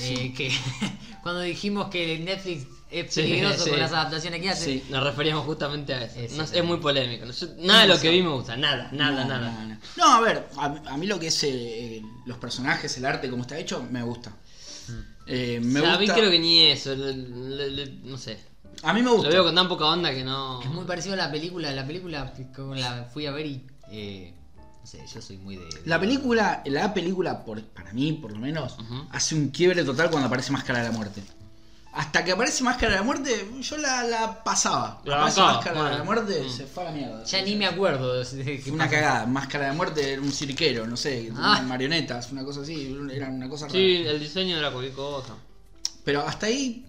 [0.00, 0.52] eh, que.
[1.22, 3.70] cuando dijimos que Netflix es Sí, peligroso sí.
[3.70, 4.64] con las adaptaciones que hace.
[4.64, 4.84] Sí.
[4.90, 6.36] Nos referíamos justamente a eso.
[6.36, 7.26] No, es muy polémico.
[7.58, 8.56] Nada de lo que vi me gusta.
[8.56, 9.50] Nada, nada, No, nada.
[9.62, 9.78] No, no.
[9.96, 13.28] No, a ver, a, a mí lo que es eh, eh, los personajes, el arte,
[13.30, 14.32] como está hecho, me gusta.
[15.26, 16.94] Eh, me O sea, a mí creo que ni eso.
[16.94, 18.38] le- le- le- no sé.
[18.82, 19.28] A mí me Lo gusta.
[19.30, 20.62] veo con tan poca onda que no.
[20.62, 21.70] Es muy parecido a la película.
[21.72, 23.66] La película como la fui a ver y.
[23.90, 24.32] eh,
[24.80, 25.68] no sé, yo soy muy de.
[25.84, 28.76] La película, la película, por, para mí por lo menos,
[29.10, 31.22] hace un quiebre total cuando aparece Máscara de la Muerte.
[31.98, 35.02] Hasta que aparece Máscara de la Muerte, yo la, la pasaba.
[35.04, 36.04] La aparece bancaba, Máscara de la.
[36.04, 36.48] Muerte, Mm.
[36.50, 37.24] se fue a la mierda.
[37.24, 38.14] Ya ni me acuerdo.
[38.22, 39.26] de- Fue una cagada.
[39.26, 41.56] Máscara de la Muerte era un cirquero, no sé, Ah.
[41.58, 43.78] unas marionetas, una cosa así, era una cosa rara.
[43.78, 45.34] Sí, el diseño era cualquier cosa.
[46.04, 46.84] Pero hasta ahí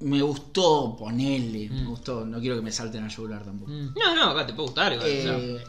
[0.00, 1.86] me gustó ponerle, me Mm.
[1.86, 3.70] gustó, no quiero que me salten a llorar tampoco.
[3.70, 3.94] Mm.
[3.96, 4.92] No, no, acá te puede gustar.
[4.94, 5.38] igual, o sea.
[5.38, 5.64] Eh,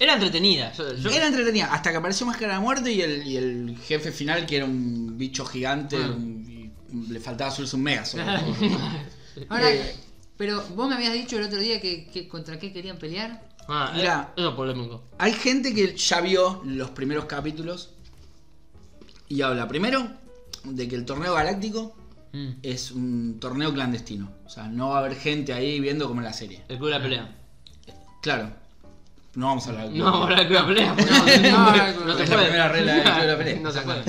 [0.00, 0.72] Era entretenida.
[0.74, 3.76] Yo, yo- Era entretenida, hasta que apareció Máscara de la Muerte y el, y el
[3.86, 6.08] jefe final, que era un bicho gigante, Ah.
[6.14, 6.37] un-
[7.08, 8.24] le faltaba subirse un mega solo.
[9.48, 9.94] Ahora, Eh.
[10.36, 13.46] pero vos me habías dicho el otro día que, que contra qué querían pelear.
[13.68, 14.30] Ah, Mirá.
[14.36, 15.02] eh, eso es polémico.
[15.18, 17.90] Hay gente que ya vio los primeros capítulos
[19.28, 20.08] y habla primero
[20.64, 21.94] de que el torneo galáctico
[22.30, 22.48] Mm.
[22.62, 24.30] es un torneo clandestino.
[24.44, 26.62] O sea, no va a haber gente ahí viendo como en la serie.
[26.68, 27.34] El club de la pelea.
[28.20, 28.50] Claro,
[29.34, 30.94] no vamos a hablar No, vamos a hablar del club de la pelea.
[31.16, 32.46] porque No, no, no, no se es la puede.
[32.48, 33.60] primera regla del club de la pelea.
[33.60, 34.04] No se puede.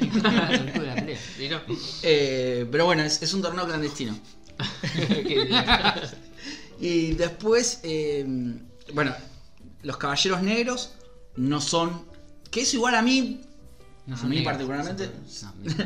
[0.00, 0.96] El club de la pelea.
[0.97, 0.97] ¿Y
[2.02, 4.18] Eh, pero bueno, es, es un torneo clandestino.
[6.80, 8.24] Y después, eh,
[8.94, 9.14] bueno,
[9.82, 10.92] los caballeros negros
[11.36, 12.06] no son.
[12.50, 13.42] Que eso igual a mí.
[14.06, 15.10] No a mí negros, particularmente.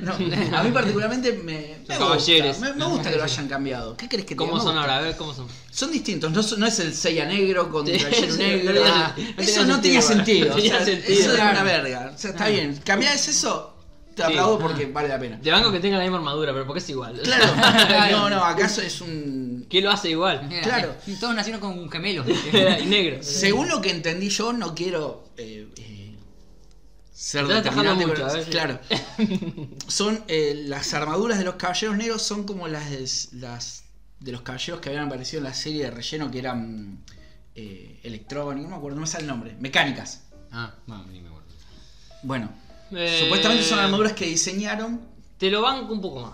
[0.02, 0.12] no,
[0.56, 3.96] a mí particularmente me, me gusta, me, me gusta que lo hayan cambiado.
[3.96, 4.98] ¿Qué crees que te ¿Cómo son ahora?
[4.98, 5.48] A ver, ¿cómo son?
[5.70, 7.90] Son distintos, no, no es el Seiya negro Sí,
[8.22, 8.82] el negro.
[8.86, 10.78] Ah, no eso tenía no tenía sentido, tenía.
[10.78, 11.50] Eso es Claro.
[11.52, 12.12] una verga.
[12.14, 12.80] O sea, está bien.
[12.84, 13.71] Cambiás eso,
[14.14, 14.28] te Sí.
[14.32, 15.36] aplaudo porque vale la pena.
[15.38, 17.20] De banco que tenga la misma armadura, pero porque es igual.
[17.22, 17.46] Claro.
[18.10, 19.66] no, no, acaso es un.
[19.68, 20.48] ¿Quién lo hace igual?
[20.62, 20.94] Claro.
[21.06, 22.26] eh, Todos nacieron con gemelos.
[22.82, 23.22] y negro.
[23.22, 26.16] Según lo que entendí yo, no quiero eh, eh,
[27.12, 28.80] ser determinante, mucho, pero- claro.
[29.88, 33.08] Son eh, las armaduras de los caballeros negros son como las de,
[33.38, 33.84] las
[34.20, 37.04] de los caballeros que habían aparecido en la serie de relleno que eran
[37.54, 40.22] eh, electrónicos, no me acuerdo, no me sale el nombre, mecánicas.
[40.50, 41.48] Ah, bueno, ni me acuerdo.
[42.22, 42.50] Bueno,
[42.94, 45.00] Eh, supuestamente son armaduras que diseñaron.
[45.38, 46.32] Te lo banco un poco más.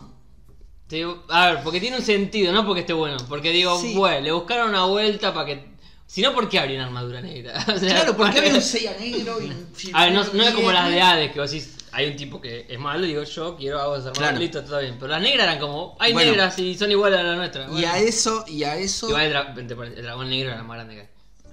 [0.87, 3.17] Te- a ver, porque tiene un sentido, no porque esté bueno.
[3.29, 3.95] Porque digo, Sí.
[3.95, 5.79] bueno, le buscaron una vuelta para que.
[6.07, 7.53] Si no, ¿por qué habría una armadura negra?
[7.75, 10.55] O sea, Claro, porque había un Seiya negro y un A ver, no, no es
[10.55, 13.57] como las de Hades, que vos decís, hay un tipo que es malo digo, yo
[13.57, 14.39] quiero hago esa armadura, Claro.
[14.41, 14.97] listo, todo bien.
[14.99, 16.31] Pero las negras eran como, hay Bueno.
[16.31, 17.71] negras y son iguales a las nuestras.
[17.79, 19.09] Y a eso, y a eso.
[19.19, 21.09] El, dra- el dragón negro era la más grande que hay.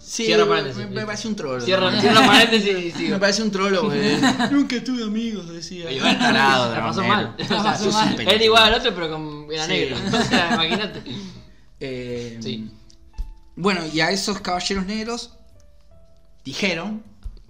[0.07, 1.05] Sí, Cierra me- paréntesis, me, listo.
[1.07, 1.61] parece un trolo.
[1.61, 3.09] Cierra, cierra paréntesis y sigo.
[3.15, 4.17] Me parece un trolo, güey.
[4.51, 5.91] Nunca tuve amigos, decía.
[5.91, 7.35] Y bueno, Tarado, la pasó mal.
[7.39, 8.19] O sea, pasó mal.
[8.21, 9.71] Era igual al otro, pero con, era Sí.
[9.71, 9.97] negro.
[10.19, 11.01] O sea, imagínate.
[11.79, 12.69] Eh, Sí.
[13.55, 15.31] Bueno, y a esos caballeros negros
[16.43, 17.03] dijeron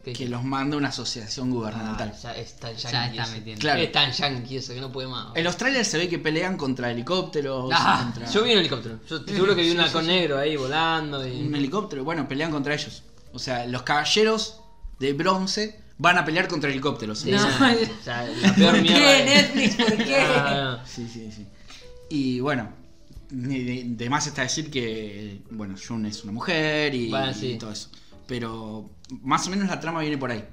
[0.05, 0.13] ¿Qué?
[0.13, 2.11] que los manda una asociación gubernamental.
[2.13, 3.09] Ah, ya es tan Ya yankee.
[3.17, 3.31] está eso.
[3.33, 3.59] metiendo.
[3.61, 3.81] Claro.
[3.81, 5.35] Es tan yankee eso que no puede más.
[5.35, 7.71] En los trailers se ve que pelean contra helicópteros.
[7.73, 8.99] Ah, contra Yo vi un helicóptero.
[9.09, 11.27] Yo te seguro que vi un halcón negro ahí volando.
[11.27, 11.41] Y...
[11.47, 12.03] un helicóptero.
[12.03, 13.03] Bueno, pelean contra ellos.
[13.33, 14.59] O sea, los caballeros
[14.99, 17.19] de bronce van a pelear contra helicópteros.
[17.19, 17.45] Sí, No.
[17.45, 18.99] o sea, la peor ¿Por mierda.
[18.99, 19.75] qué, Netflix?
[19.75, 20.17] ¿Por qué?
[20.29, 21.45] Ah, Sí, sí, sí.
[22.09, 22.69] Y bueno,
[23.29, 27.57] de, más está decir que, bueno, Jun es una mujer y, Bueno, y sí.
[27.59, 27.89] todo eso.
[28.27, 28.89] Pero
[29.21, 30.43] más o menos la trama viene por ahí.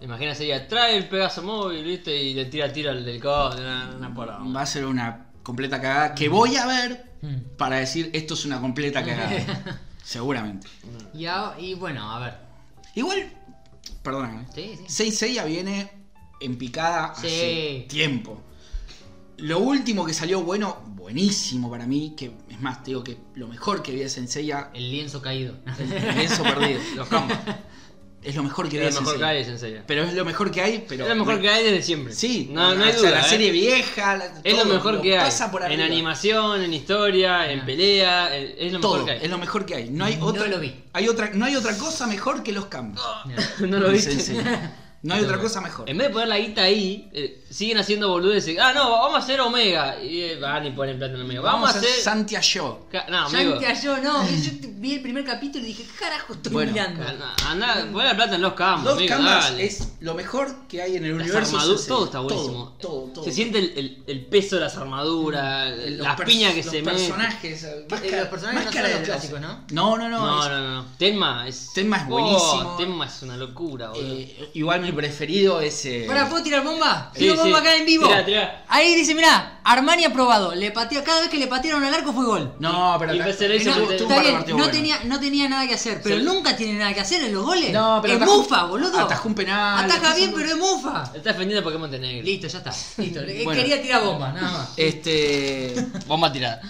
[0.00, 3.62] Imagina sería, trae el Pegaso móvil, viste, y le tira tiro al helicóptero.
[3.66, 4.38] Una, una porra.
[4.38, 7.56] Va a ser una completa cagada que voy a ver Mm.
[7.56, 9.80] para decir esto es una completa cagada.
[10.04, 10.68] Seguramente.
[11.12, 12.34] Y, a- y bueno, a ver.
[12.94, 13.32] Igual,
[14.04, 14.46] perdóname.
[14.54, 15.10] Sí, sí.
[15.10, 15.90] Seiya viene
[16.40, 17.26] en picada Sí.
[17.26, 18.40] hace tiempo.
[19.38, 23.46] Lo último que salió bueno, buenísimo para mí, que es más, te digo que lo
[23.48, 25.54] mejor que vi de Saint Seiya, El lienzo caído.
[25.78, 26.80] el lienzo perdido.
[26.96, 27.36] Los campos.
[28.20, 29.46] Es lo mejor que vi Es de lo Saint mejor que Seiya.
[29.46, 29.82] hay, en serio.
[29.86, 31.04] Pero es lo mejor que hay, pero...
[31.04, 32.12] es lo mejor que hay desde siempre.
[32.12, 33.20] Sí, no, no hay o sea, duda.
[33.20, 33.30] la ¿eh?
[33.30, 35.24] serie vieja, la- Es lo todo, mejor que hay.
[35.24, 38.36] pasa por en animación, en historia, en pelea.
[38.36, 39.24] Es lo Todo, mejor que hay.
[39.24, 39.90] es lo mejor que hay.
[39.90, 40.74] No hay No otra, lo vi.
[40.92, 43.06] Hay otra, no hay otra cosa mejor que los cambios.
[43.60, 44.16] no lo viste.
[45.02, 45.88] No hay otra cosa mejor.
[45.88, 48.58] En vez de poner la guita ahí, eh, siguen haciendo boludeces.
[48.58, 50.02] Ah, no, vamos a hacer Omega.
[50.02, 51.40] Y eh, van y ponen plata en Omega.
[51.40, 51.88] Vamos, a hacer.
[51.88, 52.88] Santiago.
[53.08, 53.60] No, amigo.
[53.82, 54.28] Yo, no.
[54.28, 57.04] Yo te- vi el primer capítulo y dije, ¿qué carajo estoy Bueno, mirando?
[57.46, 58.84] Anda, la plata en los campos.
[58.84, 59.64] Los amigo, Canvas dale.
[59.66, 61.56] es lo mejor que hay en el Las universo.
[61.56, 62.76] armaduras, todo está buenísimo.
[62.80, 63.24] Todo, todo, todo.
[63.24, 66.70] Se siente el, el- el peso de las armaduras, Los las pers- piñas que los
[66.72, 66.94] se meten.
[66.96, 67.64] personajes.
[67.64, 69.60] Eh, máscara- los personajes no máscara son de los clásicos, ¿no?
[69.70, 70.18] No, no, no.
[70.26, 70.86] No, es- no, no, no.
[70.98, 71.70] Tenma es.
[71.74, 72.76] Tenma es Oh, buenísimo.
[72.76, 74.14] Tenma es una locura, boludo.
[74.14, 75.84] eh, igual mi preferido es.
[75.86, 77.10] eh, Para, ¿puedo tirar bomba?
[77.14, 77.40] Sí, Tiro sí.
[77.40, 78.06] bomba acá en vivo.
[78.06, 78.64] Tirá, tirá.
[78.68, 80.54] Ahí dice, mirá, Armani aprobado.
[80.54, 82.54] Le pateó, cada vez que le patearon al arco fue gol.
[82.58, 83.14] No, pero.
[83.14, 84.76] Y acá- se le hizo No, está bien, no, buenos.
[84.98, 87.72] tenía, no tenía nada que hacer, pero nunca tiene nada que hacer en los goles.
[87.72, 88.98] No, pero es atajó- mufa, boludo.
[89.00, 91.10] atajó un penal, Ataca bien, un- pero es mufa.
[91.14, 92.22] Está defendiendo Pokémon Negro.
[92.24, 92.72] Listo, ya está.
[93.02, 93.20] Listo.
[93.28, 93.60] Eh, Bueno.
[93.60, 94.68] Quería tirar bomba, nada más.
[94.76, 95.74] Este.
[96.06, 96.60] Bomba tirada.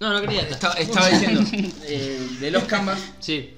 [0.00, 0.78] No, no quería estar.
[0.80, 1.42] estaba diciendo.
[1.84, 2.98] eh, de los Canvas.
[3.18, 3.54] Sí.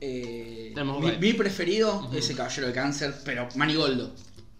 [0.00, 0.74] eh,
[1.20, 4.12] mi, preferido es el Caballero de Cáncer, pero Manigoldo.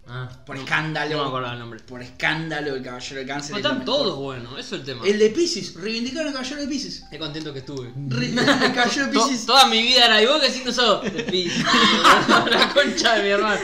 [0.07, 0.29] Ah.
[0.45, 1.17] Por escándalo.
[1.17, 1.79] No me acordaba el nombre.
[1.79, 3.51] Por escándalo, el Caballero de Cáncer.
[3.51, 5.01] No están todos buenos, eso es el tema.
[5.05, 7.03] El de Pisces, reivindicaron al Caballero de Pisces.
[7.09, 7.91] Qué contento que estuve.
[8.09, 8.27] Re-
[8.65, 9.45] el Caballero de Pisces.
[9.45, 11.01] toda mi vida era, ¿y vos qué signo sos?
[11.03, 11.51] De.
[12.51, 13.59] La concha de mi hermano.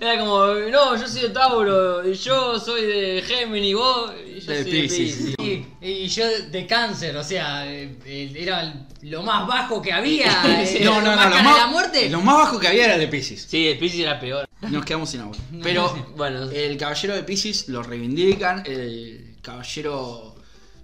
[0.00, 4.52] Era como, no, yo soy de Tauro, y yo soy de Géminis, vos, y yo
[4.52, 5.24] De soy Piscis.
[5.30, 5.66] de Piscis.
[5.80, 10.30] Y, y yo de cáncer, o sea, eh, eh, era lo más bajo que había.
[10.62, 12.10] eh, No, no, no, más lo más, de la muerte.
[12.10, 13.46] lo más bajo que había era el de Pisces.
[13.48, 14.48] Sí, el Piscis era peor.
[14.60, 15.36] Nos quedamos sin agua.
[15.62, 18.62] Pero Bueno, el caballero de Pisces lo reivindican.
[18.66, 20.34] El caballero.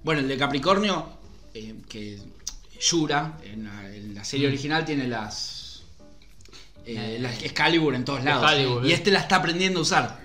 [0.03, 1.07] Bueno, el de Capricornio,
[1.55, 2.19] eh, que
[2.81, 5.54] Yura, en la, en la serie original, tiene las.
[6.87, 8.43] Eh, las Excalibur en todos lados.
[8.43, 8.95] Excalibur, y eh.
[8.95, 10.25] este la está aprendiendo a usar.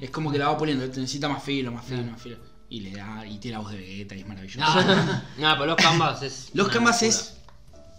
[0.00, 2.36] Es como que la va poniendo, este necesita más filo, más filo, más filo.
[2.68, 4.60] Y le da, y tiene la voz de Vegeta y es maravilloso.
[4.62, 6.50] Ah, Nada, pero los Canvas es.
[6.54, 7.34] Los Canvas es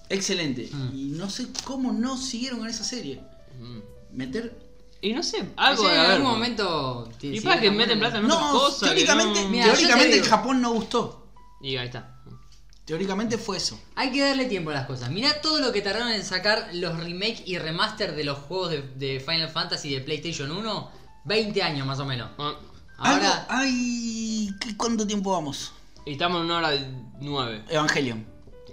[0.09, 0.69] excelente.
[0.71, 0.89] Mm.
[0.93, 3.21] Y no sé cómo no siguieron con esa serie.
[3.61, 3.83] Ujú.
[4.11, 4.59] Meter.
[5.01, 7.09] Y no sé, algo de en algún momento.
[7.21, 8.79] Y para que meten plata en otras No, cosas.
[8.89, 10.25] teóricamente, no- Mira, teóricamente te en.
[10.25, 11.27] Japón no gustó.
[11.61, 12.12] Y ahí está.
[12.85, 13.79] Teóricamente fue eso.
[13.95, 15.09] Hay que darle tiempo a las cosas.
[15.09, 18.81] Mirá todo lo que tardaron en sacar los remake y remaster de los juegos de,
[18.95, 20.91] de Final Fantasy de PlayStation 1.
[21.25, 22.29] 20 años más o menos.
[22.37, 22.55] Ah,
[22.97, 25.71] Ahora, Algo- ay, ¿qué- ¿cuánto tiempo vamos?
[26.05, 26.71] Y estamos en una hora
[27.21, 27.63] nueve.
[27.69, 28.25] Evangelion.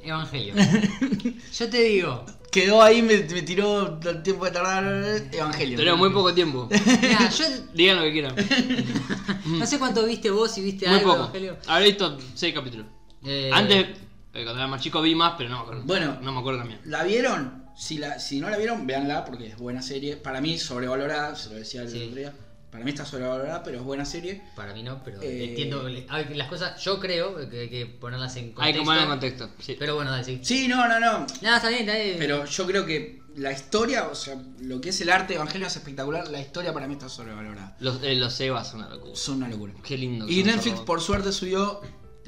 [0.03, 0.55] Evangelio.
[1.59, 4.85] Yo te digo, Quedó ahí, me, me tiró el tiempo de tardar.
[5.31, 5.77] Evangelion.
[5.79, 6.69] Tenemos muy poco tiempo.
[6.69, 8.35] yo Digan lo que quieran.
[9.47, 11.21] no sé cuánto viste vos si viste Muy algo poco.
[11.23, 11.57] Evangelio.
[11.69, 12.87] Habré visto seis capítulos.
[13.25, 15.83] Eh, Antes, eh, cuando era más chico vi más, pero no me acuerdo.
[15.85, 16.19] Bueno.
[16.23, 16.81] no me acuerdo también.
[16.85, 17.65] ¿La vieron?
[17.77, 20.17] Si, la, si no la vieron, véanla porque es buena serie.
[20.17, 22.03] Para mí, sobrevalorada, se lo decía el Sí.
[22.05, 22.33] otro día.
[22.71, 24.43] Para mí está sobrevalorada, pero es buena serie.
[24.55, 26.81] Para mí no, pero Eh, entiendo las cosas.
[26.83, 28.63] Yo creo que hay que ponerlas en contexto.
[28.63, 29.51] Hay que poner en contexto.
[29.59, 29.77] Sí.
[29.79, 30.39] Pero bueno, dale, sí.
[30.43, 31.27] Sí, no, no, no.
[31.43, 32.17] Nada, está bien, está bien.
[32.19, 35.67] Pero yo creo que la historia, o sea, lo que es el arte de Evangelio
[35.67, 36.29] es espectacular.
[36.29, 37.77] La historia para mí está sobrevalorada.
[37.81, 39.17] Los, eh, los Evas son una locura.
[39.17, 39.73] Son una locura.
[39.83, 40.29] Qué lindo.
[40.29, 41.81] Y Netflix, por suerte, subió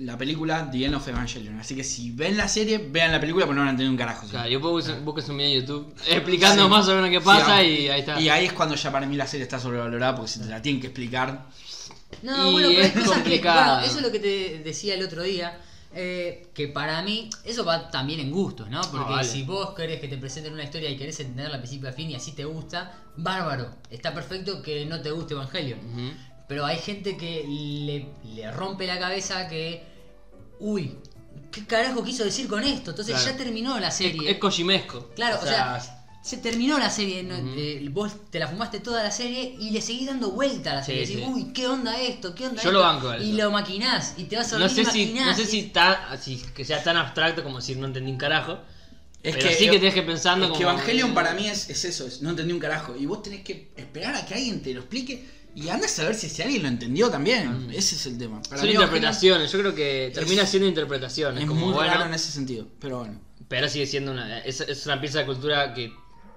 [0.04, 1.58] la película The End of Evangelion.
[1.60, 3.96] Así que si ven la serie, vean la película, pero no van a entender un
[3.96, 4.24] carajo.
[4.26, 4.30] ¿sí?
[4.32, 6.70] Claro, yo puedo buscar busques un video en YouTube explicando Sí.
[6.70, 8.20] más o menos qué pasa Sí, y ahí está.
[8.20, 10.60] Y ahí es cuando ya para mí la serie está sobrevalorada, porque si te la
[10.62, 11.46] tienen que explicar.
[12.22, 13.14] No, Y bueno, pero hay es cosas que.
[13.14, 13.72] complicado.
[13.76, 15.58] Bueno, eso es lo que te decía el otro día.
[15.94, 18.80] eh, que para mí, eso va también en gustos, ¿no?
[18.80, 19.28] Porque No, vale.
[19.28, 22.10] si vos querés que te presenten una historia y querés entenderla a principio a fin
[22.10, 23.76] y así te gusta, bárbaro.
[23.90, 25.78] Está perfecto que no te guste Evangelion.
[26.48, 29.82] Pero hay gente que le, le rompe la cabeza que.
[30.64, 30.94] Uy,
[31.50, 32.90] ¿qué carajo quiso decir con esto?
[32.90, 33.30] Entonces Claro.
[33.32, 34.30] ya terminó la Es, serie.
[34.30, 35.10] es Kojimesco.
[35.16, 35.80] Claro, o sea,
[36.22, 37.26] se terminó la serie.
[37.56, 40.82] Eh, vos te la fumaste toda la serie y le seguís dando vuelta a la
[40.84, 41.06] Sí, serie.
[41.06, 41.24] Decís, sí.
[41.28, 42.32] uy, ¿qué onda esto?
[42.34, 42.72] ¿Qué onda Yo esto?
[42.72, 45.46] lo banco a Y lo maquinás y te vas a no sé si, no sé
[45.46, 48.58] si, ta- si que sea tan abstracto como decir no entendí un carajo.
[49.22, 52.06] Es pero sí que te deje pensando es que Evangelion para mí es, es eso,
[52.06, 52.94] es, no entendí un carajo.
[52.96, 56.14] Y vos tenés que esperar a que alguien te lo explique y andas a ver
[56.14, 57.68] si, si alguien lo entendió también.
[57.72, 58.40] Ese es el tema.
[58.42, 61.42] Para Son mí interpretaciones, yo creo que termina es- siendo interpretaciones.
[61.42, 63.20] Es como muy bueno, raro en ese sentido, pero bueno.
[63.48, 64.38] pero sigue siendo una.
[64.40, 65.92] Es, es una pieza de cultura que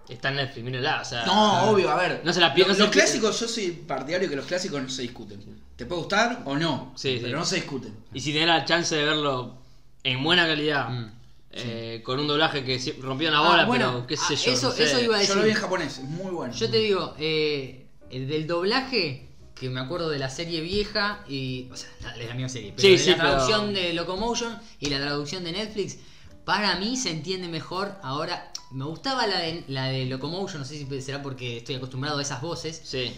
[0.09, 1.25] está en Netflix, mírenla, o sea.
[1.25, 2.21] No, obvio, a ver.
[2.23, 5.39] No se la Los, no clásicos, yo soy partidario que los clásicos no se discuten.
[5.75, 7.33] Te puede gustar o no, Sí, pero sí.
[7.33, 7.93] no se discuten.
[8.13, 9.57] Y si tenés la chance de verlo
[10.03, 11.11] en buena calidad, Mm.
[11.51, 14.51] eh, con un doblaje que rompió la Ah, bola, bueno, pero qué sé ah, yo.
[14.51, 14.83] eso- no sé.
[14.83, 16.53] eso iba a Yo decir- lo vi en japonés, es muy bueno.
[16.53, 21.69] Yo te digo, eh, el del doblaje, que me acuerdo de la serie vieja y.
[21.71, 22.73] O sea, la, de la misma serie.
[22.75, 25.97] Pero Sí, de sí, la pero- traducción de Locomotion y la traducción de Netflix,
[26.43, 27.95] para mí se entiende mejor.
[28.03, 32.17] Ahora, me gustaba la de, la de Locomotion, no sé si será porque estoy acostumbrado
[32.19, 32.81] a esas voces.
[32.83, 33.11] Sí.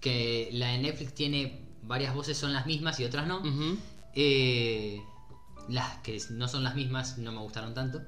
[0.00, 3.42] Que la de Netflix tiene varias voces, son las mismas y otras no.
[4.14, 5.00] Eh,
[5.68, 8.02] las que no son las mismas no me gustaron tanto.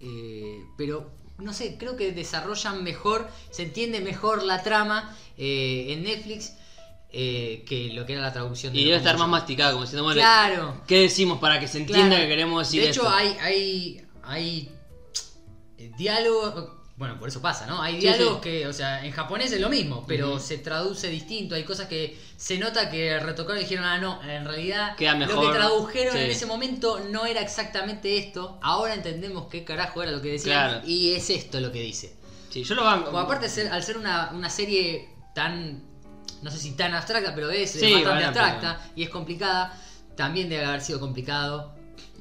[0.00, 6.02] Eh, pero no sé, creo que desarrollan mejor, se entiende mejor la trama eh, en
[6.02, 6.54] Netflix
[7.10, 10.04] eh, que lo que era la traducción de Y debe estar más masticado, como diciendo,
[10.04, 10.82] bueno, Claro.
[10.86, 12.22] ¿qué decimos para que se entienda Claro.
[12.22, 13.14] que queremos decir De hecho, esto?
[13.14, 14.68] hay, hay, hay
[15.96, 16.77] diálogos.
[16.98, 17.80] Bueno, por eso pasa, ¿no?
[17.80, 18.40] Hay Sí, diálogos sí.
[18.42, 21.54] que, o sea, en japonés es lo mismo, pero se traduce distinto.
[21.54, 25.18] Hay cosas que se nota que retocaron y dijeron, ah, no, en realidad Queda lo
[25.20, 26.18] mejor, que tradujeron sí.
[26.24, 28.58] en ese momento no era exactamente esto.
[28.62, 30.86] Ahora entendemos qué carajo era lo que decían Claro.
[30.88, 32.16] y es esto lo que dice.
[32.50, 33.06] Sí, yo lo banco.
[33.06, 35.80] Como aparte, al ser una, una serie tan,
[36.42, 39.72] no sé si tan abstracta, pero es bastante bueno, abstracta y es complicada,
[40.16, 41.77] también debe haber sido complicado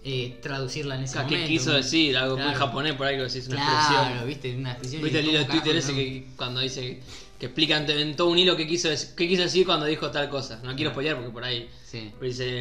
[0.09, 1.47] eh, traducirla en ese ¿Qué momento.
[1.47, 2.15] quiso decir?
[2.17, 2.59] Algo muy Claro.
[2.59, 4.27] japonés por ahí que decís una Claro, expresión.
[4.27, 5.03] viste, una expresión.
[5.03, 5.97] ¿Viste el hilo de Twitter ese no?
[5.97, 7.01] que cuando dice
[7.37, 10.61] que explica en, todo un hilo qué quiso, qué quiso decir cuando dijo tal cosa?
[10.63, 12.11] No quiero spoilear porque por ahí Sí.
[12.17, 12.59] pero dice,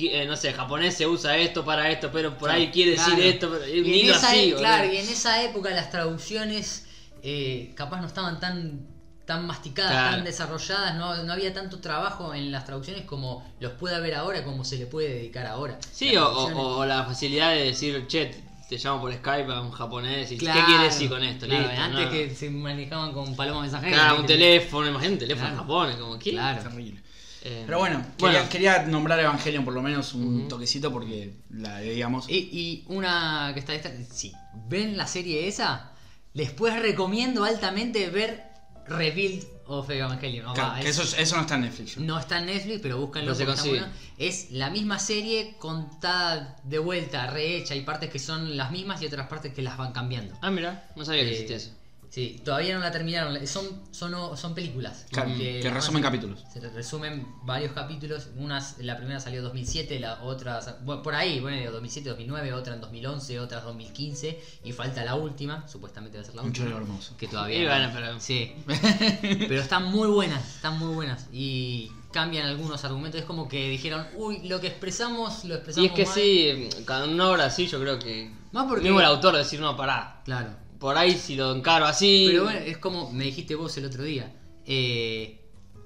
[0.00, 3.10] eh, no sé, japonés se usa esto para esto, pero por ahí quiere Claro.
[3.16, 4.54] decir esto, pero un Y en hilo esa así, e-.
[4.54, 6.86] Claro, y en esa época las traducciones
[7.22, 8.86] eh, capaz no estaban tan
[9.28, 10.16] tan masticadas, Claro.
[10.16, 14.42] tan desarrolladas, no, no había tanto trabajo en las traducciones como los puede haber ahora,
[14.42, 15.78] como se le puede dedicar ahora.
[15.92, 18.34] Sí, o, o- traducciones- o la facilidad de decir, che,
[18.68, 21.46] te llamo por Skype a un japonés y Claro, ¿qué quieres decir con esto?
[21.46, 22.10] claro, Listo, antes no.
[22.10, 23.92] que se manejaban con paloma mensajera.
[23.96, 25.54] Claro, un teléfono, imagínate un teléfono Claro.
[25.54, 26.30] en Japón, es como, ¿qué?
[26.30, 26.62] Claro.
[26.62, 27.02] Terrible.
[27.42, 28.48] Eh, Pero bueno, bueno.
[28.48, 32.28] Quería, quería nombrar Evangelion por lo menos un toquecito porque la veíamos.
[32.30, 34.32] Y, y una que está esta, si
[34.68, 35.92] ven la serie esa,
[36.34, 38.47] después recomiendo altamente ver
[38.88, 40.46] Rebuild of Evangelion.
[40.46, 41.96] No, Que- va, que es- eso, eso no está en Netflix.
[41.98, 43.78] no está en Netflix, pero se porque está consigue.
[43.80, 43.92] bueno.
[44.16, 47.74] Es la misma serie contada de vuelta, rehecha.
[47.74, 50.36] Hay partes que son las mismas y otras partes que las van cambiando.
[50.40, 51.70] Ah, mira, no sabía que Eh, existía eso.
[52.18, 53.46] Sí, todavía no la terminaron.
[53.46, 55.06] Son, son, son películas.
[55.12, 56.44] Claro, que resumen capítulos.
[56.52, 58.26] Se resumen varios capítulos.
[58.36, 62.74] Unas, la primera salió en 2007, la otra, bueno, por ahí, bueno, 2007, 2009, otra
[62.74, 66.48] en 2011, otra en 2015 y falta la última, supuestamente va a ser la Un
[66.48, 66.66] última.
[66.66, 67.16] choreo hermoso.
[67.16, 67.56] Que todavía.
[67.62, 68.52] Y bueno, pero- Sí.
[69.48, 71.26] pero están muy buenas, están muy buenas.
[71.32, 73.20] Y cambian algunos argumentos.
[73.20, 75.90] Es como que dijeron, uy, lo que expresamos, lo Y expresamos.
[75.90, 76.14] es que mal".
[76.14, 78.32] sí, cada una hora así yo creo que...
[78.50, 80.20] Más porque- Mismo el autor decir, no, pará.
[80.24, 80.66] Claro.
[80.78, 82.26] Por ahí si lo encaro así...
[82.28, 84.32] Pero bueno, es como me dijiste vos el otro día.
[84.66, 85.40] Eh,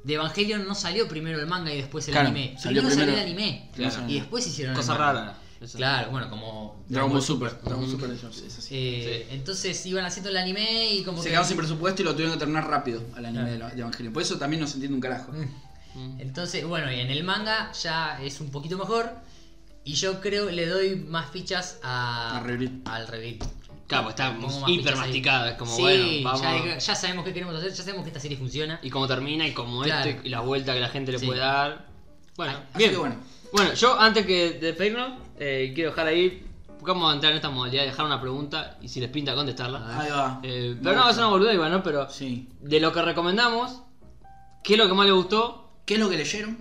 [0.05, 2.57] de Evangelion no salió primero el manga y después el Claro, anime.
[2.59, 3.71] salió Primero salió el anime.
[3.75, 4.05] Claro.
[4.09, 5.13] Y después hicieron Cosa el manga.
[5.13, 5.39] rara.
[5.61, 5.79] eso.
[5.79, 7.51] Claro, bueno, como Dragon Ball Super.
[7.51, 7.65] Super.
[7.65, 7.93] Dragon Ujú.
[7.93, 8.45] Super es así.
[8.73, 9.35] Eh, Sí.
[9.35, 11.29] Entonces iban haciendo el anime y como Se que...
[11.31, 13.69] quedaron sin presupuesto y lo tuvieron que terminar rápido al anime Claro.
[13.69, 14.13] de, de Evangelion.
[14.13, 15.33] Por eso también no se entiende un carajo.
[15.95, 16.21] Mm.
[16.21, 19.11] Entonces, bueno, y en el manga ya es un poquito mejor.
[19.85, 22.83] Y yo creo le doy más fichas a, A Reveal.
[22.85, 23.39] al Reveal.
[23.93, 26.41] Claro, pues está más hiper masticado, es como sí, bueno, vamos.
[26.43, 28.79] Ya, ya sabemos qué queremos hacer, ya sabemos que esta serie funciona.
[28.83, 30.09] Y cómo termina y cómo Claro.
[30.11, 31.27] esto y la vuelta que la gente le Sí.
[31.27, 31.87] puede dar.
[32.37, 32.91] Bueno, Así bien.
[32.93, 33.17] que bueno.
[33.53, 36.47] Bueno, yo antes que de despedirnos, eh, quiero dejar ahí.
[36.81, 40.01] Vamos a entrar en esta modalidad de dejar una pregunta y si les pinta contestarla.
[40.01, 40.41] Ahí va.
[40.43, 41.83] Eh, pero no, es una boluda igual, ¿no?
[41.83, 42.49] Pero Sí.
[42.61, 43.83] de lo que recomendamos,
[44.65, 45.71] ¿qué es lo que más les gustó?
[45.85, 46.59] ¿Qué es lo que leyeron?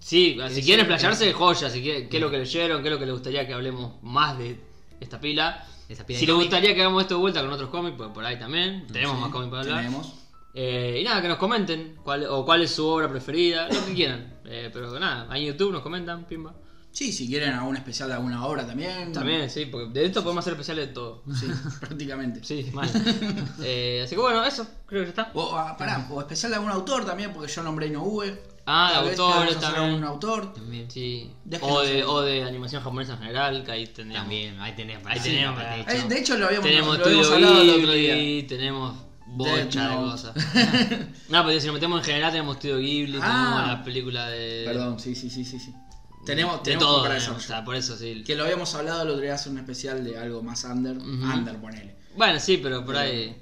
[0.00, 1.68] Sí, si sí, quieren explayarse, joya.
[1.68, 2.80] Si quieren, ¿Qué es lo que leyeron?
[2.82, 4.58] ¿Qué es lo que les gustaría que hablemos más de
[4.98, 5.64] esta pila?
[5.90, 8.38] Esa Si les gustaría que hagamos esto de vuelta con otros cómics, pues por ahí
[8.38, 8.86] también.
[8.86, 9.78] Tenemos Sí, más cómics para hablar.
[9.78, 10.14] Tenemos.
[10.54, 13.94] Eh, y nada, que nos comenten cuál, o cuál es su obra preferida, lo que
[13.94, 14.40] quieran.
[14.44, 16.54] Eh, pero nada, ahí en YouTube nos comentan, pimba.
[16.92, 19.12] Sí, si quieren algún especial de alguna obra también.
[19.12, 21.22] También, sí, porque de esto podemos hacer especiales de todo.
[21.34, 21.46] Sí,
[21.80, 22.40] prácticamente.
[22.44, 22.88] Sí, mal.
[23.62, 25.30] Eh, así que bueno, eso, creo que ya está.
[25.34, 28.38] O, ah, pará, o especial de algún autor también, porque yo nombré Inoue.
[28.72, 29.84] Ah, de vez podemos hacer también.
[29.84, 30.52] algún autor.
[30.52, 30.90] También.
[30.90, 31.30] Sí.
[31.44, 34.24] Déjenos O de, o de animación japonesa en general, que ahí tendríamos.
[34.28, 35.06] También, ahí tenemos.
[35.06, 35.90] Ahí sí, tenemos, de eh, hecho.
[35.92, 38.14] Eh, de hecho, lo habíamos, Tenemos lo habíamos hablado el otro día.
[38.14, 38.94] Ghibli, tenemos
[39.26, 40.10] bocha Death de Note.
[40.10, 40.34] cosas.
[41.28, 43.26] no, pero si nos metemos en general tenemos Estudio Ghibli, Ah.
[43.26, 44.62] tenemos la película de...
[44.66, 45.58] Perdón, sí, sí, sí, sí.
[45.58, 45.74] sí.
[46.26, 47.44] Tenemos, De tenemos todo, para tenemos, eso.
[47.44, 48.22] o sea, por eso sí.
[48.24, 50.96] Que lo habíamos hablado el otro día, hacer un especial de algo más under.
[50.96, 51.08] Ujú.
[51.08, 51.96] Under, ponele.
[52.16, 53.36] Bueno, sí, pero por ahí...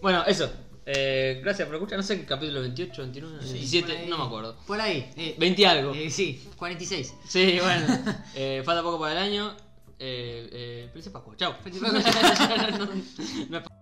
[0.00, 0.50] Bueno, eso.
[0.86, 1.98] Eh, gracias por escuchar.
[1.98, 4.08] No sé qué capítulo 28, 29, Sí, 27, por ahí.
[4.08, 4.56] no me acuerdo.
[4.66, 5.10] Por ahí.
[5.16, 5.94] eh, 20 y algo.
[5.94, 7.14] eh, sí, 46.
[7.28, 7.86] Sí, bueno.
[8.34, 9.54] Eh, falta poco para el año.
[9.98, 11.36] Eh, eh, Felices Pascua.
[11.36, 11.56] Chao.